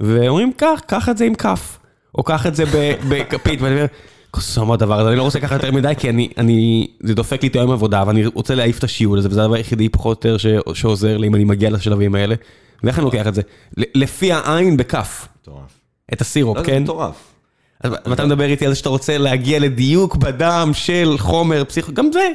[0.00, 1.78] ואומרים, קח, קח את זה עם כף,
[2.14, 2.64] או קח את זה
[3.08, 3.86] בכפית, ואני אומר,
[4.30, 7.56] קוסום הדבר הזה, אני לא רוצה לקחת יותר מדי, כי אני, זה דופק לי את
[7.56, 11.16] היום עבודה, ואני רוצה להעיף את השיעול הזה, וזה הדבר היחידי פחות או יותר שעוזר
[11.16, 12.34] לי אם אני מגיע לשלבים האלה.
[12.82, 13.42] ואיך אני לוקח את זה?
[13.76, 15.28] לפי העין בכף.
[15.42, 15.80] מטורף.
[16.12, 16.72] את הסירופ, כן?
[16.74, 17.14] זה מטורף.
[17.84, 21.92] ואתה מדבר איתי על זה שאתה רוצה להגיע לדיוק בדם של חומר פסיכו...
[21.94, 22.32] גם זה,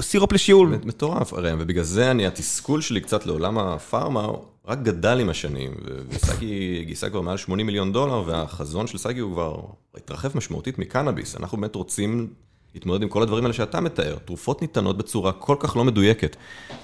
[0.00, 0.78] סירופ לשיעול.
[0.84, 4.26] מטורף, הרי, ובגלל זה אני, התסכול שלי קצת לעולם הפארמה,
[4.66, 5.74] רק גדל עם השנים,
[6.08, 9.60] וסאגי גייסה כבר מעל 80 מיליון דולר, והחזון של סאגי הוא כבר
[9.94, 11.36] התרחב משמעותית מקנאביס.
[11.36, 12.28] אנחנו באמת רוצים
[12.74, 14.16] להתמודד עם כל הדברים האלה שאתה מתאר.
[14.24, 16.36] תרופות ניתנות בצורה כל כך לא מדויקת,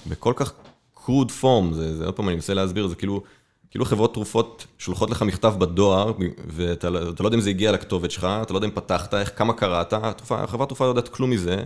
[0.06, 0.52] בכל כך
[0.96, 3.22] crude form, זה, זה עוד פעם אני מנסה להסביר, זה כאילו,
[3.70, 6.12] כאילו חברות תרופות שולחות לך מכתב בדואר,
[6.46, 9.52] ואתה לא יודע אם זה הגיע לכתובת שלך, אתה לא יודע אם פתחת, איך, כמה
[9.52, 9.92] קראת,
[10.30, 11.64] החברת תרופה לא יודעת כלום מזה,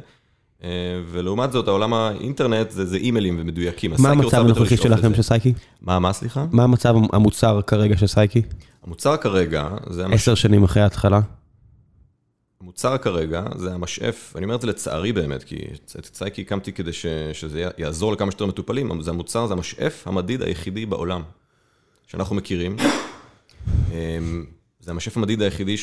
[1.10, 3.92] ולעומת זאת, העולם האינטרנט זה, זה אימיילים ומדויקים.
[3.98, 5.52] מה המצב הנוכחי שלכם של סייקי?
[5.82, 6.46] מה, מה סליחה?
[6.52, 8.42] מה המצב המוצר כרגע של סייקי?
[8.84, 10.06] המוצר כרגע, זה...
[10.06, 11.20] עשר שנים אחרי ההתחלה.
[12.60, 15.56] המוצר כרגע זה המשאף, אני אומר את זה לצערי באמת, כי
[15.98, 20.42] את צייקי הקמתי כדי ש, שזה יעזור לכמה שיותר מטופלים, זה המוצר, זה המשאף המדיד
[20.42, 21.22] היחידי בעולם
[22.06, 22.76] שאנחנו מכירים.
[23.92, 24.44] אמ,
[24.80, 25.76] זה המשאף המדיד היחידי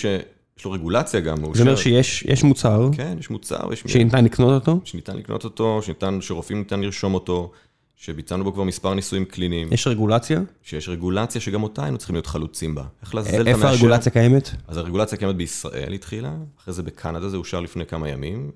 [0.56, 1.38] שיש לו רגולציה גם.
[1.54, 2.90] זה אומר שיש מוצר.
[2.94, 3.70] כן, יש מוצר.
[3.88, 4.80] שניתן לקנות אותו?
[4.84, 7.52] שניתן לקנות אותו, שניתן, שרופאים ניתן לרשום אותו.
[7.96, 9.68] שביצענו בו כבר מספר ניסויים קליניים.
[9.72, 10.42] יש רגולציה?
[10.64, 12.84] שיש רגולציה שגם אותה היינו צריכים להיות חלוצים בה.
[13.02, 13.56] איך לעזאזל אתה מאשר?
[13.56, 14.52] איפה הרגולציה קיימת?
[14.68, 18.52] אז הרגולציה קיימת בישראל התחילה, אחרי זה בקנדה, זה אושר לפני כמה ימים.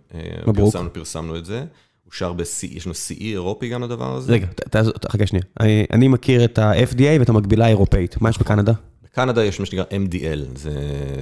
[0.47, 0.57] מברוק.
[0.73, 1.65] פרסמנו, פרסמנו את זה.
[2.07, 4.33] אושר ב-C, יש לנו CE אירופי גם לדבר הזה.
[4.33, 4.47] רגע,
[5.11, 5.43] חכה שנייה.
[5.93, 8.21] אני מכיר את ה-FDA ואת המקבילה האירופאית.
[8.21, 8.73] מה יש בקנדה?
[9.15, 10.57] בקנדה יש מה שנקרא MDL,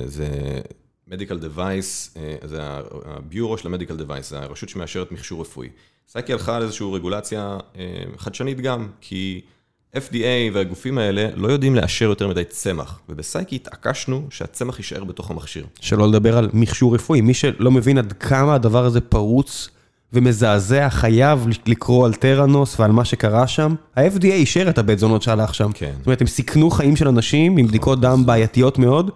[0.06, 0.62] זה
[1.10, 2.60] Medical Device, זה
[3.06, 5.70] הביורו של ה-Medical Device, זה הרשות שמאשרת מכשור רפואי.
[6.08, 7.58] סייקי הלכה על איזושהי רגולציה
[8.18, 9.42] חדשנית גם, כי
[9.96, 15.66] FDA והגופים האלה לא יודעים לאשר יותר מדי צמח, ובסייקי התעקשנו שהצמח יישאר בתוך המכשיר.
[15.80, 19.70] שלא לדבר על מכשור רפואי, מי שלא מבין עד כמה הדבר הזה פרוץ
[20.14, 23.76] ומזעזע, חייב לקרוא על טראנוס ועל מה שקרה שם.
[23.96, 25.72] ה-FDA אישר את הבית זונות שהלך שם.
[25.74, 25.92] כן.
[25.98, 29.12] זאת אומרת, הם סיכנו חיים של אנשים עם בדיקות דם בעייתיות מאוד,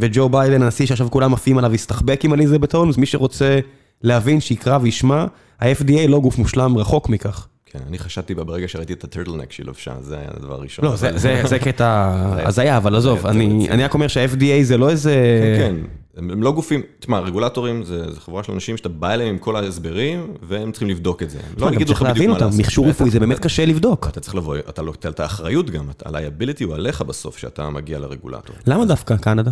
[0.00, 3.58] וג'ו ביידן, הנשיא שעכשיו כולם עפים עליו, הסתחבק עם אליזבת הולמס, מי שרוצה
[4.02, 5.24] להבין, שיקרא וישמע,
[5.60, 7.46] ה-FDA לא גוף מושלם, רחוק מכך.
[7.72, 10.84] כן, אני חשדתי בה ברגע שראיתי את הטרטלנק שהיא לובשה, זה היה הדבר הראשון.
[10.84, 10.96] לא,
[11.46, 12.12] זה קטע
[12.48, 15.14] הזיה, אבל עזוב, אני רק אומר שה-FDA זה לא איזה...
[15.58, 19.38] כן, כן, הם לא גופים, תשמע, רגולטורים זה חבורה של אנשים שאתה בא אליהם עם
[19.38, 21.38] כל ההסברים, והם צריכים לבדוק את זה.
[21.58, 24.06] לא, גם צריך להבין אותם, מכשור רפואי זה באמת קשה לבדוק.
[24.08, 28.56] אתה צריך לבוא, אתה לוקח את האחריות גם, ה-liability הוא עליך בסוף, שאתה מגיע לרגולטור.
[28.66, 29.50] למה דווקא קנדה?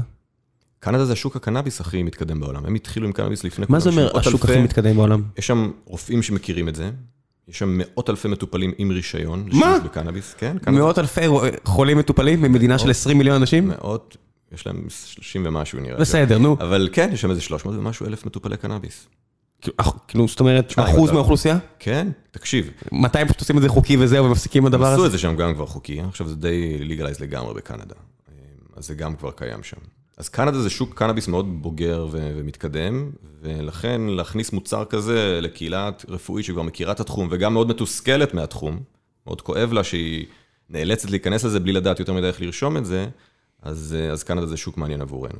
[0.80, 3.66] קנדה זה השוק הקנאביס הכי מתקדם בעולם, הם התחילו עם קנאביס לפני...
[3.68, 5.22] מה זה אומר השוק הכי מתקדם בעולם?
[5.38, 6.90] יש שם רופאים שמכירים את זה,
[7.48, 9.48] יש שם מאות אלפי מטופלים עם רישיון.
[9.52, 9.78] מה?
[9.84, 10.56] בקנאביס, כן.
[10.66, 11.20] מאות אלפי
[11.64, 13.68] חולים מטופלים במדינה של 20 מיליון אנשים?
[13.68, 14.16] מאות,
[14.52, 15.98] יש להם 30 ומשהו נראה.
[15.98, 16.56] בסדר, נו.
[16.60, 19.06] אבל כן, יש שם איזה 300 ומשהו אלף מטופלי קנאביס.
[20.08, 21.58] כאילו, זאת אומרת, אחוז מהאוכלוסייה?
[21.78, 22.70] כן, תקשיב.
[22.92, 24.94] מתי הם פשוט עושים את זה חוקי וזהו ומפסיקים את הדבר הזה?
[24.94, 27.94] עשו את זה שם גם כבר חוקי, עכשיו זה די לגלייז לגמרי בקנדה.
[28.76, 29.76] אז זה גם כבר קיים שם.
[30.18, 33.10] אז קנדה זה שוק קנאביס מאוד בוגר ו- ומתקדם,
[33.42, 38.80] ולכן להכניס מוצר כזה לקהילה רפואית שכבר מכירה את התחום, וגם מאוד מתוסכלת מהתחום,
[39.26, 40.26] מאוד כואב לה שהיא
[40.70, 43.08] נאלצת להיכנס לזה בלי לדעת יותר מדי איך לרשום את זה,
[43.62, 45.38] אז, אז קנדה זה שוק מעניין עבורנו.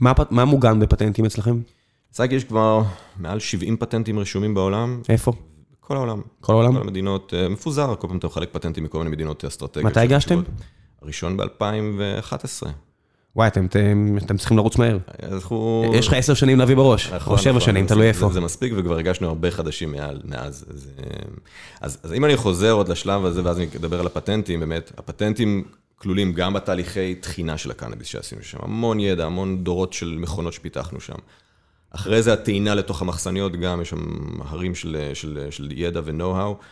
[0.00, 1.60] מה, מה מוגן בפטנטים אצלכם?
[2.10, 2.82] צייג יש כבר
[3.16, 5.00] מעל 70 פטנטים רשומים בעולם.
[5.08, 5.32] איפה?
[5.80, 6.20] כל העולם.
[6.40, 6.72] כל העולם?
[6.74, 9.90] כל המדינות, אה, מפוזר, כל פעם אתה מחלק פטנטים מכל מיני מדינות אסטרטגיות.
[9.90, 10.42] מתי הגשתם?
[11.02, 12.66] הראשון ב-2011.
[13.36, 14.98] וואי, אתם, אתם, אתם צריכים לרוץ מהר.
[15.32, 15.84] אנחנו...
[15.94, 18.28] יש לך עשר שנים להביא בראש, נכון, או שבע נכון, שנים, תלוי איפה.
[18.28, 20.64] זה, זה מספיק, וכבר הגשנו הרבה חדשים מעל, מאז.
[20.70, 21.04] אז, אה,
[21.80, 25.64] אז, אז אם אני חוזר עוד לשלב הזה, ואז אני אדבר על הפטנטים, באמת, הפטנטים
[25.96, 28.58] כלולים גם בתהליכי תחינה של הקנאביס שעשינו שם.
[28.62, 31.18] המון ידע, המון דורות של מכונות שפיתחנו שם.
[31.90, 34.04] אחרי זה הטעינה לתוך המחסניות, גם יש שם
[34.44, 36.64] הרים של, של, של ידע ו-know-how.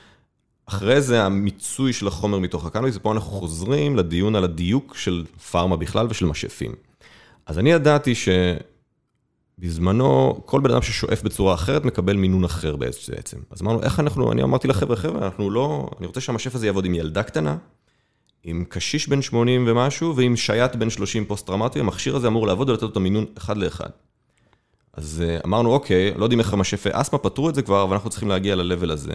[0.66, 5.76] אחרי זה המיצוי של החומר מתוך הקנאביס, ופה אנחנו חוזרים לדיון על הדיוק של פארמה
[5.76, 6.72] בכלל ושל משאפים.
[7.46, 8.12] אז אני ידעתי
[9.58, 13.36] שבזמנו, כל בן אדם ששואף בצורה אחרת מקבל מינון אחר בעצם.
[13.50, 16.84] אז אמרנו, איך אנחנו, אני אמרתי לחבר'ה, חבר'ה, אנחנו לא, אני רוצה שהמשאף הזה יעבוד
[16.84, 17.56] עם ילדה קטנה,
[18.44, 22.82] עם קשיש בן 80 ומשהו, ועם שייט בן 30 פוסט-טראומטי, המכשיר הזה אמור לעבוד ולתת
[22.82, 23.90] אותו מינון אחד לאחד.
[24.92, 28.10] אז אה, אמרנו, אוקיי, לא יודעים איך המשאפי אסתמה פתרו את זה כבר, אבל אנחנו
[28.10, 29.14] צריכים להגיע ל-level הזה.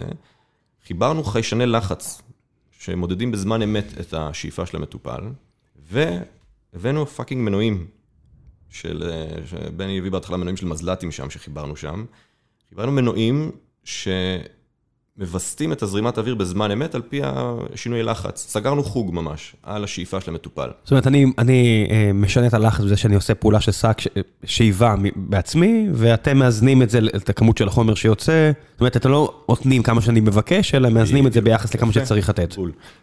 [0.88, 2.22] חיברנו חיישני לחץ,
[2.70, 5.20] שמודדים בזמן אמת את השאיפה של המטופל,
[5.76, 7.86] והבאנו fucking מנועים,
[8.70, 12.04] של, אה, שבני הביא בהתחלה מנועים של מזל"טים שם, שחיברנו שם.
[12.68, 13.50] חיברנו מנועים
[13.84, 14.08] ש...
[15.18, 18.46] מווסתים את הזרימת האוויר בזמן אמת על פי השינוי לחץ.
[18.48, 20.68] סגרנו חוג ממש על השאיפה של המטופל.
[20.84, 23.98] זאת אומרת, אני, אני אה, משנה את הלחץ בזה שאני עושה פעולה של שק
[24.44, 28.52] שאיבה בעצמי, ואתם מאזנים את זה, את הכמות של החומר שיוצא.
[28.72, 32.28] זאת אומרת, אתם לא נותנים כמה שאני מבקש, אלא מאזנים את זה ביחס לכמה שצריך
[32.28, 32.54] לתת.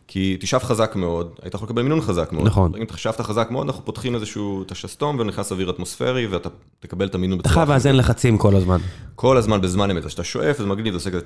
[0.08, 2.46] כי תשאף חזק מאוד, היית יכול לקבל מינון חזק מאוד.
[2.46, 2.72] נכון.
[2.80, 6.50] אם תשאפת חזק מאוד, אנחנו פותחים איזשהו, את השסתום ונכנס אוויר אטמוספרי, ואתה
[6.80, 7.54] תקבל את המינון בצורה...
[7.54, 8.78] אתה חייב לאזן לחצים כל הזמן.
[9.16, 10.04] כל הזמן בזמן אמת.
[10.04, 11.26] אז כשאתה שואף, זה מגניב, זה עושה כזה...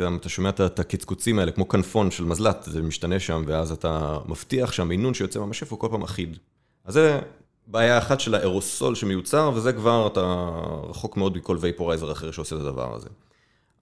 [0.00, 4.18] גם אתה שומע את הקצקוצים האלה, כמו כנפון של מזל"ט, זה משתנה שם, ואז אתה
[4.26, 6.38] מבטיח שהמינון שיוצא מהמשאף הוא כל פעם אחיד.
[6.84, 7.20] אז זה
[7.66, 10.50] בעיה אחת של האירוסול שמיוצר, וזה כבר, אתה
[10.88, 13.08] רחוק מאוד מכל וייפורייזר אחר שעושה את הדבר הזה.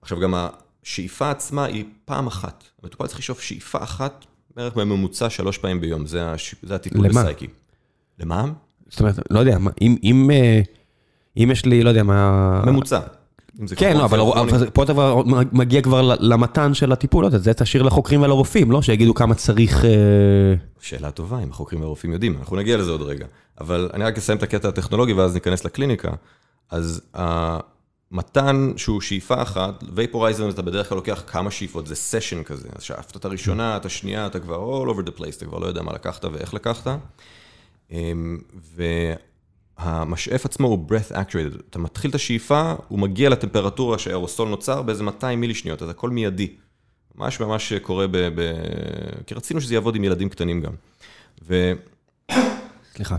[0.01, 0.33] עכשיו, גם
[0.83, 2.63] השאיפה עצמה היא פעם אחת.
[2.83, 6.55] המטופל צריך לשאוף שאיפה אחת, בערך בממוצע שלוש פעמים ביום, זה, הש...
[6.63, 7.21] זה הטיפול למה?
[7.21, 7.47] בסייקי.
[8.19, 8.45] למה?
[8.89, 10.61] זאת אומרת, לא יודע, אם, אם, אה,
[11.37, 12.61] אם יש לי, לא יודע מה...
[12.65, 12.99] ממוצע.
[13.75, 14.19] כן, לא, אבל
[14.73, 14.93] פה אתה
[15.51, 18.81] מגיע כבר למתן של הטיפול, לא זה תשאיר לחוקרים ולרופאים, לא?
[18.81, 19.85] שיגידו כמה צריך...
[19.85, 19.89] אה,
[20.79, 23.25] שאלה טובה, אם החוקרים והרופאים יודעים, אנחנו נגיע לזה עוד רגע.
[23.61, 26.11] אבל אני רק אסיים את הקטע הטכנולוגי ואז ניכנס לקליניקה.
[26.69, 32.67] אז המתן שהוא שאיפה אחת, vaporizer אתה בדרך כלל לוקח כמה שאיפות, זה סשן כזה.
[32.75, 35.65] אז שאפת את הראשונה, את השנייה, אתה כבר all over the place, אתה כבר לא
[35.65, 36.87] יודע מה לקחת ואיך לקחת.
[37.91, 38.37] אמ,
[39.79, 45.03] המשאף עצמו הוא breath actuated, אתה מתחיל את השאיפה, הוא מגיע לטמפרטורה שהאירוסול נוצר באיזה
[45.03, 46.55] 200 מילי שניות, אז הכל מיידי.
[47.15, 48.17] ממש ממש קורה ב...
[48.17, 48.53] ב...
[49.27, 50.73] כי רצינו שזה יעבוד עם ילדים קטנים גם.
[51.47, 51.71] ו...
[52.93, 53.15] סליחה.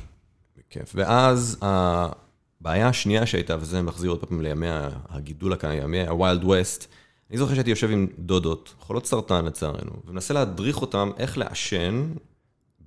[0.59, 0.93] בכיף.
[0.95, 4.67] ואז הבעיה השנייה שהייתה, וזה מחזיר עוד פעם לימי
[5.09, 6.87] הגידול כאן, ימי ה-wild west,
[7.31, 12.13] אני זוכר שהייתי יושב עם דודות, חולות סרטן לצערנו, ומנסה להדריך אותם איך לעשן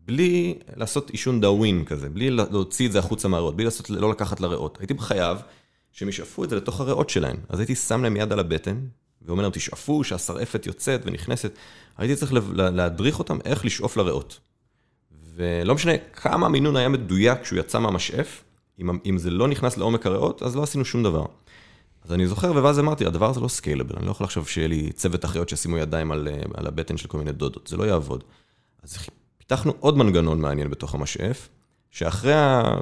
[0.06, 4.40] בלי לעשות עישון דאווין כזה, בלי להוציא את זה החוצה מהריאות, בלי לעשות, לא לקחת
[4.40, 4.78] לריאות.
[4.80, 5.38] הייתי חייב
[5.92, 7.38] שהם ישאפו את זה לתוך הריאות שלהם.
[7.50, 8.80] אז הייתי שם להם יד על הבטן,
[9.22, 11.52] ואומר להם, תשאפו, שהשרעפת יוצאת ונכנסת.
[11.98, 14.40] הייתי צריך להדריך אותם איך לשאוף לריאות.
[15.36, 18.44] ולא משנה כמה המינון היה מדויק כשהוא יצא מהמשאף,
[18.80, 21.26] אם, אם זה לא נכנס לעומק הריאות, אז לא עשינו שום דבר.
[22.06, 24.92] אז אני זוכר, ואז אמרתי, הדבר הזה לא סקיילבל, אני לא יכול לחשוב שיהיה לי
[24.92, 28.24] צוות אחיות שישימו ידיים על, על הבטן של כל מיני דודות, זה לא יעבוד.
[28.84, 28.98] אז
[29.48, 31.50] פיתחנו עוד מנגנון מעניין בתוך המשאף,
[31.92, 32.34] שאחרי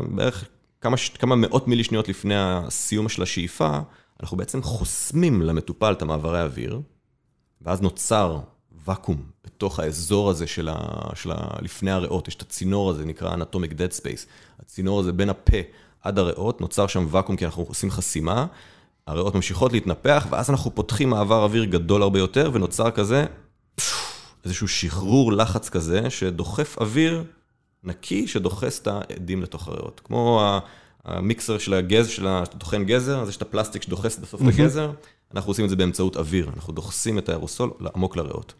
[0.09, 0.45] בערך
[0.81, 3.79] כמה, כמה מאות מילי שניות לפני הסיום של השאיפה,
[4.19, 6.81] אנחנו בעצם חוסמים למטופל את המעברי האוויר,
[7.61, 8.39] ואז נוצר
[8.85, 10.75] ואקום בתוך האזור הזה של ה,
[11.15, 11.35] של ה...
[11.61, 14.25] לפני הריאות, יש את הצינור הזה, נקרא Anatomic Dead Space.
[14.59, 15.57] הצינור הזה בין הפה
[16.01, 18.45] עד הריאות, נוצר שם ואקום כי אנחנו עושים חסימה,
[19.07, 23.25] הריאות ממשיכות להתנפח, ואז אנחנו פותחים מעבר אוויר גדול הרבה יותר, ונוצר כזה
[24.45, 27.23] איזשהו שחרור לחץ כזה, שדוחף אוויר
[27.83, 30.01] נקי, שדוחס את העדים לתוך הריאות.
[30.03, 30.41] כמו
[31.05, 34.91] המיקסר של הגז, של הטוחן גזר, אז יש את הפלסטיק שדוחס בסוף את הגזר,
[35.33, 38.53] אנחנו עושים את זה באמצעות אוויר, אנחנו דוחסים את האירוסול עמוק לריאות.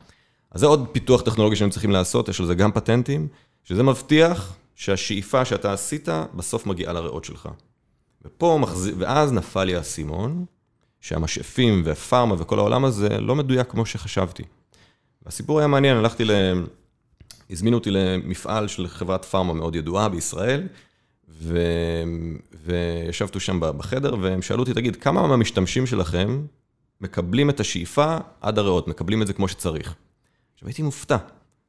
[0.52, 3.28] אז זה עוד פיתוח טכנולוגי שהם צריכים לעשות, יש על זה גם פטנטים,
[3.64, 7.50] שזה מבטיח שהשאיפה שאתה עשית, בסוף מגיעה לריאות שלך.
[8.26, 10.46] ופה מחזיר, ואז נפל לי האסימון,
[11.02, 14.44] שהמשאפים והפארמה וכל העולם הזה לא מדויק כמו שחשבתי.
[15.26, 16.24] הסיפור היה מעניין, הלכתי
[17.50, 20.68] הזמינו אותי למפעל של חברת פארמה מאוד ידועה בישראל,
[21.30, 21.60] ו...
[22.66, 26.42] וישבתי שם בחדר, והם שאלו אותי, תגיד, כמה מהמשתמשים שלכם
[27.02, 29.96] מקבלים את השאיפה עד הריאות, מקבלים את זה כמו שצריך?
[30.54, 31.18] עכשיו הייתי מופתע.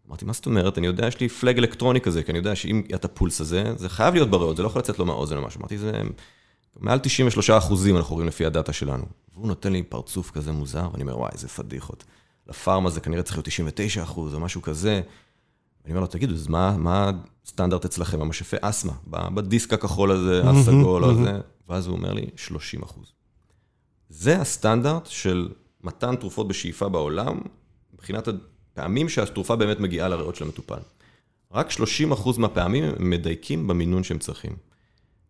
[0.09, 0.79] אמרתי, מה זאת אומרת?
[0.79, 3.89] אני יודע, יש לי פלאג אלקטרוני כזה, כי אני יודע שאם את הפולס הזה, זה
[3.89, 5.61] חייב להיות בריאות, זה לא יכול לצאת לו מהאוזן או משהו.
[5.61, 5.93] אמרתי, זה
[6.81, 9.05] מעל 93 אחוזים אנחנו רואים לפי הדאטה שלנו.
[9.35, 12.05] והוא נותן לי פרצוף כזה מוזר, ואני אומר, וואי, איזה פדיחות.
[12.49, 15.01] לפארמה זה כנראה צריך להיות 99 אחוז או משהו כזה.
[15.85, 17.11] אני אומר לו, תגידו, אז מה, מה
[17.47, 21.41] הסטנדרט אצלכם, המשאפי אסתמה, בדיסק הכחול הזה, הסגול או זה?
[21.69, 23.13] ואז הוא אומר לי, 30 אחוז.
[24.09, 25.49] זה הסטנדרט של
[25.85, 27.41] מתן תרופות בשאיפה בעולם,
[27.95, 30.79] מבחינת הפעמים שהתרופה באמת מגיעה לריאות של המטופל.
[31.53, 34.53] רק 30 אחוז מהפעמים הם מדייקים במינון שהם צריכים.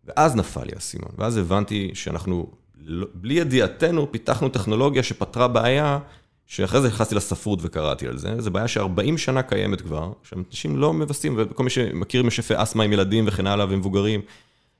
[0.05, 5.99] ואז נפל לי האסימון, ואז הבנתי שאנחנו, לא, בלי ידיעתנו, פיתחנו טכנולוגיה שפתרה בעיה
[6.47, 10.93] שאחרי זה נכנסתי לספרות וקראתי על זה, זו בעיה ש-40 שנה קיימת כבר, שאנשים לא
[10.93, 14.21] מבססים, וכל מי שמכיר משפי אסתמה עם ילדים וכן הלאה ומבוגרים,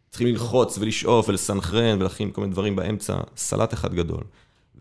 [0.09, 4.24] צריכים ללחוץ ולשאוף ולסנכרן ולהכין כל מיני דברים באמצע, סלט אחד גדול.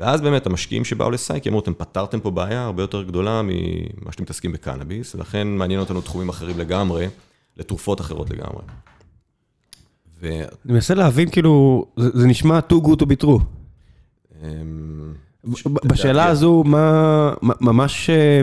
[0.01, 4.22] ואז באמת המשקיעים שבאו לסייקי אמרו, אתם פתרתם פה בעיה הרבה יותר גדולה ממה שאתם
[4.22, 7.07] מתעסקים בקנאביס, ולכן מעניין אותנו תחומים אחרים לגמרי,
[7.57, 8.62] לתרופות אחרות לגמרי.
[10.20, 10.28] ו...
[10.64, 13.43] אני מנסה להבין, כאילו, זה, זה נשמע too good to be true.
[15.84, 18.11] בשאלה הזו, מה ממש...
[18.11, 18.40] אה,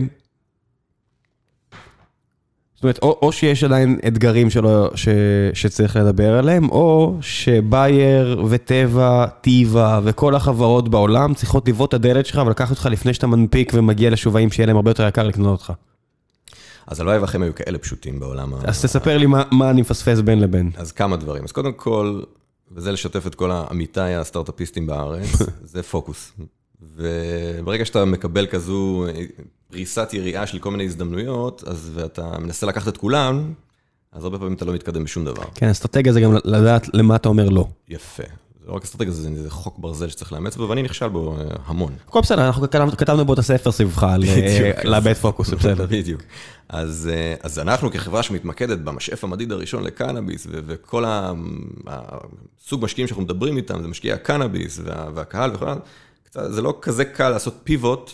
[2.80, 5.08] זאת אומרת, או, או שיש עדיין אתגרים שלו, ש,
[5.54, 12.41] שצריך לדבר עליהם, או שבייר וטבע, טיבה וכל החברות בעולם צריכות לבעוט את הדלת שלך
[12.45, 15.74] ולקחת אותך לפני שאתה מנפיק ומגיע לשווים שיהיה להם הרבה יותר יקר לקנות אותך.
[16.88, 18.54] אז הלוואי ואחרים היו כאלה פשוטים בעולם.
[18.64, 20.72] אז תספר לי מה, מה אני מפספס בין לבין.
[20.76, 21.43] אז כמה דברים.
[21.43, 22.22] אז קודם כל,
[22.72, 25.30] וזה לשתף את כל עמיתיי הסטארט-אפיסטים בארץ,
[25.74, 26.32] זה פוקוס.
[26.82, 29.06] וברגע שאתה מקבל כזו
[29.72, 33.54] פריסת יריעה של כל מיני הזדמנויות, אז ואתה מנסה לקחת את כולן,
[34.12, 35.44] אז הרבה פעמים אתה לא מתקדם בשום דבר.
[35.56, 37.68] כן, אסטרטגיה זה גם לדעת למה אתה אומר לא.
[37.88, 38.24] יפה.
[38.70, 41.94] לא רק אסטרטגיה, זה, זה חוק ברזל שצריך לאמץ בו, ואני נכשל בו אה, המון.
[42.08, 44.08] הכל בסדר, אנחנו כתבנו, כתבנו בו את הספר סביבך,
[44.84, 45.86] לאבד פוקוס, זה בסדר.
[45.92, 46.22] בדיוק.
[46.70, 51.04] אז, אה, אז אנחנו כחברה שמתמקדת במשאף המדיד הראשון לקנאביס, וכל
[51.88, 55.68] הסוג משקיעים שאנחנו מדברים איתם, זה משקיעי הקנאביס והקהל וכו',
[56.32, 58.12] זה לא כזה קל לעשות פיבוט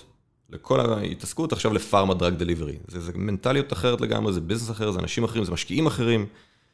[0.50, 2.76] לכל ההתעסקות עכשיו לפארמה דרג דליברי.
[2.88, 6.26] זה, זה מנטליות אחרת לגמרי, זה ביזנס אחר, זה אנשים אחרים, זה משקיעים אחרים.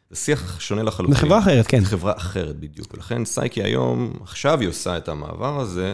[0.10, 1.16] זה שיח שונה לחלוטין.
[1.16, 1.84] זה חברה אחרת, כן.
[1.84, 2.94] חברה אחרת בדיוק.
[2.94, 5.94] ולכן סייקי היום, עכשיו היא עושה את המעבר הזה,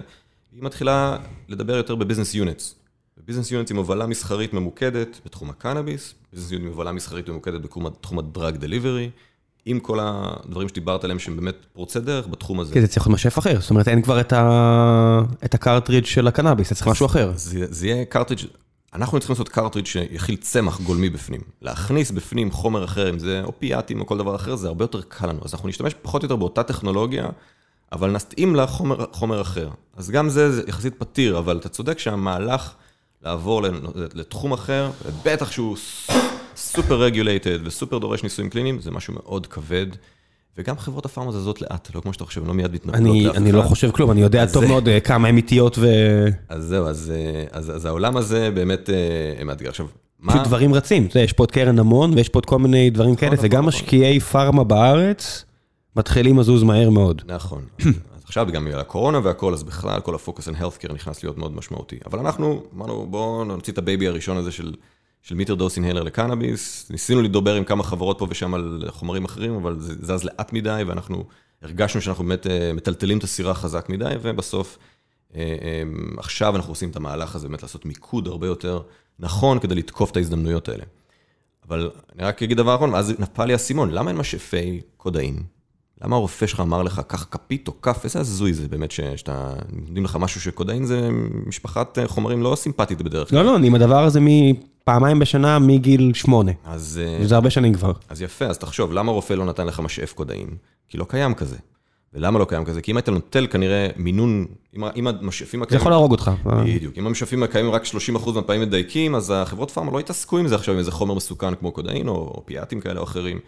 [0.51, 1.17] היא מתחילה
[1.49, 2.75] לדבר יותר ב-business units.
[3.25, 8.19] business units עם הובלה מסחרית ממוקדת בתחום הקנאביס, business units עם הובלה מסחרית ממוקדת בתחום
[8.19, 9.09] ה-drug delivery,
[9.69, 12.73] עם כל הדברים שדיברת עליהם שהם באמת פורצי דרך בתחום הזה.
[12.73, 14.19] כן, זה צריך להיות משאף אחר, זאת אומרת אין כבר
[15.45, 17.31] את ה-cartridge של הקנאביס, זה צריך משהו אחר.
[17.35, 18.39] זה יהיה cartridge,
[18.93, 21.41] אנחנו צריכים לעשות cartridge שיכיל צמח גולמי בפנים.
[21.61, 25.27] להכניס בפנים חומר אחר, אם זה אופיאטים או כל דבר אחר, זה הרבה יותר קל
[25.27, 25.39] לנו.
[25.45, 27.27] אז אנחנו נשתמש פחות או יותר באותה טכנולוגיה,
[27.91, 29.69] אבל נתאים לה חומר, חומר אחר.
[29.97, 32.73] אז גם זה, זה יחסית פתיר, אבל אתה צודק שהמהלך
[33.23, 33.61] לעבור
[34.13, 34.91] לתחום אחר,
[35.25, 35.77] בטח שהוא
[36.57, 39.87] סופר רגולייטד וסופר דורש ניסויים קליניים, זה משהו מאוד כבד.
[40.57, 43.41] וגם חברות הפארמה זזות לאט, לא כמו שאתה חושב, לא מיד מתנפלות לאף אחד.
[43.41, 45.87] אני לא חושב כלום, אני יודע טוב מאוד אה, כמה הן איטיות ו...
[46.49, 47.13] אז זהו, אז
[47.51, 49.69] אז, העולם הזה באמת אה, מאתגר.
[49.69, 49.85] עכשיו,
[50.19, 50.33] מה...
[50.33, 53.33] פשוט דברים רצים, יש פה את קרן המון ויש פה את כל מיני דברים כאלה,
[53.33, 53.67] נכון, וגם נכון.
[53.67, 55.45] משקיעי פארמה בארץ
[55.95, 57.21] מתחילים לזוז מהר מאוד.
[57.25, 57.61] נכון.
[57.85, 61.55] אז עכשיו גם בגלל הקורונה והכל, אז בכלל כל הפוקוס על healthcare נכנס להיות מאוד
[61.55, 61.97] משמעותי.
[62.05, 64.73] אבל אנחנו אמרנו, בואו נוציא את ה-baby הראשון הזה של...
[65.21, 66.89] של metered dose inhaler לקנאביס.
[66.89, 70.83] ניסינו לדבר עם כמה חברות פה ושם על חומרים אחרים, אבל זה זז לאט מדי,
[70.87, 71.23] ואנחנו
[71.61, 74.77] הרגשנו שאנחנו באמת אה, מטלטלים את הסירה חזק מדי, ובסוף,
[75.35, 75.83] אה, אה,
[76.17, 78.81] עכשיו אנחנו עושים את המהלך הזה, באמת לעשות מיקוד הרבה יותר
[79.19, 80.83] נכון כדי לתקוף את ההזדמנויות האלה.
[81.67, 85.43] אבל אני רק אגיד דבר אחרון, ואז נפל לי האסימון, למה אין משאפי קודאין?
[86.01, 90.03] למה הרופא שלך אמר לך, קח כפית או כף, איזה הזוי זה באמת שאתה, נותנים
[90.03, 91.09] לך משהו שקודאין זה
[91.45, 93.39] משפחת חומרים לא סימפטית בדרך כלל.
[93.39, 94.19] לא, לא, אני עם הדבר הזה
[94.89, 96.51] מפעמיים בשנה מגיל שמונה.
[96.65, 97.01] אז...
[97.23, 97.91] זה הרבה שנים כבר.
[98.09, 100.47] אז יפה, אז תחשוב, למה רופא לא נתן לך משאף קודאין?
[100.89, 101.57] כי לא קיים כזה.
[102.13, 102.81] ולמה לא קיים כזה?
[102.81, 104.45] כי אם היית נוטל כנראה מינון,
[104.95, 105.79] אם המשאפים הקיימים...
[105.79, 106.31] זה יכול להרוג אותך.
[106.45, 106.97] בדיוק.
[106.97, 110.73] אם המשאפים הקיימים רק 30% מהפעמים מדייקים, אז החברות פארמה לא יתעסקו עם זה עכשיו,
[110.73, 113.39] עם איזה חומר מסוכן כמו קודאין או אופיאטים כאלה או אחרים.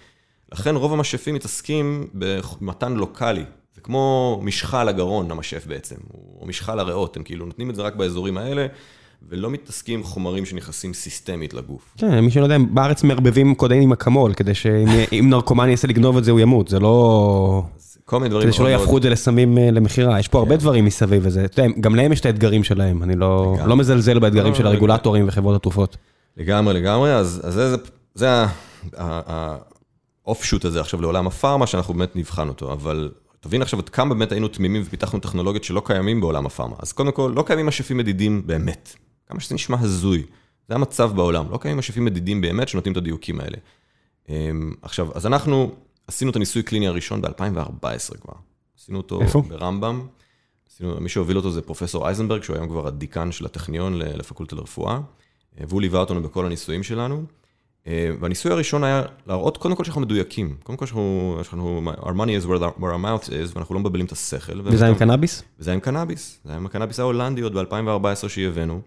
[0.52, 3.44] לכן רוב המשאפים מתעסקים במתן לוקאלי.
[3.76, 5.96] זה כמו משחה לגרון, המשאף בעצם,
[6.42, 8.68] או משחה לריאות, הם כאילו נותנים את זה רק באזורים האלה,
[9.30, 11.94] ולא מתעסקים חומרים שנכנסים סיסטמית לגוף.
[11.98, 16.24] כן, מי שלא יודע, בארץ מערבבים קודאין עם אקמול, כדי שאם נרקומן יעשה לגנוב את
[16.24, 17.64] זה, הוא ימות, זה לא...
[18.06, 20.60] כל מיני דברים כדי שלא יהפכו את זה לסמים אה, למכירה, יש פה הרבה כן.
[20.60, 21.46] דברים מסביב לזה.
[21.46, 25.28] אתה יודע, גם להם יש את האתגרים שלהם, אני לא, לא מזלזל באתגרים של הרגולטורים
[25.28, 25.98] וחברות התרופות.
[26.38, 27.76] לגמרי, לגמרי, אז זה
[28.16, 28.28] זה
[30.26, 33.10] האופשוט הזה עכשיו לעולם הפארמה, שאנחנו באמת נבחן אותו, אבל
[33.40, 36.76] תבין עכשיו עד כמה באמת היינו תמימים ופיתחנו טכנולוגיות שלא קיימים בעולם הפארמה.
[36.80, 38.96] אז קודם כל, לא קיימים משאפים מדידים באמת.
[39.30, 40.24] כמה שזה נשמע הזוי.
[40.68, 43.58] זה המצב בעולם, לא קיימים משאפים מדידים באמת שנותנים את הדיוקים האלה.
[44.30, 45.72] אמ, עכשיו, אז אנחנו
[46.08, 48.34] עשינו את הניסוי הקליני הראשון ב-2014 כבר.
[48.80, 49.42] עשינו אותו איפה?
[49.50, 50.08] ברמב"ם.
[50.70, 55.00] עשינו, מי שהוביל אותו זה פרופסור אייזנברג, שהוא היום כבר הדיקן של הטכניון לפקולטה לרפואה,
[55.68, 57.24] והוא ליווה אותנו בכל הניסויים שלנו.
[57.88, 60.56] אה, והניסוי הראשון היה להראות קודם כל שאנחנו מדויקים.
[60.64, 64.06] קודם כל שאנחנו, לנו, our money is where, where our mouth is, ואנחנו לא מבלבלים
[64.06, 64.62] את השכל.
[64.64, 65.44] וזה עם קנאביס?
[65.60, 66.40] וזה עם קנאביס.
[66.44, 68.82] זה היה עם הקנאביס ההולנדי עוד ב-2014 שהבאנו.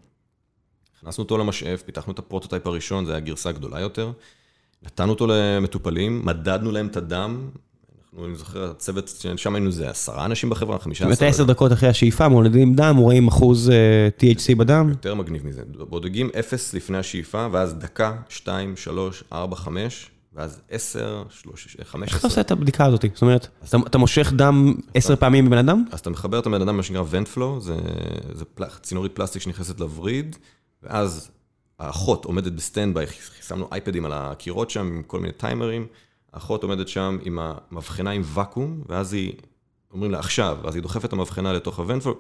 [1.03, 4.12] הכנסנו אותו למשאף, פיתחנו את הפרוטוטייפ הראשון, זו הייתה גרסה גדולה יותר.
[4.83, 7.49] נתנו אותו למטופלים, מדדנו להם את הדם.
[8.12, 11.16] אנחנו, אני זוכר, הצוות, שם היינו איזה עשרה אנשים בחברה, חמישה עשרה.
[11.16, 14.89] באמת עשר דקות אחרי השאיפה, מודדים דם, רואים אחוז uh, THC בדם.
[14.89, 15.62] יותר מגניב מזה.
[15.89, 22.19] בודקים אפס לפני השאיפה, ואז דקה, שתיים, שלוש, ארבע, חמש, ואז עשר, שלוש, חמש, איך
[22.19, 23.05] אתה עושה את הבדיקה הזאת?
[23.15, 25.85] זאת אומרת, אתה, אתה מושך דם עשר פעמים בבן אדם?
[25.93, 27.77] אז אתה מחבר את הבן אדם, מה שנקרא ונפלון, זה,
[28.33, 30.37] זה פל, צינורית פלסטיק שנכנסת לווריד,
[30.83, 31.31] ואז
[31.79, 33.07] האחות עומדת ב-standby,
[33.43, 35.87] שמנו אייפדים על הקירות שם עם כל מיני טיימרים,
[36.33, 39.33] האחות עומדת שם עם המבחנה עם ואקום, ואז היא,
[39.93, 42.15] אומרים לה עכשיו, ואז היא דוחפת את המבחנה לתוך הוונטפול,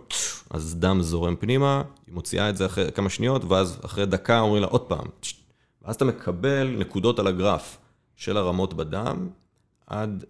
[0.50, 4.62] אז דם זורם פנימה, היא מוציאה את זה אחרי כמה שניות, ואז אחרי דקה אומרים
[4.62, 5.06] לה עוד פעם,
[5.82, 7.78] ואז אתה מקבל נקודות על הגרף
[8.16, 9.28] של הרמות בדם
[9.86, 10.24] עד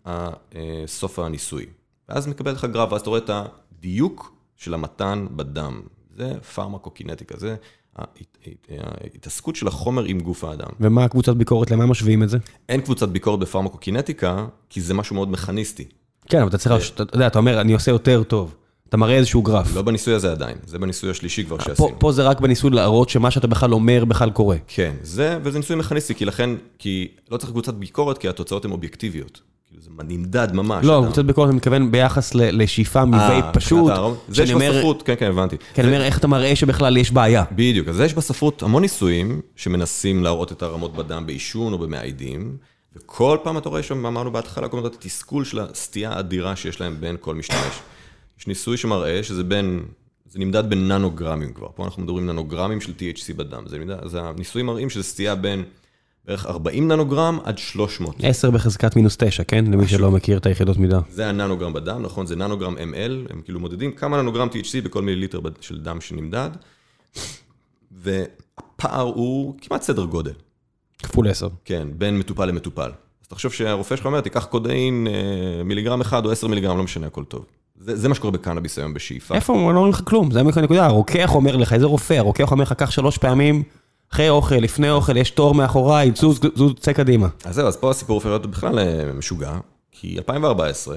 [0.86, 1.66] סוף הניסוי.
[2.08, 5.82] ואז מקבל לך גרף, ואז אתה רואה את הדיוק של המתן בדם.
[6.10, 7.56] זה פרמקוקינטיקה, זה
[7.98, 10.68] ההתעסקות של החומר עם גוף האדם.
[10.80, 12.38] ומה הקבוצת ביקורת, למה משווים את זה?
[12.68, 15.84] אין קבוצת ביקורת בפרמקוקינטיקה, כי זה משהו מאוד מכניסטי.
[16.28, 18.54] כן, אבל אתה צריך, אתה יודע, אתה אומר, אני עושה יותר טוב.
[18.88, 19.74] אתה מראה איזשהו גרף.
[19.74, 21.88] לא בניסוי הזה עדיין, זה בניסוי השלישי כבר שעשינו.
[21.88, 24.56] פה, פה זה רק בניסוי להראות שמה שאתה בכלל אומר בכלל קורה.
[24.68, 28.70] כן, זה, וזה ניסוי מכניסטי, כי לכן, כי לא צריך קבוצת ביקורת, כי התוצאות הן
[28.70, 29.40] אובייקטיביות.
[29.96, 30.84] זה נמדד ממש.
[30.86, 33.92] לא, קבוצת ביקורת אני מתכוון ביחס לשאיפה מווייפ פשוט.
[34.28, 35.56] זה יש בספרות, כן, כן, הבנתי.
[35.74, 37.44] כן, אני אומר, איך אתה מראה שבכלל יש בעיה.
[37.52, 42.56] בדיוק, אז יש בספרות המון ניסויים שמנסים להראות את הרמות בדם בעישון או במאיידים,
[42.96, 46.80] וכל פעם אתה רואה שם, אמרנו בהתחלה, כל הזמן את התסכול של הסטייה האדירה שיש
[46.80, 47.80] להם בין כל משתמש.
[48.40, 49.82] יש ניסוי שמראה שזה בין,
[50.30, 54.66] זה נמדד בננוגרמים כבר, פה אנחנו מדברים ננוגרמים של THC בדם, זה נמדד, אז הניסויים
[54.66, 55.64] מראים שזה סטייה בין
[56.24, 58.16] בערך 40 ננוגרם עד 300.
[58.22, 59.64] 10 בחזקת מינוס 9, כן?
[59.64, 61.00] למי שלא מכיר את היחידות מידה.
[61.10, 62.26] זה הננוגרם בדם, נכון?
[62.26, 66.50] זה ננוגרם ML, הם כאילו מודדים כמה ננוגרם THC בכל מיליליטר של דם שנמדד,
[67.90, 70.32] והפער הוא כמעט סדר גודל.
[70.98, 71.48] כפול 10.
[71.64, 72.90] כן, בין מטופל למטופל.
[73.22, 75.06] אז תחשוב שהרופא שלך אומר, תיקח קודאין
[75.64, 77.44] מיליגרם אחד או 10 מיליגרם, לא משנה, הכל טוב.
[77.76, 79.34] זה, זה מה שקורה בקנאביס היום בשאיפה.
[79.34, 79.52] איפה?
[79.52, 80.86] לא אומרים לך כלום, זה הנקודה.
[80.86, 82.14] הרוקח אומר לך, איזה רופא?
[82.14, 83.62] הרוקח אומר לך, קח שלוש פעמים,
[84.12, 87.28] אחרי אוכל, לפני אוכל, יש תור מאחוריי, זוז, זוז, צא קדימה.
[87.44, 88.78] אז זהו, אז פה הסיפור הופך להיות בכלל
[89.14, 89.52] משוגע,
[89.90, 90.96] כי 2014,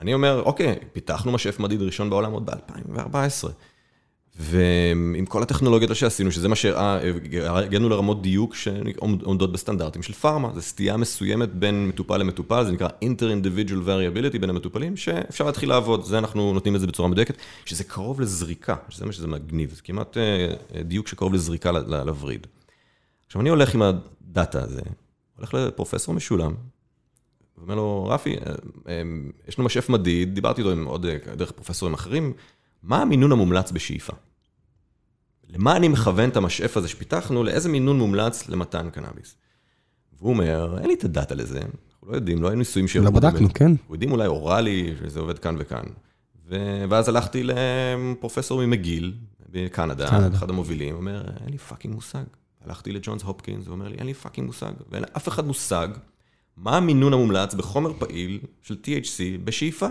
[0.00, 3.48] אני אומר, אוקיי, פיתחנו משאף מדיד ראשון בעולם עוד ב-2014.
[4.36, 10.96] ועם כל הטכנולוגיות שעשינו, שזה מה שהגענו לרמות דיוק שעומדות בסטנדרטים של פארמה, זו סטייה
[10.96, 16.52] מסוימת בין מטופל למטופל, זה נקרא inter-individual variability בין המטופלים, שאפשר להתחיל לעבוד, זה אנחנו
[16.52, 17.34] נותנים את זה בצורה מדויקת,
[17.64, 20.16] שזה קרוב לזריקה, שזה מה שזה מגניב, זה כמעט
[20.84, 22.46] דיוק שקרוב לזריקה לווריד.
[23.26, 24.80] עכשיו אני הולך עם הדאטה הזה,
[25.36, 26.54] הולך לפרופסור משולם,
[27.58, 28.36] ואומר לו, רפי,
[29.48, 31.06] יש לנו משאף מדיד, דיברתי איתו עם עוד
[31.36, 32.32] דרך פרופסורים אחרים,
[32.84, 34.12] מה המינון המומלץ בשאיפה?
[35.48, 39.36] למה אני מכוון את המשאף הזה שפיתחנו, לאיזה מינון מומלץ למתן קנאביס?
[40.18, 42.96] והוא אומר, אין לי את הדאטה לזה, אנחנו לא יודעים, לא היו ניסויים ש...
[42.96, 43.70] לא בדקנו, כן.
[43.70, 45.84] אנחנו יודעים אולי אוראלי, שזה עובד כאן וכאן.
[46.48, 46.56] ו...
[46.90, 49.14] ואז הלכתי לפרופסור ממגיל,
[49.50, 50.36] בקנדה, קנדה.
[50.36, 52.24] אחד המובילים, אומר, אין לי fucking מושג.
[52.64, 54.72] הלכתי לג'ונס הופקינס, הוא אומר לי, אין לי fucking מושג.
[54.90, 55.88] ואין לאף אחד מושג
[56.56, 59.86] מה המינון המומלץ בחומר פעיל של THC בשאיפה.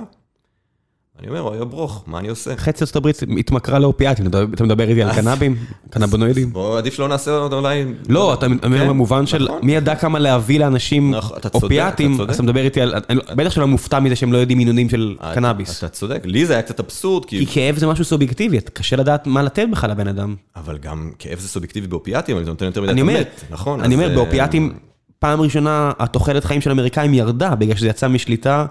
[1.19, 2.57] אני אומר, אוי ברוך, מה אני עושה?
[2.57, 5.55] חצי ארצות הברית התמכרה לאופיאטים, אתה מדבר איתי על קנאבים,
[5.89, 6.53] קנאבינואידים?
[6.53, 7.85] בוא, עדיף לא נעשה אותו אולי...
[8.09, 11.13] לא, אתה אומר במובן של מי ידע כמה להביא לאנשים
[11.53, 12.93] אופיאטים, אז אתה מדבר איתי על...
[13.35, 15.77] בטח שלא מופתע מזה שהם לא יודעים מינונים של קנאביס.
[15.77, 19.41] אתה צודק, לי זה היה קצת אבסורד, כי כאב זה משהו סובייקטיבי, קשה לדעת מה
[19.41, 20.35] לתת בכלל לבן אדם.
[20.55, 23.81] אבל גם כאב זה סובייקטיבי באופיאטים, אני נותן יותר מדי אתה מת, נכון?
[23.81, 24.73] אני אומר, באופיאטים,
[25.19, 28.65] פעם ראשונה התוחלת חיים של אמריקאים ירדה, בגלל שזה יצא משליטה.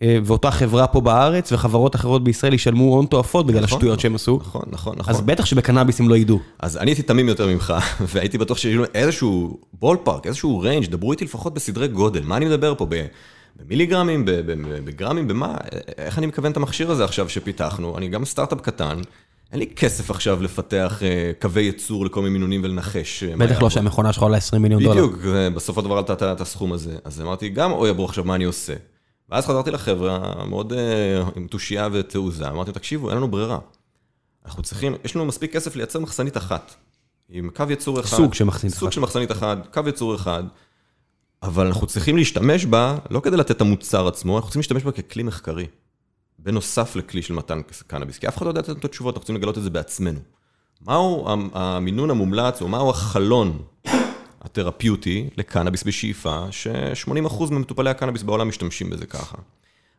[0.00, 4.38] ואותה חברה פה בארץ וחברות אחרות בישראל ישלמו הון תועפות בגלל השטויות שהם עשו.
[4.40, 5.14] נכון, נכון, נכון.
[5.14, 6.40] אז בטח שבקנאביס הם לא ידעו.
[6.58, 7.74] אז אני הייתי תמים יותר ממך,
[8.14, 12.44] והייתי בטוח שיש לנו איזשהו ballpark, איזשהו range, דברו איתי לפחות בסדרי גודל, מה אני
[12.44, 12.86] מדבר פה?
[13.56, 14.24] במיליגרמים,
[14.84, 15.54] בגרמים, במה?
[15.98, 17.98] איך אני מכוון את המכשיר הזה עכשיו שפיתחנו?
[17.98, 19.00] אני גם סטארט-אפ קטן,
[19.52, 23.22] אין לי כסף עכשיו לפתח אה, קווי ייצור לכל מיני מינונים ולנחש.
[23.24, 23.70] אה, בטח לא.
[23.70, 24.94] שהמכונה שלך עולה 20 מיליון דולר.
[24.94, 25.16] בדיוק,
[25.54, 26.96] בסופו של דבר נתת את הסכום הזה.
[27.04, 28.74] אז אמרתי, גם אוי אבו עכשיו מה אני עושה.
[29.32, 33.58] ואז חזרתי לחבר'ה, מאוד אה, עם תושייה ותעוזה, אמרתי, תקשיבו, אין לנו ברירה.
[34.46, 36.74] אנחנו צריכים, יש לנו מספיק כסף לייצר מחסנית אחת.
[37.28, 38.16] עם קו ייצור אחד.
[38.16, 38.92] סוג של מחסנית סוג אחת.
[38.92, 40.42] של מחסנית אחת, קו ייצור אחד.
[41.42, 44.92] אבל אנחנו צריכים להשתמש בה, לא כדי לתת את המוצר עצמו, אנחנו צריכים להשתמש בה
[44.92, 45.66] ככלי מחקרי.
[46.38, 49.36] בנוסף לכלי של מתן קנאביס, כי אף אחד לא יודע לתת את התשובות, אנחנו רוצים
[49.36, 50.20] לגלות את זה בעצמנו.
[50.80, 53.62] מהו המינון המומלץ, או מהו החלון
[54.42, 59.36] התרפיוטי לקנאביס בשאיפה, ש-80% ממטופלי הקנאביס בעולם משתמשים בזה ככה.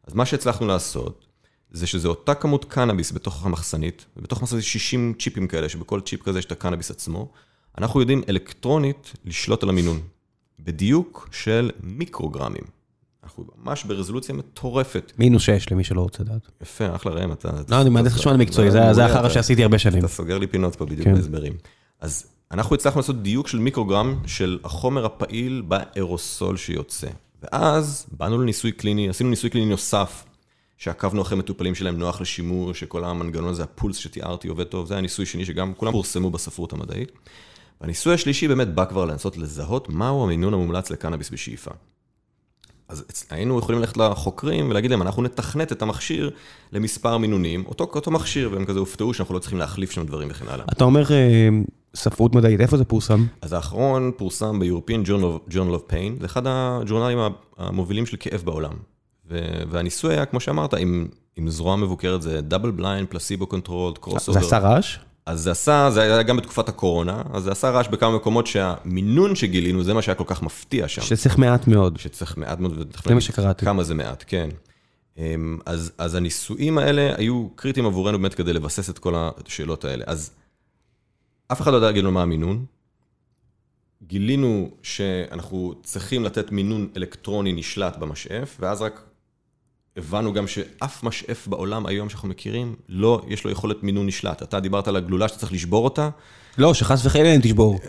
[0.08, 1.26] אז מה שהצלחנו לעשות,
[1.72, 6.24] זה שזה אותה כמות קנאביס בתוך המחסנית, ובתוך המחסנית יש 60 צ'יפים כאלה, שבכל צ'יפ
[6.24, 7.32] כזה יש את הקנאביס עצמו,
[7.78, 10.00] אנחנו יודעים אלקטרונית לשלוט על המינון,
[10.60, 12.64] בדיוק של מיקרוגרמים.
[13.24, 15.12] אנחנו ממש ברזולוציה מטורפת.
[15.18, 16.48] מינוס 6 למי שלא רוצה לדעת.
[16.62, 17.52] יפה, אחלה ראם, אתה...
[17.70, 20.00] לא, אני מהנדס חשמל מקצועי, זה החרא שעשיתי הרבה שנים.
[20.00, 21.14] אתה סוגר לי פינות פה בדיוק כן.
[21.16, 21.54] בהסברים.
[22.00, 27.08] אז אנחנו הצלחנו לעשות דיוק של מיקרוגרם של החומר הפעיל באירוסול שיוצא.
[27.44, 30.26] ואז באנו לניסוי קליני, עשינו ניסוי קליני נוסף,
[30.78, 35.02] שעקבנו אחרי מטופלים שלהם נוח לשימור, שכל המנגנון הזה, הפולס שתיארתי עובד טוב, זה היה
[35.02, 37.12] ניסוי שני שגם כולם פורסמו בספרות המדעית.
[37.82, 41.72] והניסוי השלישי באמת בא כבר לנסות לזהות מהו המינון המומלץ לקנאביס בשאיפה.
[42.94, 46.32] אז היינו יכולים ללכת לחוקרים ולהגיד להם, אנחנו נתכנת את המכשיר
[46.72, 50.46] למספר מינונים, אותו, אותו מכשיר, והם כזה הופתעו שאנחנו לא צריכים להחליף שם דברים וכן
[50.48, 50.66] הלאה.
[50.72, 51.50] אתה אומר אה,
[51.96, 53.26] ספרות מדעית, איפה זה פורסם?
[53.42, 57.18] אז האחרון פורסם ב-European Journal of, Journal of Pain, זה אחד הג'ורנלים
[57.58, 58.74] המובילים של כאב בעולם.
[59.30, 64.30] ו- והניסוי היה, כמו שאמרת, עם, עם זרוע מבוקרת, זה double blind, placebo controlled, cross
[64.30, 64.98] זה עשה רעש?
[65.26, 69.36] אז זה עשה, זה היה גם בתקופת הקורונה, אז זה עשה רעש בכמה מקומות שהמינון
[69.36, 71.02] שגילינו, זה מה שהיה כל כך מפתיע שם.
[71.02, 71.98] שצריך מעט מאוד.
[71.98, 73.66] שצריך מעט מאוד, זה מה שקראתי.
[73.66, 74.50] כמה זה מעט, כן.
[75.18, 80.04] אמ, אז, אז הניסויים האלה היו קריטיים עבורנו באמת כדי לבסס את כל השאלות האלה.
[80.08, 80.32] אז
[81.52, 82.66] אף אחד לא יודע להגיד לנו מה המינון.
[84.08, 89.06] גילינו שאנחנו צריכים לתת מינון אלקטרוני נשלט במשאף, ואז רק
[89.98, 94.44] הבנו גם שאף משאף בעולם היום שאנחנו מכירים, לא, יש לו יכולת מינון נשלט.
[94.44, 96.10] אתה דיברת על הגלולה שצריך לשבור אותה,
[96.58, 97.80] לא, שחס וחלילה אין תשבור.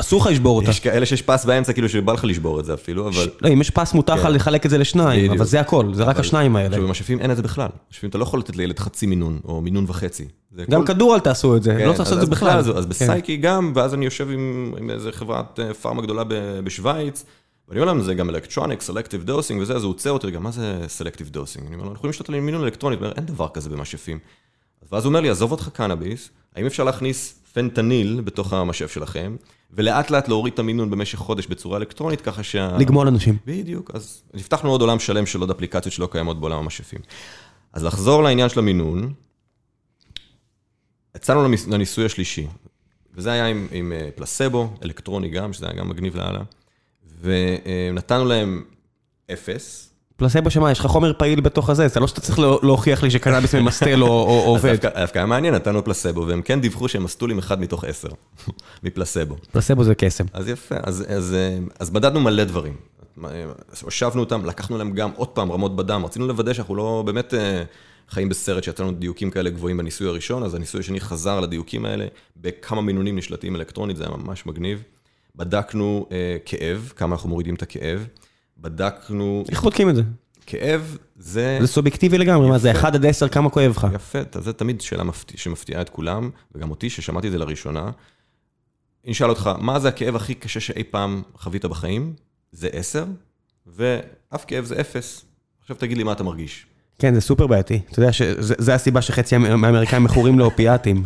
[0.00, 0.70] אסור לך לשבור אותה.
[0.70, 3.28] יש כאלה שיש פס באמצע, כאילו שבא לך לשבור את זה אפילו, אבל...
[3.40, 4.32] לא, אם יש פס מותר לך כן.
[4.32, 5.30] לחלק את זה לשניים.
[5.30, 6.68] אבל זה הכל, זה רק השניים האלה.
[6.68, 7.68] עכשיו, במשאפים אין את זה בכלל.
[7.88, 10.24] במשאפים אתה לא יכול לתת לילד חצי מינון, או מינון וחצי.
[10.70, 12.58] גם כדור אל תעשו את זה, כן, לא צריך לעשות את זה בכלל.
[12.58, 12.88] אז, כן.
[12.88, 16.22] בסייקי גם, ואז אני יושב עם, איזה חברת אה, פארמה גדולה
[16.64, 17.24] בשוויץ,
[17.68, 20.50] ואני אומר להם, זה גם electronic, selective dosing וזה, אז הוא עוצר אותי, רגע, מה
[20.50, 21.66] זה selective dosing?
[21.66, 24.18] אני אומר לו, אנחנו יכולים לשלוט על מינון אלקטרוני, הוא אומר, אין דבר כזה במשאפים.
[24.82, 29.36] אז ואז הוא אומר לי, עזוב אותך קנאביס, האם אפשר להכניס פנטניל בתוך המשאף שלכם,
[29.70, 32.76] ולאט לאט להוריד את המינון במשך חודש בצורה אלקטרונית, ככה שה...
[32.78, 33.36] לגמול אנשים.
[33.46, 37.00] בדיוק, אז נפתחנו עוד עולם שלם של עוד אפליקציות שלא קיימות בעולם המשאפים.
[37.72, 39.12] אז לחזור לעניין של המינון,
[41.16, 42.46] יצאנו לניסוי השלישי,
[43.14, 46.42] וזה היה עם, עם אה, פלסבו, אלקטרוני גם, שזה היה גם מגניב לאללה,
[47.24, 48.62] ונתנו להם
[49.32, 49.90] אפס.
[50.16, 53.10] פלסבו שמה, יש לך חומר פעיל בתוך הזה, זה לא שאתה צריך לה- להוכיח לי
[53.10, 54.12] שקנאביס ממסטל או- או
[54.46, 54.86] או אז עובד.
[54.96, 58.08] דווקא היה מעניין, נתנו פלסבו, והם כן דיווחו שהם מסטולים אחד מתוך עשר,
[58.84, 59.36] מפלסבו.
[59.52, 60.24] פלסבו זה קסם.
[60.32, 62.74] אז יפה, אז, אז, אה, אז מדדנו מלא דברים.
[63.24, 67.34] אז הושבנו אותם, לקחנו להם גם עוד פעם רמות בדם, רצינו לוודא שאנחנו לא באמת
[67.34, 67.62] אה,
[68.10, 72.06] חיים בסרט שיצא לנו דיוקים כאלה גבוהים בניסוי הראשון, אז הניסוי השני חזר לדיוקים האלה,
[72.36, 74.82] בכמה מינונים נשלטים אלקטרונית, זה היה ממש מגניב.
[75.36, 78.06] בדקנו אה, כאב, כמה אנחנו מורידים את הכאב.
[78.58, 80.02] בדקנו, איך בודקים את זה?
[80.46, 81.58] כאב זה...
[81.60, 83.86] זה סובייקטיבי לגמרי, מה זה 1 עד 10 כמה כואב לך?
[83.94, 87.90] יפה, זה תמיד שאלה מפתיע, שמפתיעה את כולם, וגם אותי, ששמעתי את זה לראשונה.
[89.04, 92.12] אני אשאל אותך, מה זה הכאב הכי קשה שאי פעם חווית בחיים?
[92.52, 93.04] זה 10,
[93.66, 95.24] ואף כאב זה 0.
[95.60, 96.66] עכשיו תגיד לי מה אתה מרגיש.
[96.98, 97.80] כן, זה סופר בעייתי.
[97.90, 101.04] אתה יודע שזה הסיבה שחצי מהאמריקאים מכורים לאופיאטים.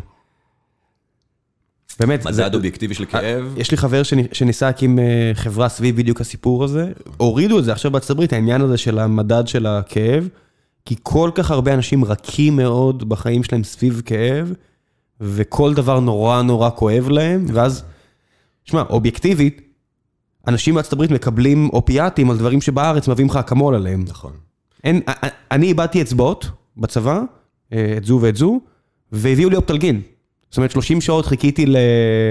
[2.01, 5.97] באמת, זה- מדד אובייקטיבי של כאב, יש לי חבר שני- שניסה להקים אה, חברה סביב
[5.97, 6.93] בדיוק הסיפור הזה.
[7.17, 10.29] הורידו את זה עכשיו בארצות הברית, העניין הזה של המדד של הכאב,
[10.85, 14.53] כי כל כך הרבה אנשים רכים מאוד בחיים שלהם סביב כאב,
[15.21, 17.85] וכל דבר נורא נורא כואב להם, ואז,
[18.65, 19.61] שמע, אובייקטיבית,
[20.49, 24.05] אנשים בארצות הברית מקבלים אופיאטים על דברים שבארץ מביאים לך אקמול עליהם.
[24.09, 24.33] נכון.
[24.85, 26.47] אין, א- א- אני איבדתי אצבעות
[26.77, 27.21] בצבא,
[27.73, 28.61] אה, את זו ואת זו,
[29.13, 30.01] והביאו לי אופטלגין.
[30.51, 31.67] זאת אומרת, 30 שעות חיכיתי.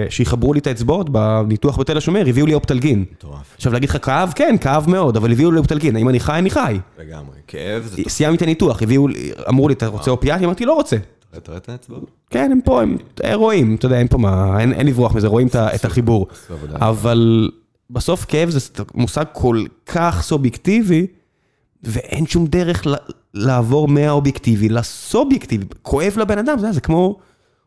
[0.09, 3.05] שיחברו לי את האצבעות בניתוח בתל השומר, הביאו לי אופטלגין.
[3.11, 3.53] מטורף.
[3.55, 4.33] עכשיו, להגיד לך, כאב?
[4.35, 5.95] כן, כאב מאוד, אבל הביאו לי אופטלגין.
[5.95, 6.39] האם אני חי?
[6.39, 6.79] אני חי.
[6.99, 7.35] לגמרי.
[7.47, 8.01] כאב זה...
[8.07, 10.45] סיימתי את הניתוח, הביאו לי, אמרו לי, אתה רוצה אופיאטי?
[10.45, 10.97] אמרתי, לא רוצה.
[11.37, 12.11] אתה רואה את האצבעות?
[12.29, 12.97] כן, הם פה, הם
[13.33, 16.27] רואים, אתה יודע, אין פה מה, אין, לברוח מזה, רואים את החיבור.
[16.73, 17.49] אבל
[17.89, 18.59] בסוף כאב זה
[18.95, 21.07] מושג כל כך סובייקטיבי,
[21.83, 22.83] ואין שום דרך
[23.33, 25.65] לעבור מהאובייקטיבי לסובייקטיבי.
[25.81, 27.17] כואב לבן אדם, זה כמו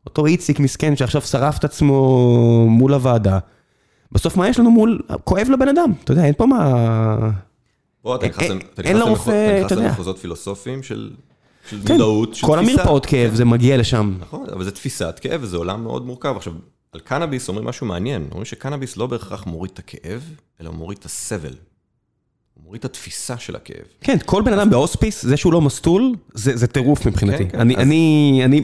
[0.06, 3.38] אותו איציק מסכן שעכשיו שרף את עצמו מול הוועדה.
[4.12, 7.30] בסוף מה יש לנו מול, כואב לבן אדם, אתה יודע, אין פה מה...
[8.02, 8.50] פה אתה נכנס
[8.84, 9.26] אין נכנס
[9.70, 9.86] יודע.
[9.86, 11.10] למחוזות פילוסופיים של
[11.70, 12.72] כן, מודעות, של כל תפיסה.
[12.72, 14.14] המרפאות כאב זה מגיע לשם.
[14.20, 16.34] נכון, אבל זה תפיסת כאב, וזה עולם מאוד מורכב.
[16.36, 16.52] עכשיו,
[16.92, 20.22] על קנאביס אומרים משהו מעניין, אומרים שקנאביס לא בהכרח מוריד את הכאב,
[20.60, 21.54] אלא מוריד את הסבל.
[22.70, 23.84] מוריד את התפיסה של הכאב.
[24.00, 27.44] כן, כל בן אדם בהוספיס, זה שהוא לא מסטול, זה טירוף מבחינתי.
[27.44, 27.60] כן, כן,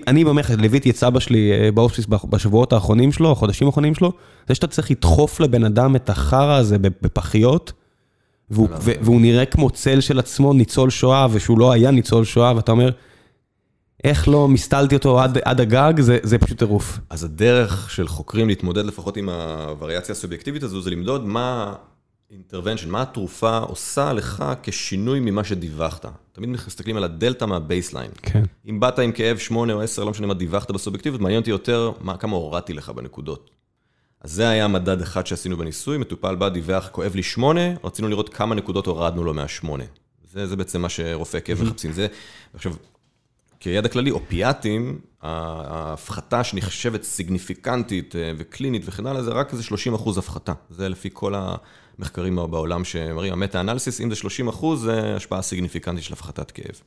[0.06, 4.12] אני- במערכת, ליוויתי את סבא שלי אה, בהוספיס בשבועות האחרונים שלו, החודשים האחרונים שלו,
[4.48, 7.72] זה שאתה צריך לדחוף לבן אדם את החרא הזה בפחיות,
[8.50, 12.56] והוא- ו- והוא נראה כמו צל של עצמו, ניצול שואה, ושהוא לא היה ניצול שואה,
[12.56, 12.90] ואתה אומר,
[14.04, 16.98] איך לא מסטלתי אותו עד עד הגג, זה- זה פשוט טירוף.
[17.10, 21.74] אז הדרך של חוקרים להתמודד לפחות עם הווריאציה הסובייקטיבית הזו, זה למדוד מה
[22.30, 26.06] intervention, מה התרופה עושה לך כשינוי ממה שדיווחת.
[26.32, 28.10] תמיד מסתכלים על הדלתא מה baseline.
[28.22, 28.42] כן.
[28.68, 31.92] אם באת עם כאב 8 או 10, לא משנה מה דיווחת בסובייקטיבית, מעניין אותי יותר
[32.00, 33.50] מה, כמה הורדתי לך בנקודות.
[34.20, 38.34] אז זה היה מדד אחד שעשינו בניסוי, מטופל בא, דיווח, כואב לי 8, רצינו לראות
[38.34, 39.68] כמה נקודות הורדנו לו מה-8.
[40.32, 41.92] זה, זה בעצם מה שרופאי כאב מחפשים.
[41.92, 42.06] זה,
[42.54, 42.72] עכשיו,
[43.60, 50.18] כידע כללי, אופיאטים, ההפחתה שנחשבת סיגניפיקנטית אה, וקלינית וכן הלאה, זה רק איזה 30 אחוז
[50.18, 50.52] הפחתה.
[50.70, 51.34] זה לפי כל
[51.98, 56.80] המחקרים בעולם שמראים, המטה-אנליסיס, אם זה 30 אחוז, זה השפעה סיגניפיקנטית של הפחתת כאב.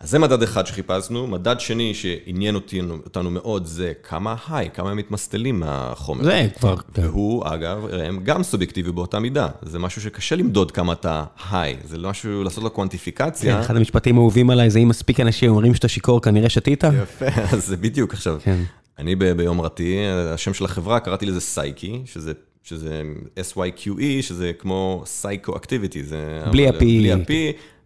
[0.00, 1.26] אז זה מדד אחד שחיפשנו.
[1.26, 6.24] מדד שני שעניין אותי, אותנו מאוד, זה כמה היי, כמה הם מתמסטלים מהחומר.
[6.24, 6.74] זה כבר...
[6.94, 9.48] והוא, אגב, ראם, גם סובייקטיבי באותה מידה.
[9.62, 11.76] זה משהו שקשה למדוד כמה אתה היי.
[11.84, 13.60] זה לא משהו לעשות לו כן, קוונטיפיקציה.
[13.60, 16.84] אחד המשפטים האהובים עליי זה אם מספיק אנשים אומרים שאתה שיכור, כנראה שתית.
[17.02, 18.38] יפה, אז זה בדיוק עכשיו.
[18.42, 18.62] כן.
[18.98, 19.96] אני ב- ביום רתי,
[20.34, 22.32] השם של החברה, קראתי לזה סייקי, שזה...
[22.66, 23.02] שזה
[23.52, 26.42] SYQE, שזה כמו סייקו-אקטיביטי, זה...
[26.50, 26.78] בלי ה-P.
[26.78, 27.30] בלי ה-P,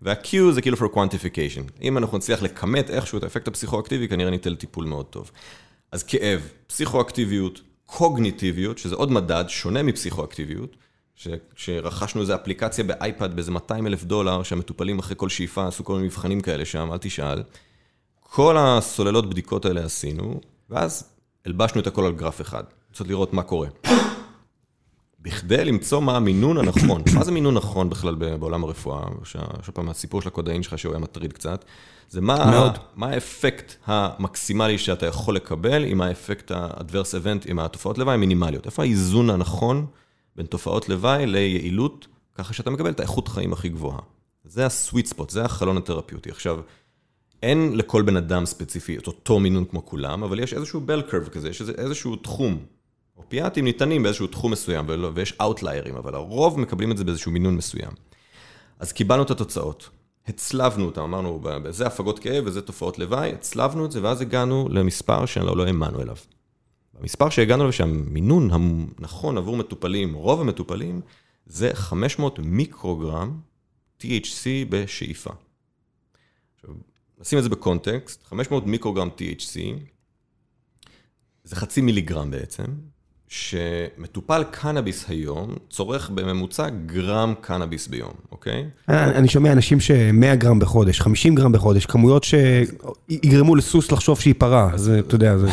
[0.03, 1.83] וה-Q זה כאילו for quantification.
[1.83, 5.31] אם אנחנו נצליח לכמת איכשהו את האפקט הפסיכואקטיבי, כנראה ניתן טיפול מאוד טוב.
[5.93, 10.77] אז כאב, פסיכואקטיביות, קוגניטיביות, שזה עוד מדד שונה מפסיכואקטיביות,
[11.15, 15.93] ש- שרכשנו איזו אפליקציה באייפד באיזה 200 אלף דולר, שהמטופלים אחרי כל שאיפה עשו כל
[15.93, 17.43] מיני מבחנים כאלה שם, אל תשאל.
[18.21, 20.41] כל הסוללות בדיקות האלה עשינו,
[20.71, 21.05] ואז
[21.47, 23.69] הלבשנו את הכל על גרף אחד, רוצות לראות מה קורה.
[25.23, 30.23] בכדי למצוא מה המינון הנכון, מה זה מינון נכון בכלל בעולם הרפואה, שעוד פעם הסיפור
[30.23, 31.65] של הקודאין שלך שהוא היה מטריד קצת,
[32.09, 32.73] זה מה.
[32.97, 38.67] מה האפקט המקסימלי שאתה יכול לקבל עם האפקט ה-adverse event, עם התופעות לוואי המינימליות.
[38.67, 39.87] איפה האיזון הנכון
[40.37, 43.99] בין תופעות לוואי ליעילות, ככה שאתה מקבל את האיכות חיים הכי גבוהה.
[44.45, 46.31] זה הסוויט ספוט, זה החלון התרפיוטי.
[46.31, 46.61] עכשיו,
[47.43, 51.29] אין לכל בן אדם ספציפי את אותו מינון כמו כולם, אבל יש איזשהו בל קרב
[51.29, 52.59] כזה, שזה איזשהו תחום.
[53.21, 57.91] אופיאטים ניתנים באיזשהו תחום מסוים, ויש אאוטליירים, אבל הרוב מקבלים את זה באיזשהו מינון מסוים.
[58.79, 59.89] אז קיבלנו את התוצאות,
[60.27, 65.27] הצלבנו אותם, אמרנו, זה הפגות כאב וזה תופעות לוואי, הצלבנו את זה, ואז הגענו למספר
[65.27, 66.17] שלא לא האמנו אליו.
[67.01, 71.01] המספר שהגענו אליו שהמינון הנכון עבור מטופלים, רוב המטופלים,
[71.47, 73.41] זה 500 מיקרוגרם
[74.03, 75.31] THC בשאיפה.
[76.55, 76.71] עכשיו,
[77.19, 79.59] נשים את זה בקונטקסט, 500 מיקרוגרם THC,
[81.45, 82.65] זה חצי מיליגרם בעצם,
[83.31, 88.65] שמטופל קנאביס היום צורך בממוצע גרם קנאביס ביום, אוקיי?
[88.89, 94.35] אני אני שומע אנשים ש-100 גרם בחודש, 50 גרם בחודש, כמויות שיגרמו לסוס לחשוב שהיא
[94.39, 95.49] פרה, אז אתה יודע, זה...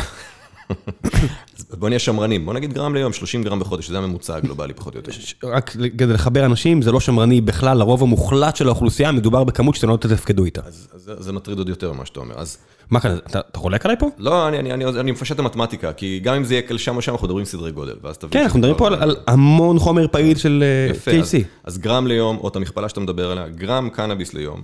[1.58, 4.94] אז בוא נהיה שמרנים, בוא נגיד גרם ליום, 30 גרם בחודש, שזה הממוצע הגלובלי פחות
[4.94, 5.12] או יותר.
[5.44, 9.88] רק כדי לחבר אנשים, זה לא שמרני בכלל, לרוב המוחלט של האוכלוסייה, מדובר בכמות שאתם
[9.88, 10.60] לא תתפקדו איתה.
[10.64, 12.34] אז זה, זה מטריד עוד יותר ממה שאתה אומר.
[12.38, 12.58] אז
[12.90, 14.10] מה כאן, אתה חולק עליי פה?
[14.18, 17.02] לא, אני, אני, אני, אני מפשט את המתמטיקה, כי גם אם זה יהיה שם או
[17.02, 20.08] שם, אנחנו מדברים סדרי גודל, ואז תבין כן, אנחנו מדברים פה על על המון חומר
[20.08, 20.64] פעיל של
[21.06, 21.44] אה, THC.
[21.64, 24.62] אז גרם ליום, או את המכפלה שאתה מדבר עליה, גרם קנאביס ליום,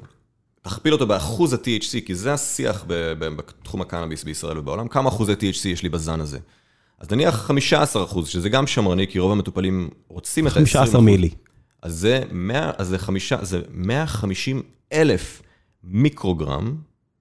[0.64, 5.82] תכפיל אותו באחוז ה-THC, כי זה השיח בתחום הקנאביס בישראל ובעולם, כמה אחוזי THC יש
[5.82, 6.38] לי בזן הזה.
[6.98, 11.30] אז נניח 15 אחוז, שזה גם שמרני, כי רוב המטופלים רוצים את ה-20 15 מילי.
[11.82, 14.62] אז זה, 100, אז זה, חמישה, זה 150
[14.92, 15.42] אלף
[15.84, 16.76] מיקרוגרם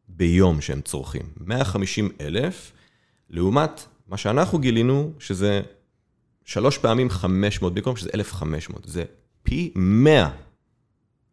[0.08, 1.24] ביום שהם צורכים.
[1.40, 2.72] 150 אלף,
[3.30, 5.62] לעומת מה שאנחנו גילינו, שזה
[6.46, 8.86] שלוש פעמים 500 מיקרוגרם, שזה 1,500.
[8.88, 9.04] זה
[9.44, 10.30] פי 100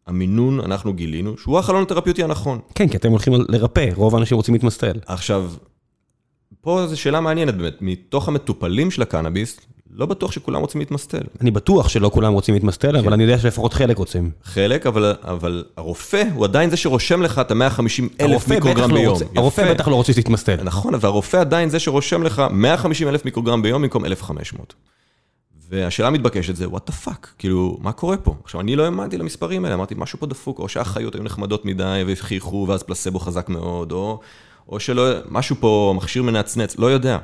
[0.07, 2.59] המינון אנחנו גילינו, שהוא החלון התרפיוטי הנכון.
[2.75, 4.99] כן, כי אתם הולכים לרפא, רוב האנשים רוצים להתמסטל.
[5.05, 5.51] עכשיו,
[6.61, 9.59] פה זו שאלה מעניינת באמת, מתוך המטופלים של הקנאביס,
[9.93, 11.21] לא בטוח שכולם רוצים להתמסטל.
[11.41, 14.31] אני בטוח שלא כולם רוצים להתמסטל, אבל אני יודע שלפחות חלק רוצים.
[14.43, 19.13] חלק, אבל, אבל הרופא הוא עדיין זה שרושם לך את ה-150 אלף מיקרוגרם לא ביום.
[19.13, 19.73] רוצה- הרופא.
[19.73, 20.63] בטח לא רוצה שתתמסטל.
[20.63, 24.73] נכון, והרופא עדיין זה שרושם לך 150 אלף מיקרוגרם ביום במקום 1,500.
[25.71, 28.35] והשאלה המתבקשת זה, what the fuck, כאילו, מה קורה פה?
[28.43, 32.03] עכשיו, אני לא האמנתי למספרים האלה, אמרתי, משהו פה דפוק, או שהאחיות היו נחמדות מדי
[32.07, 34.19] והפחיכו, ואז פלסבו חזק מאוד, או,
[34.69, 37.17] או שמשהו פה, מכשיר מנצנץ, לא יודע.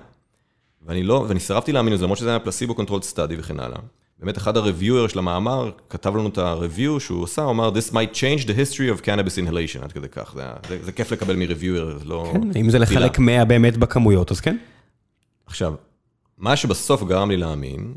[0.86, 3.80] ואני לא, ואני סירבתי להאמין לזה, למרות שזה היה placebo control study וכן הלאה.
[4.20, 8.16] באמת, אחד ה-reviewer של המאמר כתב לנו את ה-review שהוא עושה, הוא אמר, This might
[8.16, 10.34] change the history of cannabis inhalation, עד כדי כך.
[10.36, 11.36] זה, זה, זה כיף לקבל
[12.00, 12.30] זה לא...
[12.34, 14.58] כן, אם זה לחלק 100 באמת בכמויות, אז כן.
[15.46, 15.74] עכשיו,
[16.38, 17.94] מה שבסוף גרם לי להאמין,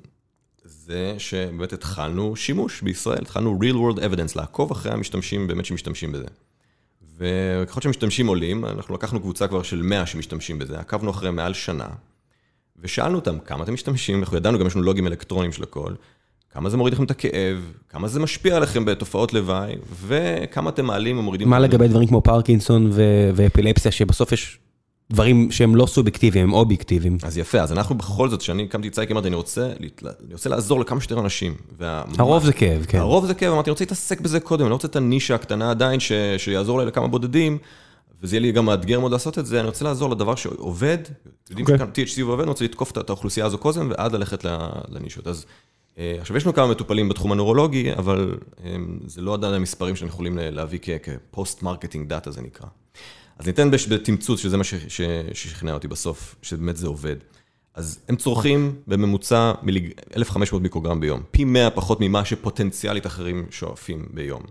[0.91, 6.25] זה שבאמת התחלנו שימוש בישראל, התחלנו real world evidence, לעקוב אחרי המשתמשים באמת שמשתמשים בזה.
[7.19, 11.89] וככל שמשתמשים עולים, אנחנו לקחנו קבוצה כבר של 100 שמשתמשים בזה, עקבנו אחרי מעל שנה,
[12.83, 15.93] ושאלנו אותם כמה אתם משתמשים, אנחנו ידענו גם יש לנו לוגים אלקטרונים של הכל,
[16.51, 19.75] כמה זה מוריד לכם את הכאב, כמה זה משפיע עליכם בתופעות לוואי,
[20.07, 21.49] וכמה אתם מעלים ומורידים...
[21.49, 22.91] מה לגבי דברים כמו פרקינסון
[23.35, 24.59] ואפילפסיה, שבסוף יש
[25.11, 27.19] דברים שהם לא סובייקטיביים, הם אובייקטיביים.
[27.23, 30.51] אז יפה, אז אנחנו בכל זאת, כשאני הקמתי את צייקי, אמרתי, אני רוצה, אני רוצה
[30.51, 31.55] לעזור לכמה שיותר אנשים.
[31.79, 32.05] וה...
[32.19, 32.99] הרוב זה כאב, כן.
[32.99, 35.71] הרוב זה כאב, אמרתי, אני רוצה להתעסק בזה קודם, אני לא רוצה את הנישה הקטנה
[35.71, 36.13] עדיין, ש...
[36.39, 37.59] שיעזור לי לכמה בודדים,
[38.23, 40.99] וזה יהיה לי גם מאתגר מאוד לעשות את זה, אני רוצה לעזור לדבר שעובד,
[41.51, 41.73] יודעים okay.
[41.73, 42.05] אוקיי.
[42.07, 44.45] שכאן THC עובד, אני רוצה לתקוף את האוכלוסייה הזו קודם, ועד ללכת
[44.89, 45.27] לנישות.
[45.27, 45.47] אז
[45.99, 48.77] אה, עכשיו, יש לנו כמה מטופלים בתחום הנורולוגי, אבל אה,
[49.07, 52.67] זה לא עדיין המספרים שאנחנו יכולים להביא כ-post-marketing data, זה נקרא.
[53.41, 57.17] אז ניתן בתמצוץ, שזה מה ששכנע אותי בסוף, שבאמת זה עובד.
[57.75, 59.53] אז הם צורכים בממוצע
[60.17, 64.43] 1,500 מיקרוגרם ביום, פי 100 פחות ממה שפוטנציאלית אחרים שואפים ביום.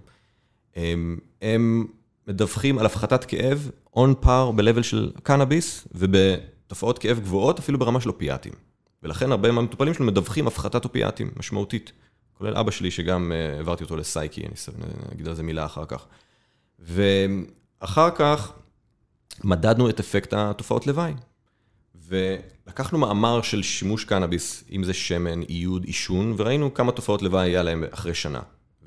[0.75, 1.87] הם, הם
[2.27, 8.09] מדווחים על הפחתת כאב on par ב-level של קנאביס, ובתופעות כאב גבוהות אפילו ברמה של
[8.09, 8.53] אופיאטים.
[9.03, 11.91] ולכן הרבה מהמטופלים שלנו מדווחים הפחתת אופיאטים משמעותית.
[12.37, 14.53] כולל אבא שלי, שגם uh, העברתי אותו לסייקי, אני
[15.13, 16.05] אגיד על זה מילה אחר כך.
[16.79, 18.51] ואחר כך,
[19.43, 21.13] מדדנו את אפקט התופעות לוואי.
[22.07, 27.63] ולקחנו מאמר של שימוש קנאביס, אם זה שמן, איוד, עישון, וראינו כמה תופעות לוואי היה
[27.63, 28.39] להם אחרי שנה.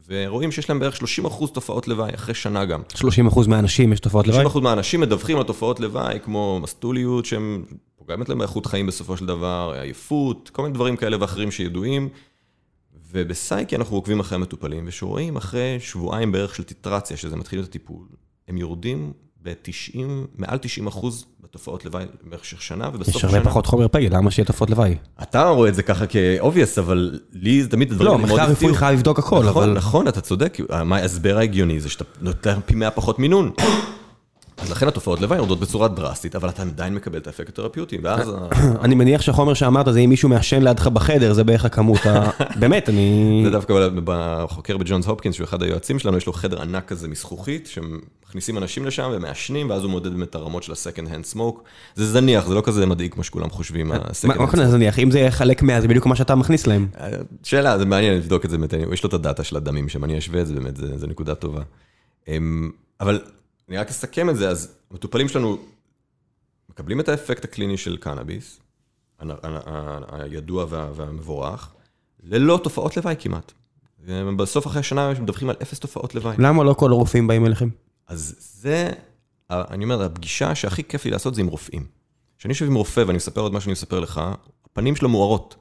[0.09, 2.83] ורואים שיש להם בערך 30 אחוז תופעות לוואי, אחרי שנה גם.
[2.95, 4.37] 30 אחוז מהאנשים יש תופעות לוואי?
[4.37, 7.65] 30 אחוז מהאנשים מדווחים על תופעות לוואי, כמו מסטוליות, שהם
[7.97, 12.09] פוגמת להם באיכות חיים בסופו של דבר, עייפות, כל מיני דברים כאלה ואחרים שידועים.
[13.11, 18.07] ובסייקי אנחנו עוקבים אחרי המטופלים, ושרואים אחרי שבועיים בערך של טיטרציה, שזה מתחיל את הטיפול,
[18.49, 19.13] הם יורדים
[19.43, 19.99] ב-90,
[20.39, 23.31] מעל 90 אחוז בתופעות לוואי במשך שנה, ובסוף השנה...
[23.31, 24.97] יש הרבה פחות חומר פעיל, למה שיהיה תופעות לוואי?
[25.23, 28.99] אתה רואה את זה ככה כאובייס, אבל לי זה תמיד הדברים לא, מחקר רפואי חייב
[28.99, 29.73] לבדוק הכל, נכון, אבל...
[29.73, 33.51] נכון, אתה צודק, ההסבר ההגיוני זה שאתה נותן פי 100 פחות מינון.
[34.59, 38.33] אז לכן התופעות לוואי יורדות בצורה דרסטית, אבל אתה עדיין מקבל את האפקט התרפיוטי, ואז...
[38.85, 42.31] אני מניח שהחומר שאמרת זה אם מישהו מעשן לידך בחדר, זה בערך הכמות ה...
[42.61, 43.41] באמת, אני...
[43.45, 47.67] זה דווקא בחוקר בג'ונס הופקינס, שהוא אחד היועצים שלנו, יש לו חדר ענק כזה מזכוכית,
[47.67, 51.61] שמכניסים אנשים לשם ומעשנים, ואז הוא מודד באמת את הרמות של ה-second hand smoke.
[51.95, 53.89] זה זניח, זה לא כזה מדאיג כמו שכולם חושבים,
[54.25, 54.99] מה כזה זניח?
[54.99, 55.81] אם זה יהיה חלק מה...
[55.81, 56.87] זה בדיוק מה שאתה מכניס להם.
[57.43, 60.19] שאלה, זה מעניין לבדוק את זה באמת, יש לו את הדאטה של הדמים שם, אני
[60.19, 61.63] אשווה את זה באמת, זה נקודה טובה.
[63.01, 63.21] אבל
[63.73, 65.59] אני רק אסכם את זה, אז המטופלים שלנו
[66.69, 68.61] מקבלים את האפקט הקליני של קנאביס,
[70.09, 71.73] הידוע והמבורך,
[72.23, 73.53] ללא תופעות לוואי כמעט.
[74.37, 76.37] בסוף אחרי השנה הם מדווחים על אפס תופעות לוואי.
[76.39, 77.69] למה לא כל הרופאים באים אליכם?
[78.07, 78.91] אז זה,
[79.51, 81.87] אני אומר, הפגישה שהכי כיף לי לעשות זה עם רופאים.
[82.39, 84.21] כשאני יושב עם רופא ואני מספר עוד מה שאני מספר לך,
[84.65, 85.57] הפנים שלו מוארות.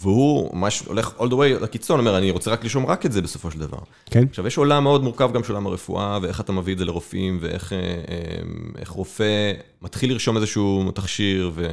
[0.00, 3.22] והוא ממש הולך all the way לקיצון, אומר, אני רוצה רק לשאום רק את זה
[3.22, 3.78] בסופו של דבר.
[4.10, 4.24] כן.
[4.30, 7.38] עכשיו, יש עולם מאוד מורכב גם של עולם הרפואה, ואיך אתה מביא את זה לרופאים,
[7.40, 9.52] ואיך אה, אה, רופא
[9.82, 11.66] מתחיל לרשום איזשהו תכשיר, ו...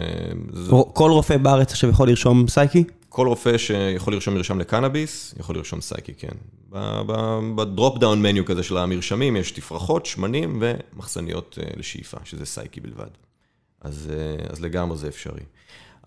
[0.93, 2.83] כל רופא בארץ עכשיו יכול לרשום סייקי?
[3.09, 6.35] כל רופא שיכול לרשום מרשם לקנאביס, יכול לרשום סייקי, כן.
[7.55, 12.81] ב drop down menu כזה של המרשמים, יש תפרחות, שמנים ומחסניות אה, לשאיפה, שזה סייקי
[12.81, 13.09] בלבד.
[13.81, 14.11] אז,
[14.49, 15.41] אז לגמרי זה אפשרי.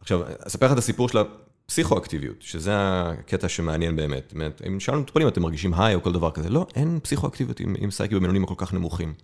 [0.00, 1.18] עכשיו, אספר לך את הסיפור של
[1.66, 4.32] פסיכואקטיביות, שזה הקטע שמעניין באמת.
[4.32, 7.74] באמת, אם שאלנו מטופלים, אתם מרגישים high או כל דבר כזה, לא, אין פסיכואקטיביות עם,
[7.78, 9.14] עם סייקי במינונים הכל כך נמוכים.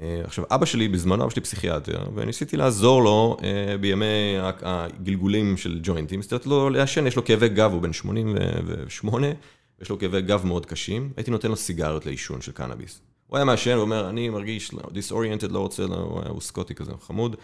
[0.00, 5.80] אה, עכשיו, אבא שלי, בזמנו אבא שלי פסיכיאטר, וניסיתי לעזור לו אה, בימי הגלגולים של
[5.82, 9.26] ג'וינטים, ניסיתי לו לעשן, יש לו כאבי גב, הוא בן 88,
[9.82, 13.00] יש לו כאבי גב מאוד קשים, הייתי נותן לו סיגריות לעישון של קנאביס.
[13.26, 17.36] הוא היה מעשן, הוא אומר, אני מרגיש דיסאוריינטד, לא רוצה, לא, הוא סקוטי כזה, חמוד,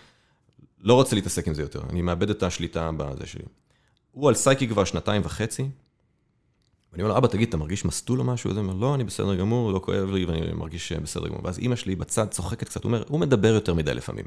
[0.80, 3.44] לא רוצה להתעסק עם זה יותר, אני מאבד את השליטה בזה שלי.
[4.12, 5.62] הוא על סייקי כבר שנתיים וחצי,
[6.93, 8.51] ואני אומר לו, אבא, תגיד, אתה מרגיש מסטול או משהו?
[8.51, 11.40] הוא אומר, לא, אני בסדר גמור, לא כואב לי, ואני מרגיש בסדר גמור.
[11.44, 14.24] ואז אימא שלי בצד צוחקת קצת, הוא אומר, הוא מדבר יותר מדי לפעמים.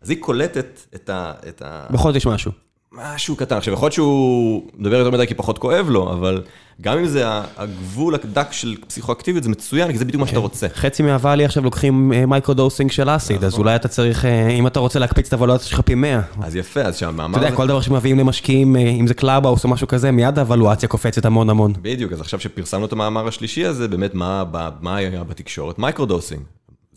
[0.00, 1.32] אז היא קולטת את ה...
[1.48, 1.86] את ה...
[1.90, 2.52] בכל זאת יש משהו.
[2.92, 3.56] משהו קטן.
[3.56, 6.42] עכשיו, יכול להיות שהוא מדבר יותר מדי כי פחות כואב לו, אבל
[6.80, 7.24] גם אם זה
[7.56, 10.42] הגבול הדק של פסיכואקטיביות, זה מצוין, כי זה בדיוק מה שאתה כן.
[10.42, 10.68] רוצה.
[10.74, 13.64] חצי מהוואלי עכשיו לוקחים microdosing אה, של acid, אז נכון.
[13.64, 16.20] אולי אתה צריך, אה, אם אתה רוצה להקפיץ את הוולואציה שלך פי 100.
[16.42, 17.38] אז יפה, אז שהמאמר...
[17.38, 20.88] אתה יודע, כל דבר שמביאים למשקיעים, אה, אם זה קלאבהאוס או משהו כזה, מיד הוולואציה
[20.88, 21.72] קופצת המון המון.
[21.82, 25.78] בדיוק, אז עכשיו שפרסמנו את המאמר השלישי הזה, באמת מה היה בתקשורת?
[25.78, 26.42] microdosing.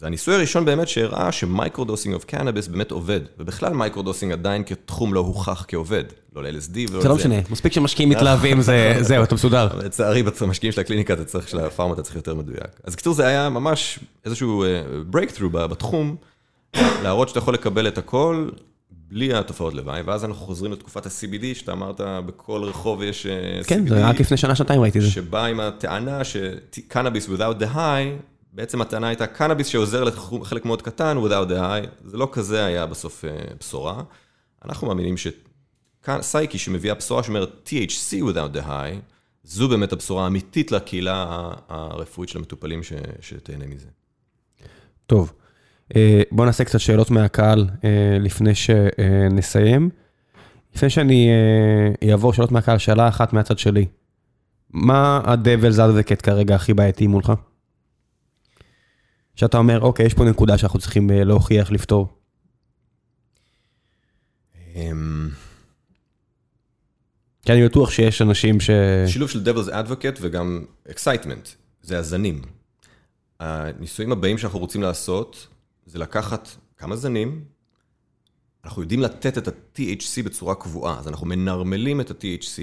[0.04, 5.14] זה הניסוי הראשון באמת שהראה ש microdosing of cannabis באמת עובד, ובכלל microdosing עדיין כתחום
[5.14, 6.04] לא הוכח כעובד,
[6.36, 7.02] לא ל-LSD ולא לזה.
[7.02, 8.62] זה לא משנה, מספיק שמשקיעים מתלהבים,
[9.02, 9.68] זהו, אתה מסודר.
[9.78, 12.80] לצערי, במשקיעים של הקליניקה, אתה צריך, של הפארמה, אתה צריך יותר מדויק.
[12.84, 14.66] אז בקיצור, זה היה ממש איזשהו
[15.12, 16.16] breakthrough בתחום,
[16.76, 18.50] להראות שאתה יכול לקבל את הכל
[18.92, 23.28] בלי התופעות לוואי, ואז אנחנו חוזרים לתקופת ה-CBD, שאתה אמרת, בכל רחוב יש
[23.62, 23.68] CBD.
[23.68, 25.12] כן, זה רק לפני שנה, שנתיים ראיתי את זה.
[25.12, 31.18] שבא עם הטענה ש-Cannabis without the high, בעצם הטענה הייתה קנאביס שעוזר לחלק מאוד קטן,
[31.18, 33.26] without the high, זה לא כזה היה בסוף
[33.60, 34.04] בשורה.
[34.66, 39.00] אנחנו מאמינים שסייקי שמביאה בשורה שאומרת THC without the high,
[39.44, 42.82] זו באמת הבשורה האמיתית לקהילה הרפואית של המטופלים
[43.22, 43.88] שתהנה מזה.
[45.06, 45.34] טוב,
[46.32, 47.70] בואו נעשה קצת שאלות מהקהל
[48.20, 49.90] לפני שנסיים.
[50.76, 51.30] לפני שאני
[52.12, 53.86] אעבור שאלות מהקהל, שאלה אחת מהצד שלי.
[54.70, 57.34] מה ה-Devil's Advocate כרגע הכי בעייתי מולך?
[59.36, 62.08] שאתה אומר, אוקיי, יש פה נקודה שאנחנו צריכים להוכיח, לפתור.
[67.46, 68.70] כי אני בטוח שיש אנשים ש...
[69.08, 71.50] שילוב של Devil's Advocate וגם Excitement,
[71.82, 72.42] זה הזנים.
[73.40, 75.48] הניסויים הבאים שאנחנו רוצים לעשות,
[75.86, 77.44] זה לקחת כמה זנים,
[78.66, 82.62] אנחנו יודעים לתת את ה-THC בצורה קבועה, אז אנחנו מנרמלים את ה-THC,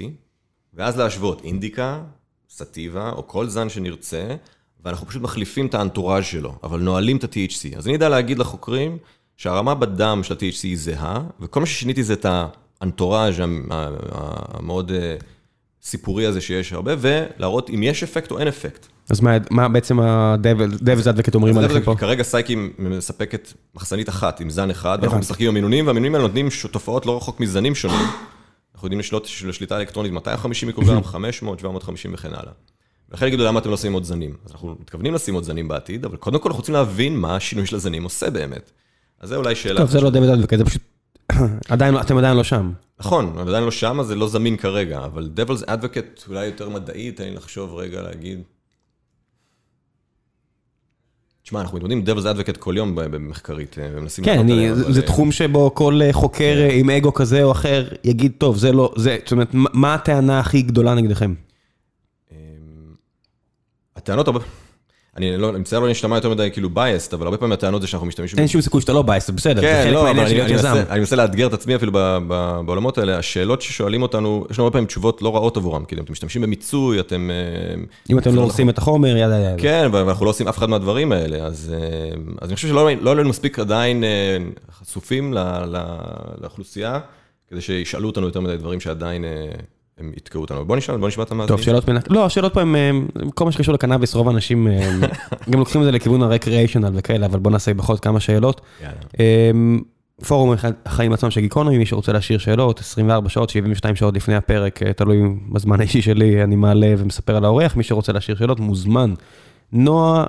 [0.75, 2.05] ואז להשוות אינדיקה,
[2.51, 4.37] סטיבה, או כל זן שנרצה,
[4.85, 7.77] ואנחנו פשוט מחליפים את האנטוראז' שלו, אבל נועלים את ה-THC.
[7.77, 8.99] אז אני יודע להגיד לחוקרים
[9.37, 12.27] שהרמה בדם של ה-THC היא זהה, וכל מה ששיניתי זה את
[12.81, 13.35] האנטוראז'
[14.11, 14.93] המאוד
[15.83, 18.87] סיפורי הזה שיש הרבה, ולהראות אם יש אפקט או אין אפקט.
[19.09, 19.21] אז
[19.51, 21.95] מה בעצם ה-Devil's Advocate אומרים עליכם פה?
[21.99, 26.49] כרגע סייקי מספקת מחסנית אחת עם זן אחד, ואנחנו משחקים עם המינונים, והמינונים האלה נותנים
[26.71, 28.07] תופעות לא רחוק מזנים שונים.
[28.75, 32.53] אנחנו יודעים לשלוט של שליטה אלקטרונית 250 מיקרוגרם, 500, 750 וכן הלאה.
[33.11, 34.37] ולכן יגידו, למה אתם לא שמים עוד זנים?
[34.45, 37.67] אז אנחנו מתכוונים לשים עוד זנים בעתיד, אבל קודם כל אנחנו רוצים להבין מה השינוי
[37.67, 38.71] של הזנים עושה באמת.
[39.21, 39.81] אז זה אולי שאלה...
[39.81, 40.83] טוב, זה לא Devil's Advocate, זה פשוט...
[42.01, 42.73] אתם עדיין לא שם.
[43.01, 47.13] נכון, עדיין לא שם, אז זה לא זמין כרגע, אבל Devil's Advocate אולי יותר מדעי,
[47.13, 48.43] תן לי לחשוב רגע להגיד.
[51.43, 54.25] תשמע, אנחנו מתמודדים עם Devil's Advocate כל יום במחקרית, ומנסים...
[54.25, 58.93] כן, זה תחום שבו כל חוקר עם אגו כזה או אחר יגיד, טוב, זה לא,
[58.97, 61.35] זה, זאת אומרת, מה הטענה הכי גדולה נגדכם?
[64.01, 64.41] הטענות הרבה...
[65.17, 68.39] אני מצטער לא להשתמע יותר מדי כאילו biased, אבל הרבה פעמים הטענות זה שאנחנו משתמשים...
[68.39, 70.77] אין שום סיכוי שאתה לא biased, זה בסדר, זה חלק מהעניין של להיות יזם.
[70.91, 71.93] אני מנסה לאתגר את עצמי אפילו
[72.67, 76.13] בעולמות האלה, השאלות ששואלים אותנו, יש לנו הרבה פעמים תשובות לא רעות עבורם, כאילו, אתם
[76.13, 77.31] משתמשים במיצוי, אתם...
[78.11, 79.59] אם אתם לא עושים את החומר, ידה ידה.
[79.59, 81.75] כן, ואנחנו לא עושים אף אחד מהדברים האלה, אז
[82.43, 84.05] אני חושב שלא היינו מספיק עדיין
[84.81, 85.35] חשופים
[86.41, 87.01] לאוכלוסייה,
[87.51, 89.25] כדי שישאלו אותנו יותר מדי דברים שעדיין...
[90.01, 90.65] הם יתקעו אותנו.
[90.65, 91.57] בוא נשאל, בוא נשמע את המאזינים.
[91.57, 91.97] טוב, שאלות בין...
[92.11, 92.77] לא, השאלות פה הם,
[93.35, 94.69] כל מה שקשור לקנאביס, רוב האנשים
[95.51, 98.61] גם לוקחים את זה לכיוון הרקריאיישנל וכאלה, אבל בוא נעשה בכל זאת כמה שאלות.
[100.27, 100.55] פורום
[100.87, 105.19] החיים עצמם של גיקונומי, מי שרוצה להשאיר שאלות, 24 שעות, 72 שעות לפני הפרק, תלוי
[105.53, 109.15] בזמן האישי שלי, אני מעלה ומספר על האורח, מי שרוצה להשאיר שאלות, מוזמן.
[109.73, 110.25] נועה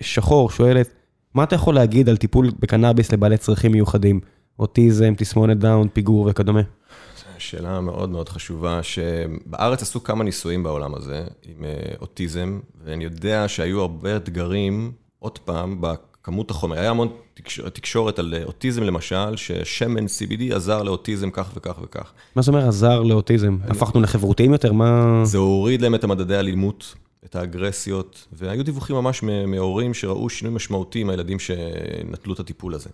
[0.00, 0.88] שחור שואלת,
[1.34, 4.20] מה אתה יכול להגיד על טיפול בקנאביס לבעלי צרכים מיוחדים?
[4.58, 6.60] אוטיזם, תסמונת דאון, פיגור וכדומה?
[7.42, 11.64] שאלה מאוד מאוד חשובה, שבארץ עשו כמה ניסויים בעולם הזה עם
[12.00, 16.78] אוטיזם, ואני יודע שהיו הרבה אתגרים, עוד פעם, בכמות החומר.
[16.78, 17.08] היה המון
[17.72, 22.12] תקשורת על אוטיזם למשל, ששמן CBD עזר לאוטיזם כך וכך וכך.
[22.36, 23.56] מה זאת אומרת עזר לאוטיזם?
[23.68, 24.72] הפכנו לחברותיים יותר?
[24.72, 25.20] מה...
[25.24, 26.94] זה הוריד להם את המדדי האלימות,
[27.24, 32.90] את האגרסיות, והיו דיווחים ממש מהורים שראו שינוי משמעותי עם הילדים שנטלו את הטיפול הזה.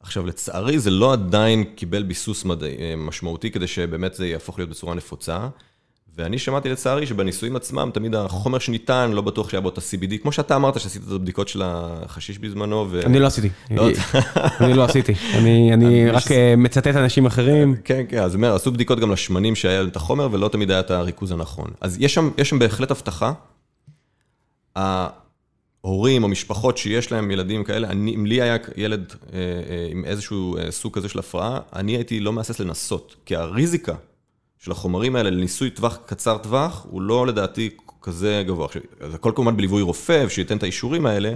[0.00, 4.94] עכשיו, לצערי, זה לא עדיין קיבל ביסוס מדעי, משמעותי כדי שבאמת זה יהפוך להיות בצורה
[4.94, 5.48] נפוצה.
[6.18, 10.32] ואני שמעתי לצערי שבניסויים עצמם, תמיד החומר שניתן, לא בטוח שהיה בו את ה-CBD, כמו
[10.32, 12.86] שאתה אמרת שעשית את הבדיקות של החשיש בזמנו.
[12.90, 13.00] ו...
[13.06, 13.48] אני לא עשיתי.
[14.60, 15.14] אני לא עשיתי.
[15.72, 16.22] אני רק
[16.56, 17.76] מצטט אנשים אחרים.
[17.84, 20.90] כן, כן, אז אומר, עשו בדיקות גם לשמנים שהיה את החומר, ולא תמיד היה את
[20.90, 21.70] הריכוז הנכון.
[21.80, 23.32] אז יש שם, יש שם בהחלט הבטחה.
[25.80, 30.04] הורים או משפחות שיש להם ילדים כאלה, אני, אם לי היה ילד אה, אה, עם
[30.04, 33.94] איזשהו אה, סוג כזה של הפרעה, אני הייתי לא מהסס לנסות, כי הריזיקה
[34.58, 37.70] של החומרים האלה לניסוי טווח קצר טווח, הוא לא לדעתי
[38.02, 38.66] כזה גבוה.
[38.66, 41.32] עכשיו, זה הכל כמובן בליווי רופא, שייתן את האישורים האלה,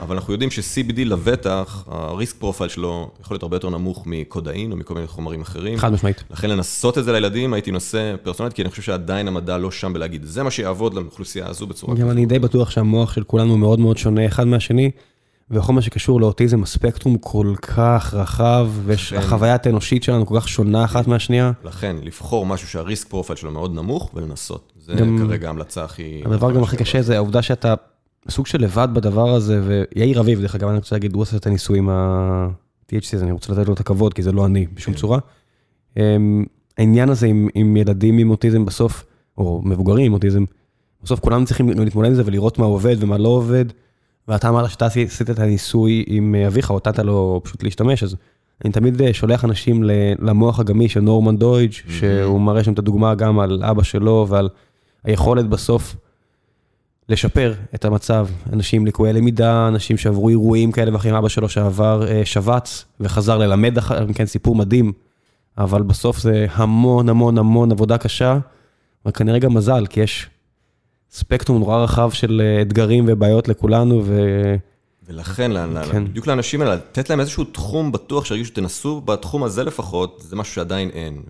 [0.00, 4.72] אבל אנחנו יודעים ש-CBD לבטח, ה risk profile שלו יכול להיות הרבה יותר נמוך מקודאין
[4.72, 5.78] או מכל מיני חומרים אחרים.
[5.78, 6.24] חד משמעית.
[6.30, 9.92] לכן לנסות את זה לילדים, הייתי נושא פרסונלית, כי אני חושב שעדיין המדע לא שם
[9.92, 12.04] בלהגיד, זה מה שיעבוד לאוכלוסייה הזו בצורה כזאת.
[12.04, 14.90] גם אני די בטוח שהמוח של כולנו מאוד מאוד שונה אחד מהשני,
[15.50, 21.06] וכל מה שקשור לאוטיזם, הספקטרום כל כך רחב, והחוויית האנושית שלנו כל כך שונה אחת
[21.06, 21.52] מהשנייה.
[21.64, 24.72] לכן, לבחור משהו שה risk profile שלו מאוד נמוך ולנסות.
[24.80, 26.22] זה כרגע ההמלצה הכי...
[26.24, 27.74] הדבר גם הכי קשה זה העובדה שאתה...
[28.28, 31.46] סוג של לבד בדבר הזה, ויאיר אביב, דרך אגב, אני רוצה להגיד, הוא עושה את
[31.46, 34.94] הניסוי עם ה-THC, אז אני רוצה לתת לו את הכבוד, כי זה לא אני בשום
[34.94, 35.00] כן.
[35.00, 35.18] צורה.
[35.96, 36.44] אמ,
[36.78, 39.04] העניין הזה עם, עם ילדים עם אוטיזם בסוף,
[39.38, 40.44] או מבוגרים עם אוטיזם,
[41.02, 43.64] בסוף כולם צריכים להתמודד עם זה ולראות מה עובד ומה לא עובד.
[44.28, 48.16] ואתה אמרת שאתה עשית את הניסוי עם אביך, או נתת לו פשוט להשתמש, אז
[48.64, 49.82] אני תמיד אה, שולח אנשים
[50.18, 54.48] למוח הגמיש של נורמן דוידג', שהוא מראה שם את הדוגמה גם על אבא שלו ועל
[55.04, 55.96] היכולת בסוף
[57.08, 58.26] לשפר את המצב.
[58.52, 63.38] אנשים עם ליקויי למידה, אנשים שעברו אירועים כאלה ואחרים, אבא שלו שעבר אה, שבץ וחזר
[63.38, 64.92] ללמד אחר כן, סיפור מדהים,
[65.58, 68.38] אבל בסוף זה המון המון המון עבודה קשה,
[69.06, 70.28] וכנראה גם מזל, כי יש
[71.10, 74.20] ספקטרום נורא רחב של אה, אתגרים ובעיות לכולנו, ו...
[75.06, 75.50] ולכן,
[75.90, 76.04] כן.
[76.04, 80.54] בדיוק לאנשים האלה, לתת להם איזשהו תחום בטוח, שירגישו שתנסו בתחום הזה לפחות, זה משהו
[80.54, 81.22] שעדיין אין.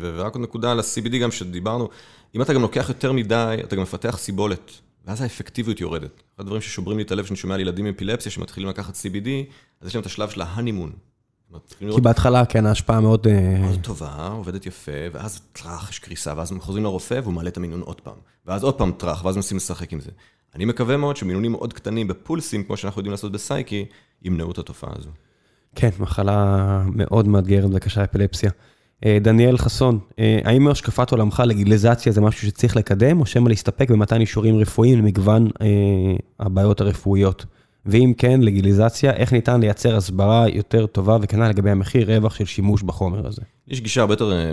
[0.00, 1.88] ורק עוד נקודה על ה-CBD גם שדיברנו,
[2.34, 4.70] אם אתה גם לוקח יותר מדי, אתה גם מפתח סיבולת,
[5.04, 6.22] ואז האפקטיביות יורדת.
[6.34, 9.28] אחד הדברים ששוברים לי את הלב, שאני שומע על ילדים עם אפילפסיה שמתחילים לקחת CBD,
[9.80, 10.92] אז יש להם את השלב של ההנימון.
[11.78, 13.26] כי בהתחלה, כן, ההשפעה מאוד...
[13.26, 17.48] אה, מאוד טובה, עובדת יפה, ואז טראח, יש קריסה, ואז הם חוזרים לרופא והוא מעלה
[17.48, 18.16] את המינון עוד פעם.
[18.46, 20.10] ואז עוד פעם טראח, ואז מנסים לשחק עם זה.
[20.54, 23.84] אני מקווה מאוד שמינונים מאוד קטנים בפולסים, כמו שאנחנו יודעים לעשות בסייקי,
[24.22, 25.10] ימנעו את התופעה הזו.
[25.74, 28.50] כן, מחלה מאוד מאתגרת וקשה, אפילפסיה.
[29.04, 33.90] אה, דניאל חסון, אה, האם מהשקפת עולמך לגיליזציה זה משהו שצריך לקדם, או שמא להסתפק
[33.90, 35.66] במתן אישורים רפואיים למגוון אה,
[36.40, 37.44] הבעיות הרפואיות?
[37.86, 42.82] ואם כן, לגיליזציה, איך ניתן לייצר הסברה יותר טובה וכנ"ל לגבי המחיר רווח של שימוש
[42.82, 43.42] בחומר הזה?
[43.68, 44.52] יש גישה הרבה יותר אה,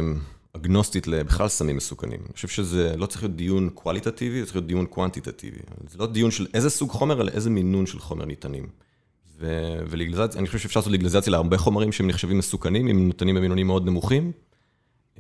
[0.54, 2.20] אגנוסטית לבכלל סמים מסוכנים.
[2.26, 5.60] אני חושב שזה לא צריך להיות דיון קואליטטיבי, זה צריך להיות דיון קוונטיטטיבי.
[5.90, 8.68] זה לא דיון של איזה סוג חומר, אלא איזה מינון של חומר ניתנים.
[9.90, 13.86] ולגליזציה, אני חושב שאפשר לעשות לגליזציה להרבה חומרים שהם נחשבים מסוכנים, אם ניתנים במינונים מאוד
[13.86, 14.32] נמוכים.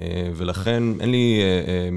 [0.01, 1.89] אה, ולכן אין לי אה, אה,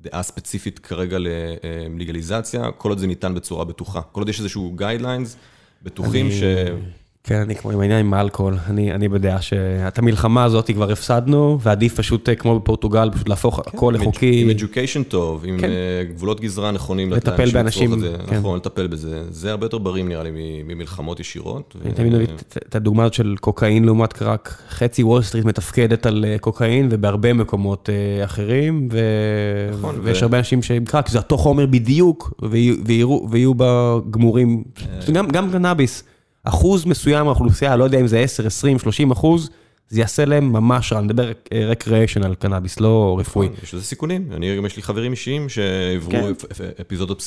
[0.00, 4.02] דעה ספציפית כרגע ללגליזציה, כל עוד זה ניתן בצורה בטוחה.
[4.02, 5.36] כל עוד יש איזשהו guidelines
[5.82, 6.42] בטוחים ש...
[7.26, 11.58] כן, אני כמו עם העניין עם האלכוהול, אני, אני בדעה שאת המלחמה הזאת כבר הפסדנו,
[11.62, 14.42] ועדיף פשוט, אה, כמו בפורטוגל, פשוט להפוך הכל עם לחוקי.
[14.42, 15.68] עם education טוב, עם כן.
[15.70, 15.72] אה,
[16.14, 17.12] גבולות גזרה נכונים.
[17.12, 18.00] לטפל באנשים.
[18.26, 18.36] כן.
[18.38, 19.22] נכון, לטפל בזה.
[19.30, 20.30] זה הרבה יותר בריא נראה לי
[20.64, 21.76] ממלחמות ישירות.
[21.84, 22.26] אני תמיד מביא
[22.66, 24.58] את- הדוגמה הזאת של קוקאין לעומת קרק.
[24.70, 27.88] חצי וול סטריט מתפקדת על אה, קוקאין ובהרבה מקומות
[28.24, 28.98] אחרים, ו...
[29.72, 34.64] נכון, ויש הרבה אנשים שעם קרק זה אותו חומר בדיוק, ויהיו- בה גמורים.
[35.12, 36.04] גם גם קנאביס,
[36.48, 39.50] אחוז מסוים מהאוכלוסייה, לא יודע אם זה 10, 20, 30 אחוז,
[39.88, 43.48] זה יעשה להם ממש רע, אני מדבר רקריאשן על קנאביס, לא רפואי.
[43.62, 44.28] יש לזה סיכונים.
[44.32, 46.24] אני גם יש לי חברים אישיים שעברו כן.
[46.30, 47.18] אפ- אפ- אפיזודות.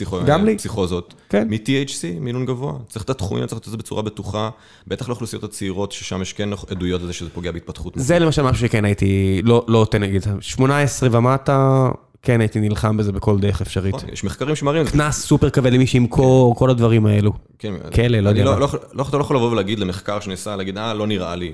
[0.58, 1.14] פסיכוזות.
[1.30, 1.48] כן.
[1.50, 2.74] מ-THC, מינון גבוה.
[2.90, 4.50] צריך את התחומים, צריך לעשות את זה בצורה בטוחה.
[4.88, 7.94] בטח לאוכלוסיות הצעירות, ששם יש כן עדויות לזה שזה פוגע בהתפתחות.
[7.96, 11.90] זה למשל משהו שכן הייתי, לא לא נותן נגיד, 18 ומטה,
[12.22, 13.96] כן הייתי נלחם בזה בכל דרך אפשרית.
[13.96, 14.92] נכון, יש מחקרים שמראים את זה.
[14.94, 17.32] קנס סופר כבד למי שימכור, כל הדברים האלו.
[17.60, 18.60] כן, כלא, לא יודע מה.
[18.60, 21.48] לא, לא, אתה לא יכול לבוא ולהגיד למחקר שנעשה, להגיד, אה, לא נראה לי.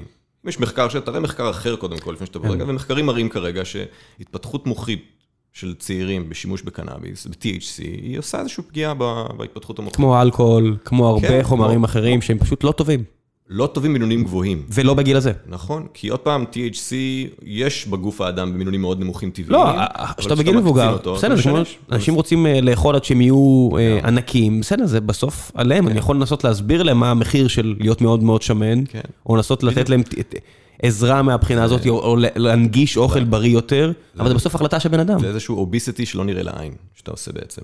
[0.45, 2.47] אם יש מחקר, תראה מחקר אחר קודם כל, לפני שאתה כן.
[2.47, 5.05] ברגע, ומחקרים מראים כרגע שהתפתחות מוחית
[5.53, 8.93] של צעירים בשימוש בקנאביס, ב-THC, היא עושה איזושהי פגיעה
[9.37, 9.95] בהתפתחות המוחית.
[9.95, 13.03] כמו אלכוהול, כמו הרבה כן, חומרים כמו- אחרים שהם פשוט לא טובים.
[13.49, 14.63] לא טובים מינונים גבוהים.
[14.69, 15.31] ולא בגיל הזה.
[15.47, 16.93] נכון, כי עוד פעם, THC,
[17.43, 19.51] יש בגוף האדם במינונים מאוד נמוכים טבעיים.
[19.51, 21.35] לא, אבל כשאתה כשאתה בגיל מבוגר, בסדר.
[21.91, 26.15] אנשים רוצים אה, לאכול עד שהם יהיו אה, ענקים, בסדר, זה בסוף עליהם, אני יכול
[26.15, 29.01] לנסות להסביר להם מה המחיר של להיות מאוד מאוד שמן, כן.
[29.25, 30.03] או לנסות לתת להם
[30.81, 35.19] עזרה מהבחינה הזאת, או- להנגיש אוכל בריא יותר, אבל זה בסוף החלטה של בן אדם.
[35.19, 37.61] זה איזשהו אוביסיטי שלא נראה לעין, שאתה עושה בעצם.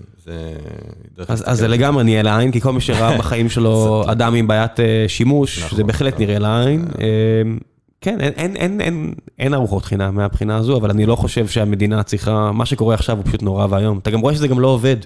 [1.28, 5.06] אז, זה לגמרי נראה לעין, כי כל מי שראה בחיים שלו אדם עם בעיית אה,
[5.08, 6.26] שימוש, נכון, זה בהחלט נכון.
[6.26, 6.88] נראה לעין.
[7.02, 7.06] אה,
[8.02, 12.04] כן, אין, אין, אין, אין, אין ארוחות חינם מהבחינה הזו, אבל אני לא חושב שהמדינה
[12.04, 13.98] צריכה, מה שקורה עכשיו הוא פשוט נורא ואיום.
[13.98, 14.98] אתה גם רואה שזה גם לא עובד.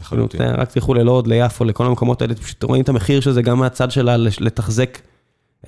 [0.00, 0.40] לחלוטין.
[0.42, 3.90] רק תלכו ללוד, ליפו, לכל המקומות האלה, פשוט רואים את המחיר של זה גם מהצד
[3.90, 4.98] שלה לתחזק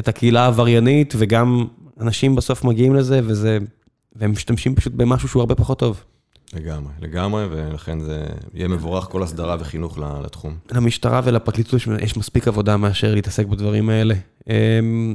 [0.01, 1.65] את הקהילה העבריינית, וגם
[2.01, 3.59] אנשים בסוף מגיעים לזה, וזה,
[4.17, 6.05] והם משתמשים פשוט במשהו שהוא הרבה פחות טוב.
[6.55, 10.57] לגמרי, לגמרי, ולכן זה יהיה מבורך כל הסדרה וחינוך לתחום.
[10.73, 14.15] למשטרה ולפרקליטות יש- מספיק עבודה מאשר להתעסק בדברים האלה.
[14.51, 15.15] אמ,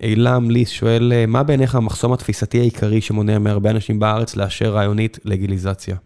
[0.00, 5.96] אילם ליס שואל, מה בעיניך המחסום התפיסתי העיקרי שמונע מהרבה אנשים בארץ לאשר רעיונית לגיליזציה?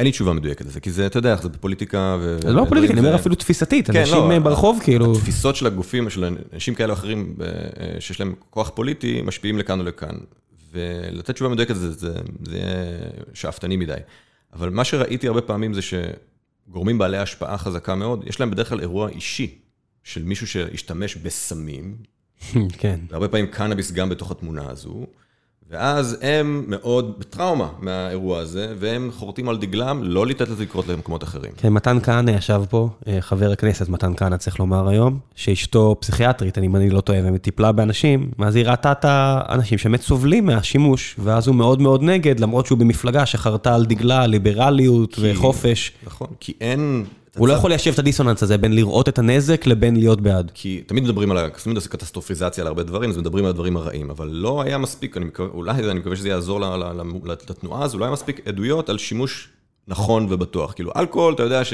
[0.00, 2.16] אין לי תשובה מדויקת לזה, כי זה, אתה יודע זה בפוליטיקה.
[2.20, 5.12] ו- זה לא פוליטיקה, אני אומר אפילו תפיסתית, כן, אנשים לא, ברחוב כאילו...
[5.12, 9.80] התפיסות של הגופים, של אנשים כאלה או אחרים, אה, שיש להם כוח פוליטי, משפיעים לכאן
[9.80, 10.14] ולכאן.
[10.72, 12.12] ולתת תשובה מדויקת זה
[12.50, 12.64] יהיה
[13.34, 13.94] שאפתני מדי.
[14.52, 18.80] אבל מה שראיתי הרבה פעמים זה שגורמים בעלי השפעה חזקה מאוד, יש להם בדרך כלל
[18.80, 19.58] אירוע אישי
[20.04, 21.96] של מישהו שהשתמש בסמים,
[22.78, 23.00] כן.
[23.08, 25.06] והרבה פעמים קנאביס גם בתוך התמונה הזו,
[25.70, 31.24] ואז הם מאוד בטראומה מהאירוע הזה, והם חורטים על דגלם לא לתת לזה לקרות למקומות
[31.24, 31.52] אחרים.
[31.56, 36.58] כן, מתן כהנא ישב פה, אה, חבר הכנסת מתן כהנא צריך לומר היום, שאשתו פסיכיאטרית,
[36.58, 41.46] אם אני לא טועה, וטיפלה באנשים, ואז היא ראתה את האנשים שבאמת סובלים מהשימוש, ואז
[41.46, 45.92] הוא מאוד מאוד נגד, למרות שהוא במפלגה שחרתה על דגלה ליברליות כי- וחופש.
[46.06, 47.04] נכון, כי אין...
[47.36, 50.50] הוא לא יכול ליישב את הדיסוננס הזה בין לראות את הנזק לבין להיות בעד.
[50.54, 54.10] כי תמיד מדברים על, תמיד עושים קטסטרופיזציה על הרבה דברים, אז מדברים על הדברים הרעים,
[54.10, 56.60] אבל לא היה מספיק, אני מקווה, אולי אני מקווה שזה יעזור
[57.48, 59.48] לתנועה הזו, לא היה מספיק עדויות על שימוש
[59.88, 60.72] נכון ובטוח.
[60.72, 61.72] כאילו, אלכוהול, אתה יודע ש...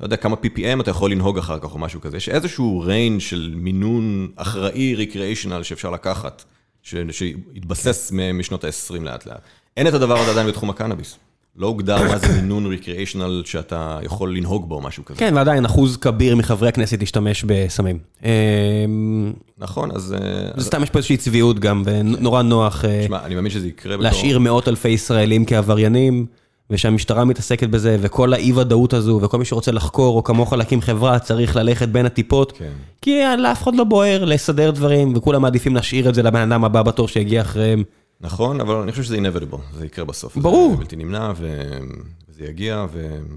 [0.00, 3.20] לא יודע כמה PPM אתה יכול לנהוג אחר כך או משהו כזה, יש איזשהו range
[3.20, 6.44] של מינון אחראי, recreational שאפשר לקחת,
[6.82, 9.40] שהתבסס משנות ה-20 לאט לאט.
[9.76, 11.18] אין את הדבר הזה עדיין בתחום הקנאביס.
[11.56, 15.18] לא הוגדר מה זה מינון ריקריאיישנל שאתה יכול לנהוג בו או משהו כזה.
[15.18, 17.98] כן, ועדיין אחוז כביר מחברי הכנסת להשתמש בסמים.
[18.24, 20.12] אמ, נכון, אז...
[20.12, 23.68] אה, זה סתם יש פה איזושהי צביעות גם, ונורא נוח אה, תשמע, אני מאמין שזה
[23.68, 24.04] יקרה בתור...
[24.04, 26.26] להשאיר מאות אלפי ישראלים כעבריינים,
[26.70, 31.56] ושהמשטרה מתעסקת בזה, וכל האי-ודאות הזו, וכל מי שרוצה לחקור, או כמוך להקים חברה, צריך
[31.56, 32.52] ללכת בין הטיפות.
[32.52, 32.70] כן.
[33.02, 36.82] כי לאף אחד לא בוער לסדר דברים, וכולם מעדיפים להשאיר את זה לבן אדם הבא
[36.82, 37.82] בתור שיגיע אחריהם.
[38.22, 40.36] נכון, אבל אני חושב שזה inevitable, זה יקרה בסוף.
[40.36, 40.70] ברור.
[40.70, 42.86] זה בלתי נמנע, וזה יגיע,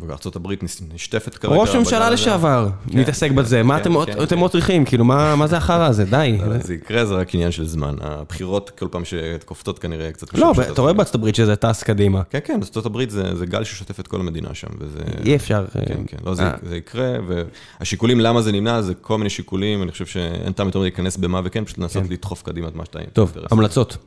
[0.07, 0.63] וארצות הברית
[0.93, 1.55] נשטפת כרגע.
[1.55, 2.13] ראש ממשלה בגל הזה.
[2.13, 4.47] לשעבר, כן, מתעסק כן, בזה, מה כן, אתם עוד- כן, כן.
[4.47, 4.85] צריכים?
[4.85, 6.05] כאילו, מה זה החרא הזה?
[6.05, 6.37] די.
[6.43, 7.95] אבל זה יקרה, זה רק עניין של זמן.
[8.01, 10.33] הבחירות, כל פעם שקופצות כנראה קצת...
[10.33, 10.93] לא, משבשות אתה רואה.
[10.93, 12.21] בארצות הברית שזה טס קדימה.
[12.29, 14.99] כן, כן, ארצות הברית זה גל ששוטף את כל המדינה שם, וזה...
[15.25, 15.65] אי אפשר.
[15.75, 19.29] אה, כן, כן, לא, זה, אה, זה יקרה, והשיקולים למה זה נמנע, זה כל מיני
[19.29, 22.09] שיקולים, אני חושב שאין טעם יותר להיכנס במה וכן, פשוט לנסות כן.
[22.13, 22.99] לדחוף קדימה את מה שאתה...
[23.13, 23.33] טוב.
[23.51, 23.97] המלצות.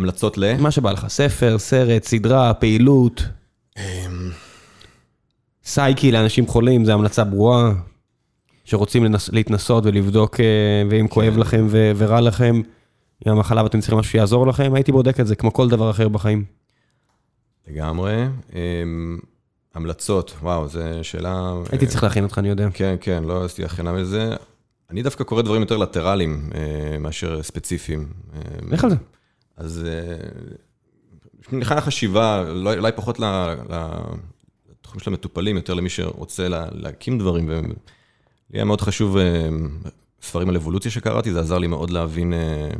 [0.00, 0.56] המלצות ל...
[0.56, 3.22] מה שבא לך, ספר, סרט, סדרה, פעילות,
[3.78, 4.30] אמ,
[5.64, 7.72] סייקי לאנשים חולים, זו המלצה ברורה,
[8.64, 12.60] שרוצים לנס, להתנסות ולבדוק, אה, ואם כואב לכם ו, ורע לכם,
[13.26, 16.08] עם המחלה ואתם צריכים משהו שיעזור לכם, הייתי בודק את זה, כמו כל דבר אחר
[16.08, 16.44] בחיים.
[17.68, 18.24] לגמרי.
[18.54, 19.18] אמ,
[19.74, 21.52] המלצות, וואו, זו שאלה...
[21.70, 22.68] הייתי צריך להכין אותך, אני יודע.
[22.74, 24.36] כן, כן, לא עשיתי הכנה מזה.
[24.90, 28.06] אני דווקא קורא דברים יותר לטרליים אה, מאשר ספציפיים.
[28.34, 28.40] אה,
[28.70, 28.96] לך על זה.
[29.60, 30.16] אז אה,
[31.52, 37.48] מבחינת חשיבה, לא- אולי פחות לתחום של המטופלים, יותר למי שרוצה לה- להקים דברים.
[37.48, 37.62] ולי
[38.52, 39.48] היה מאוד חשוב, אה,
[40.22, 42.70] ספרים על אבולוציה שקראתי, זה עזר לי מאוד להבין אה,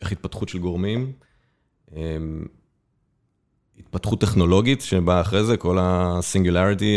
[0.00, 1.12] איך התפתחות של גורמים.
[3.78, 6.96] התפתחות טכנולוגית שבאה אחרי זה, כל הסינגולריטי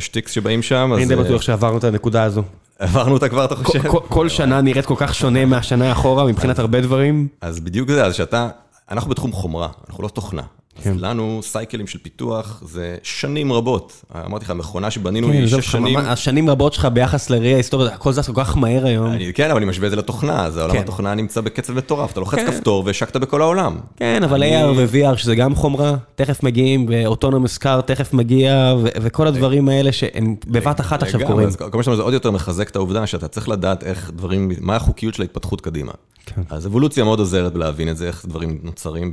[0.00, 0.90] שטיקס שבאים שם.
[0.94, 2.42] אני די בטוח שעברנו את הנקודה הזו.
[2.78, 3.88] עברנו אותה כבר, אתה חושב?
[3.88, 7.28] כל- כל שנה נראית כל כך שונה מהשנה האחורה מבחינת הרבה דברים.
[7.40, 8.48] אז בדיוק זה, אז שאתה,
[8.90, 10.42] אנחנו בתחום חומרה, אנחנו לא תוכנה.
[10.78, 10.96] אז כן.
[11.00, 14.04] לנו סייקלים של פיתוח זה שנים רבות.
[14.26, 15.94] אמרתי לך, המכונה שבנינו כן, היא שש שנים.
[15.98, 19.06] ממש- השנים רבות שלך ביחס לראי ההיסטוריה, הכל זז כל כך מהר היום.
[19.06, 20.80] אני, כן, אבל אני משווה את זה לתוכנה, אז העולם כן.
[20.80, 22.12] התוכנה נמצא בקצב מטורף.
[22.12, 22.50] אתה לוחץ כן.
[22.52, 23.76] כפתור והשקת בכל העולם.
[23.96, 28.88] כן, אבל אני- AR ו-VR שזה גם חומרה, תכף מגיעים, ואוטונומוס קאר תכף מגיע, ו-
[29.02, 31.46] וכל הדברים האלה שהם בבת אחת עכשיו קורים.
[31.48, 34.10] אז כל מה שאתה אומר זה עוד יותר מחזק את העובדה שאתה צריך לדעת איך
[34.14, 35.92] דברים, מה החוקיות של ההתפתחות קדימה.
[36.26, 36.42] כן.
[36.50, 39.12] אז אבולוציה מאוד עוזרת בלהבין את זה, איך דברים נוצרים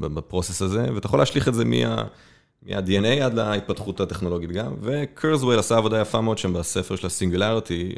[0.00, 2.04] ב process הזה, ואתה יכול להשליך את זה מה...
[2.66, 7.94] מה-DNA עד להתפתחות הטכנולוגית גם, וקורצווייל עשה עבודה יפה מאוד שם בספר של הסינגולריטי,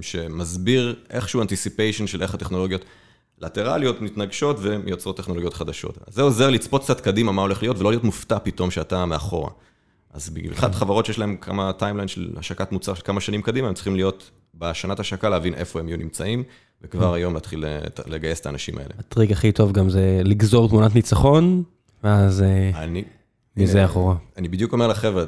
[0.00, 2.84] שמסביר איכשהו anticipation של איך הטכנולוגיות
[3.40, 5.98] לטרליות מתנגשות ויוצרות טכנולוגיות חדשות.
[6.06, 9.50] זה עוזר לצפות קצת קדימה מה הולך להיות, ולא להיות מופתע פתאום שאתה מאחורה.
[10.12, 13.74] אז במיוחד חברות שיש להן כמה timeline של השקת מוצר של כמה שנים קדימה, הם
[13.74, 16.42] צריכים להיות בשנת השקה להבין איפה הם יהיו נמצאים,
[16.82, 17.64] וכבר היום להתחיל
[18.06, 18.90] לגייס את האנשים האלה.
[18.98, 21.62] הטריק הכי טוב גם זה לגזור תמונת ניצחון,
[22.04, 23.04] ואז אה, אני...
[23.56, 24.14] מזה אחורה.
[24.36, 25.24] אני בדיוק אומר לחבר'ה,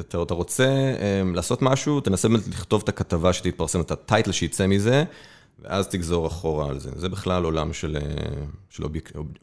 [0.00, 4.66] אתה רוצה אה, לעשות משהו, תנסה באמת לכתוב את הכתבה שתתפרסם, את ה title שיצא
[4.66, 5.04] מזה,
[5.62, 6.90] ואז תגזור אחורה על זה.
[6.96, 8.24] זה בכלל עולם של אה,
[8.70, 8.82] של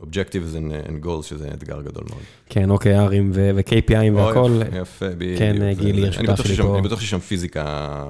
[0.02, 2.22] objectives and and goals, שזה אתגר גדול מאוד.
[2.50, 4.40] כן, OKRים ו- ו-KPIים והכל.
[4.40, 5.40] או, יפה, בדיוק.
[5.40, 6.74] כן, גילי, השותף שלי פה.
[6.74, 8.04] אני בטוח ששם פיזיקה,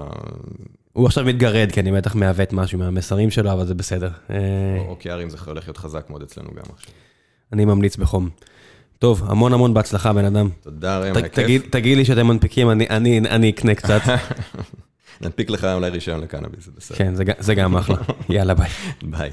[0.93, 4.09] הוא עכשיו מתגרד, כי אני בטח מעוות משהו מהמסרים שלו, אבל זה בסדר.
[4.29, 4.35] אה,
[4.79, 6.91] או OKRים זה הולך להיות חזק מאוד אצלנו גם עכשיו.
[7.53, 8.29] אני ממליץ בחום.
[8.99, 10.49] טוב, המון המון בהצלחה, בן אדם.
[10.61, 11.69] תודה, ראם, היה כיף.
[11.69, 14.01] תגיד- לי שאתם מנפיקים, אני אקנה קצת.
[15.21, 16.97] ננפיק לך אולי רישיון לקנאביס, זה בסדר.
[16.97, 17.95] כן, זה גם אחלה.
[18.29, 18.69] יאללה, ביי.
[19.03, 19.31] ביי.